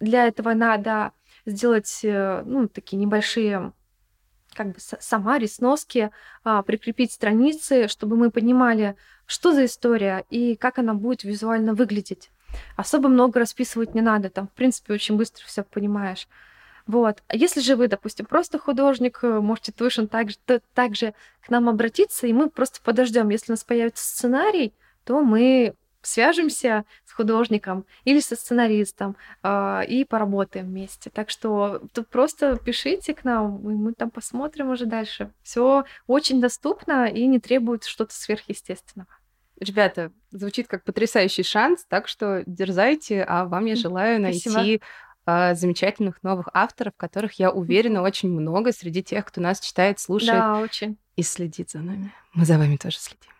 Для 0.00 0.26
этого 0.26 0.54
надо 0.54 1.12
сделать 1.46 2.00
э, 2.02 2.42
ну, 2.44 2.68
такие 2.68 2.96
небольшие 2.98 3.72
как 4.54 4.68
бы 4.68 4.76
сама 4.78 5.38
сноски, 5.46 6.10
а, 6.44 6.62
прикрепить 6.62 7.12
страницы, 7.12 7.88
чтобы 7.88 8.16
мы 8.16 8.30
понимали, 8.30 8.96
что 9.26 9.52
за 9.52 9.64
история 9.66 10.24
и 10.30 10.56
как 10.56 10.78
она 10.78 10.94
будет 10.94 11.24
визуально 11.24 11.74
выглядеть. 11.74 12.30
Особо 12.76 13.08
много 13.08 13.40
расписывать 13.40 13.94
не 13.94 14.00
надо, 14.00 14.30
там, 14.30 14.48
в 14.48 14.52
принципе, 14.52 14.94
очень 14.94 15.16
быстро 15.16 15.44
все 15.44 15.62
понимаешь. 15.64 16.28
Вот. 16.86 17.22
А 17.28 17.36
если 17.36 17.60
же 17.60 17.76
вы, 17.76 17.88
допустим, 17.88 18.26
просто 18.26 18.58
художник, 18.58 19.20
э, 19.22 19.40
можете 19.40 19.72
точно 19.72 20.06
так 20.06 20.30
же, 20.30 20.36
так 20.74 20.94
же 20.94 21.14
к 21.40 21.48
нам 21.48 21.68
обратиться, 21.68 22.26
и 22.26 22.32
мы 22.32 22.50
просто 22.50 22.80
подождем. 22.82 23.30
Если 23.30 23.52
у 23.52 23.54
нас 23.54 23.64
появится 23.64 24.04
сценарий, 24.04 24.74
то 25.04 25.22
мы 25.22 25.74
свяжемся 26.06 26.84
с 27.04 27.12
художником 27.12 27.84
или 28.04 28.20
со 28.20 28.36
сценаристом 28.36 29.16
э, 29.42 29.82
и 29.86 30.04
поработаем 30.04 30.66
вместе. 30.66 31.10
Так 31.10 31.30
что 31.30 31.82
тут 31.92 32.08
просто 32.08 32.56
пишите 32.56 33.14
к 33.14 33.24
нам, 33.24 33.58
и 33.70 33.74
мы 33.74 33.92
там 33.92 34.10
посмотрим 34.10 34.70
уже 34.70 34.86
дальше. 34.86 35.30
Все 35.42 35.84
очень 36.06 36.40
доступно 36.40 37.06
и 37.06 37.26
не 37.26 37.40
требует 37.40 37.84
что-то 37.84 38.14
сверхъестественного. 38.14 39.08
Ребята, 39.60 40.12
звучит 40.30 40.66
как 40.66 40.84
потрясающий 40.84 41.44
шанс, 41.44 41.84
так 41.88 42.08
что 42.08 42.42
дерзайте, 42.46 43.22
а 43.22 43.44
вам 43.44 43.66
я 43.66 43.76
желаю 43.76 44.20
Спасибо. 44.20 44.54
найти 44.54 44.82
э, 45.26 45.54
замечательных 45.54 46.22
новых 46.22 46.48
авторов, 46.52 46.94
которых 46.96 47.38
я 47.38 47.50
уверена 47.50 48.02
очень 48.02 48.30
много 48.30 48.72
среди 48.72 49.02
тех, 49.02 49.24
кто 49.24 49.40
нас 49.40 49.60
читает, 49.60 50.00
слушает 50.00 50.40
да, 50.40 50.58
очень. 50.58 50.98
и 51.16 51.22
следит 51.22 51.70
за 51.70 51.78
нами. 51.78 52.12
Мы 52.32 52.44
за 52.44 52.58
вами 52.58 52.76
тоже 52.76 52.98
следим. 52.98 53.33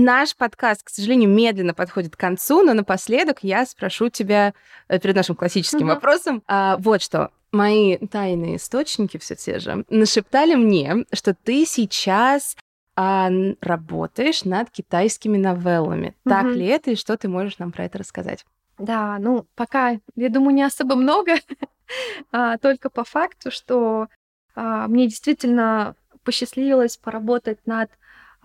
Наш 0.00 0.36
подкаст, 0.36 0.84
к 0.84 0.90
сожалению, 0.90 1.28
медленно 1.28 1.74
подходит 1.74 2.14
к 2.14 2.20
концу, 2.20 2.62
но 2.62 2.72
напоследок 2.72 3.38
я 3.42 3.66
спрошу 3.66 4.10
тебя 4.10 4.54
э, 4.86 5.00
перед 5.00 5.16
нашим 5.16 5.34
классическим 5.34 5.90
uh-huh. 5.90 5.94
вопросом. 5.94 6.44
А, 6.46 6.76
вот 6.76 7.02
что. 7.02 7.32
Мои 7.50 7.96
тайные 7.96 8.58
источники 8.58 9.18
все 9.18 9.34
те 9.34 9.58
же 9.58 9.84
нашептали 9.90 10.54
мне, 10.54 11.04
что 11.12 11.34
ты 11.34 11.66
сейчас 11.66 12.56
а, 12.94 13.28
работаешь 13.60 14.44
над 14.44 14.70
китайскими 14.70 15.36
новеллами. 15.36 16.14
Uh-huh. 16.24 16.30
Так 16.30 16.44
ли 16.44 16.66
это 16.66 16.92
и 16.92 16.94
что 16.94 17.16
ты 17.16 17.28
можешь 17.28 17.58
нам 17.58 17.72
про 17.72 17.86
это 17.86 17.98
рассказать? 17.98 18.46
Да, 18.78 19.18
ну 19.18 19.46
пока, 19.56 19.98
я 20.14 20.28
думаю, 20.28 20.54
не 20.54 20.62
особо 20.62 20.94
много, 20.94 21.38
а, 22.30 22.56
только 22.58 22.88
по 22.88 23.02
факту, 23.02 23.50
что 23.50 24.06
а, 24.54 24.86
мне 24.86 25.08
действительно 25.08 25.96
посчастливилось 26.22 26.96
поработать 26.96 27.58
над 27.66 27.90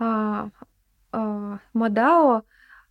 а, 0.00 0.48
Мадао. 1.72 2.42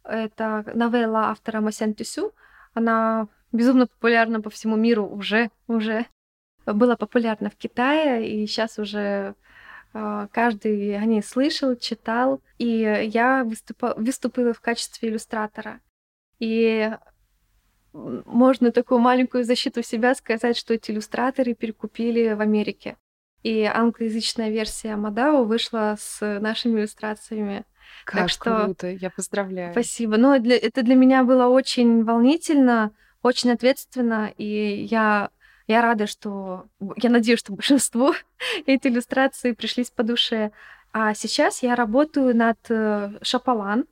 Это 0.04 0.64
новелла 0.74 1.30
автора 1.30 1.62
Масян 1.62 1.94
Тюсю. 1.94 2.34
Она 2.74 3.28
безумно 3.52 3.88
популярна 3.88 4.42
по 4.42 4.50
всему 4.50 4.76
миру 4.76 5.06
уже, 5.06 5.50
уже 5.68 6.08
была 6.66 6.96
популярна 6.96 7.50
в 7.50 7.56
Китае, 7.56 8.28
и 8.28 8.48
сейчас 8.48 8.80
уже 8.80 9.36
э, 9.94 10.28
каждый 10.32 10.98
о 10.98 11.06
ней 11.06 11.22
слышал, 11.22 11.76
читал. 11.76 12.42
И 12.58 12.68
я 13.14 13.44
выступа, 13.44 13.94
выступила 13.98 14.54
в 14.54 14.62
качестве 14.62 15.10
иллюстратора. 15.10 15.82
И 16.40 16.92
можно 17.94 18.72
такую 18.72 19.00
маленькую 19.00 19.44
защиту 19.44 19.84
себя 19.84 20.16
сказать, 20.16 20.58
что 20.58 20.74
эти 20.74 20.92
иллюстраторы 20.92 21.54
перекупили 21.54 22.34
в 22.34 22.42
Америке. 22.42 22.98
И 23.44 23.64
англоязычная 23.64 24.50
версия 24.50 24.96
Мадао 24.96 25.44
вышла 25.44 25.96
с 26.00 26.40
нашими 26.40 26.80
иллюстрациями 26.80 27.66
как 28.06 28.22
так 28.22 28.30
что... 28.30 28.64
круто, 28.66 28.88
я 28.88 29.10
поздравляю. 29.10 29.72
Спасибо. 29.72 30.18
Ну, 30.18 30.40
для, 30.40 30.58
это 30.58 30.84
для 30.84 30.96
меня 30.96 31.24
было 31.24 31.48
очень 31.48 32.04
волнительно, 32.04 32.92
очень 33.22 33.52
ответственно, 33.52 34.32
и 34.38 34.86
я, 34.90 35.30
я 35.68 35.82
рада, 35.82 36.08
что... 36.08 36.66
Я 36.98 37.10
надеюсь, 37.10 37.40
что 37.40 37.54
большинству 37.54 38.14
эти 38.66 38.88
иллюстрации 38.88 39.54
пришлись 39.54 39.90
по 39.90 40.04
душе. 40.04 40.52
А 40.92 41.14
сейчас 41.14 41.64
я 41.64 41.76
работаю 41.76 42.36
над 42.36 42.60
э, 42.70 43.18
Шапалан. 43.22 43.86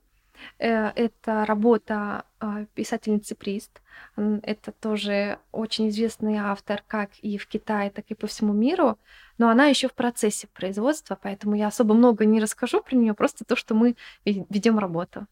Э, 0.58 0.88
это 0.94 1.44
работа 1.46 2.24
а, 2.40 2.64
писательницы 2.74 3.34
Прист. 3.34 3.80
Это 4.16 4.72
тоже 4.72 5.38
очень 5.52 5.88
известный 5.88 6.36
автор 6.36 6.82
как 6.86 7.10
и 7.20 7.38
в 7.38 7.46
Китае, 7.46 7.90
так 7.90 8.06
и 8.08 8.14
по 8.14 8.26
всему 8.26 8.52
миру 8.52 8.98
но 9.42 9.48
она 9.48 9.66
еще 9.66 9.88
в 9.88 9.94
процессе 9.94 10.46
производства, 10.46 11.18
поэтому 11.20 11.56
я 11.56 11.66
особо 11.66 11.94
много 11.94 12.24
не 12.24 12.40
расскажу 12.40 12.80
про 12.80 12.94
нее, 12.94 13.12
просто 13.12 13.44
то, 13.44 13.56
что 13.56 13.74
мы 13.74 13.96
ведем 14.24 14.78
работу. 14.78 15.26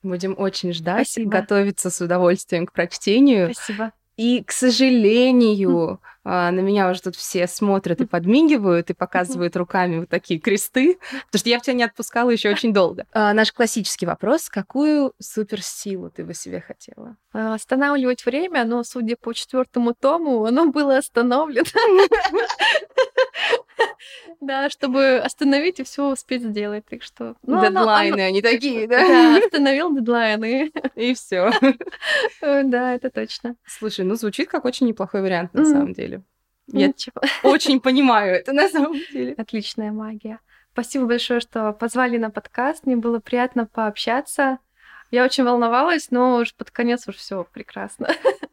Будем 0.00 0.36
очень 0.38 0.72
ждать, 0.72 1.08
Спасибо. 1.08 1.30
готовиться 1.32 1.90
с 1.90 2.00
удовольствием 2.00 2.66
к 2.66 2.72
прочтению. 2.72 3.52
Спасибо. 3.52 3.92
И, 4.18 4.42
к 4.42 4.50
сожалению, 4.50 6.00
а, 6.24 6.50
на 6.50 6.58
меня 6.58 6.90
уже 6.90 7.00
тут 7.00 7.16
все 7.16 7.46
смотрят 7.46 8.00
и 8.00 8.06
подмигивают, 8.14 8.90
и 8.90 8.94
показывают 8.94 9.56
руками 9.56 10.00
вот 10.00 10.08
такие 10.08 10.40
кресты, 10.40 10.98
потому 11.26 11.38
что 11.38 11.48
я 11.48 11.58
в 11.60 11.62
тебя 11.62 11.74
не 11.74 11.84
отпускала 11.84 12.28
еще 12.30 12.50
очень 12.50 12.74
долго. 12.74 13.06
А, 13.20 13.32
наш 13.32 13.52
классический 13.52 14.06
вопрос. 14.06 14.48
Какую 14.48 15.12
суперсилу 15.20 16.10
ты 16.10 16.24
бы 16.24 16.34
себе 16.34 16.60
хотела? 16.60 17.16
А, 17.32 17.54
останавливать 17.54 18.24
время, 18.26 18.64
но, 18.64 18.82
судя 18.84 19.16
по 19.16 19.32
четвертому 19.32 19.94
тому, 19.94 20.44
оно 20.44 20.66
было 20.70 20.98
остановлено. 20.98 21.64
Да, 24.40 24.70
чтобы 24.70 25.18
остановить 25.18 25.80
и 25.80 25.84
все 25.84 26.12
успеть 26.12 26.42
сделать. 26.42 26.84
Так 26.88 27.02
что... 27.02 27.34
Ну, 27.42 27.60
дедлайны, 27.60 28.20
они 28.20 28.40
такие, 28.40 28.86
да? 28.86 29.06
Да, 29.06 29.38
остановил 29.44 29.94
дедлайны. 29.94 30.70
И 30.94 31.14
все. 31.14 31.50
Да, 32.40 32.94
это 32.94 33.10
точно. 33.10 33.56
Слушай, 33.66 34.04
ну 34.04 34.14
звучит 34.14 34.48
как 34.48 34.64
очень 34.64 34.86
неплохой 34.86 35.22
вариант 35.22 35.54
на 35.54 35.64
самом 35.64 35.92
деле. 35.92 36.22
Я 36.68 36.88
Ничего. 36.88 37.20
очень 37.42 37.80
понимаю 37.80 38.34
это 38.34 38.52
на 38.52 38.68
самом 38.68 38.94
деле. 39.12 39.34
Отличная 39.36 39.90
магия. 39.90 40.38
Спасибо 40.72 41.06
большое, 41.06 41.40
что 41.40 41.72
позвали 41.72 42.18
на 42.18 42.30
подкаст. 42.30 42.86
Мне 42.86 42.96
было 42.96 43.18
приятно 43.18 43.66
пообщаться. 43.66 44.58
Я 45.10 45.24
очень 45.24 45.44
волновалась, 45.44 46.10
но 46.10 46.36
уже 46.36 46.52
под 46.54 46.70
конец 46.70 47.08
уже 47.08 47.18
все 47.18 47.46
прекрасно. 47.52 48.08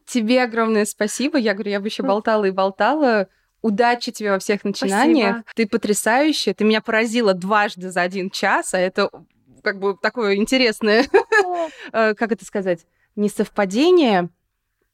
Тебе 0.06 0.42
огромное 0.42 0.86
спасибо. 0.86 1.36
Я 1.36 1.52
говорю, 1.52 1.70
я 1.70 1.80
бы 1.80 1.88
еще 1.88 2.02
болтала 2.02 2.46
и 2.46 2.50
болтала. 2.50 3.28
Удачи 3.62 4.12
тебе 4.12 4.30
во 4.30 4.38
всех 4.38 4.64
начинаниях. 4.64 5.38
Спасибо. 5.38 5.52
Ты 5.54 5.66
потрясающая. 5.66 6.54
Ты 6.54 6.64
меня 6.64 6.80
поразила 6.80 7.34
дважды 7.34 7.90
за 7.90 8.02
один 8.02 8.30
час, 8.30 8.74
а 8.74 8.78
это 8.78 9.10
как 9.62 9.80
бы 9.80 9.96
такое 10.00 10.36
интересное, 10.36 11.06
э, 11.92 12.14
как 12.14 12.30
это 12.30 12.44
сказать, 12.44 12.86
не 13.16 13.28
совпадение, 13.28 14.28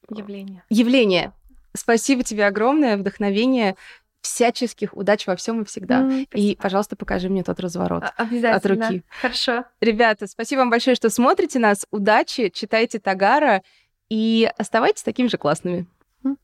явление. 0.09 0.65
Явление. 0.71 1.33
Спасибо 1.75 2.23
тебе 2.23 2.47
огромное, 2.47 2.97
вдохновение. 2.97 3.77
всяческих 4.23 4.97
удач 4.97 5.27
во 5.27 5.35
всем 5.35 5.63
и 5.63 5.65
всегда. 5.65 6.03
Mm, 6.03 6.29
и, 6.35 6.55
пожалуйста, 6.55 6.95
покажи 6.95 7.29
мне 7.29 7.43
тот 7.43 7.59
разворот. 7.59 8.05
Обязательно. 8.17 8.55
От 8.55 8.67
руки. 8.67 9.03
Хорошо. 9.21 9.65
Ребята, 9.81 10.29
спасибо 10.29 10.61
вам 10.61 10.71
большое, 10.71 10.95
что 10.95 11.11
смотрите 11.11 11.59
нас. 11.59 11.87
Удачи, 11.91 12.49
читайте 12.49 13.01
Тагара 13.01 13.63
и 14.09 14.49
оставайтесь 14.57 15.03
такими 15.03 15.27
же 15.27 15.39
классными. 15.39 15.89
Mm. 16.23 16.37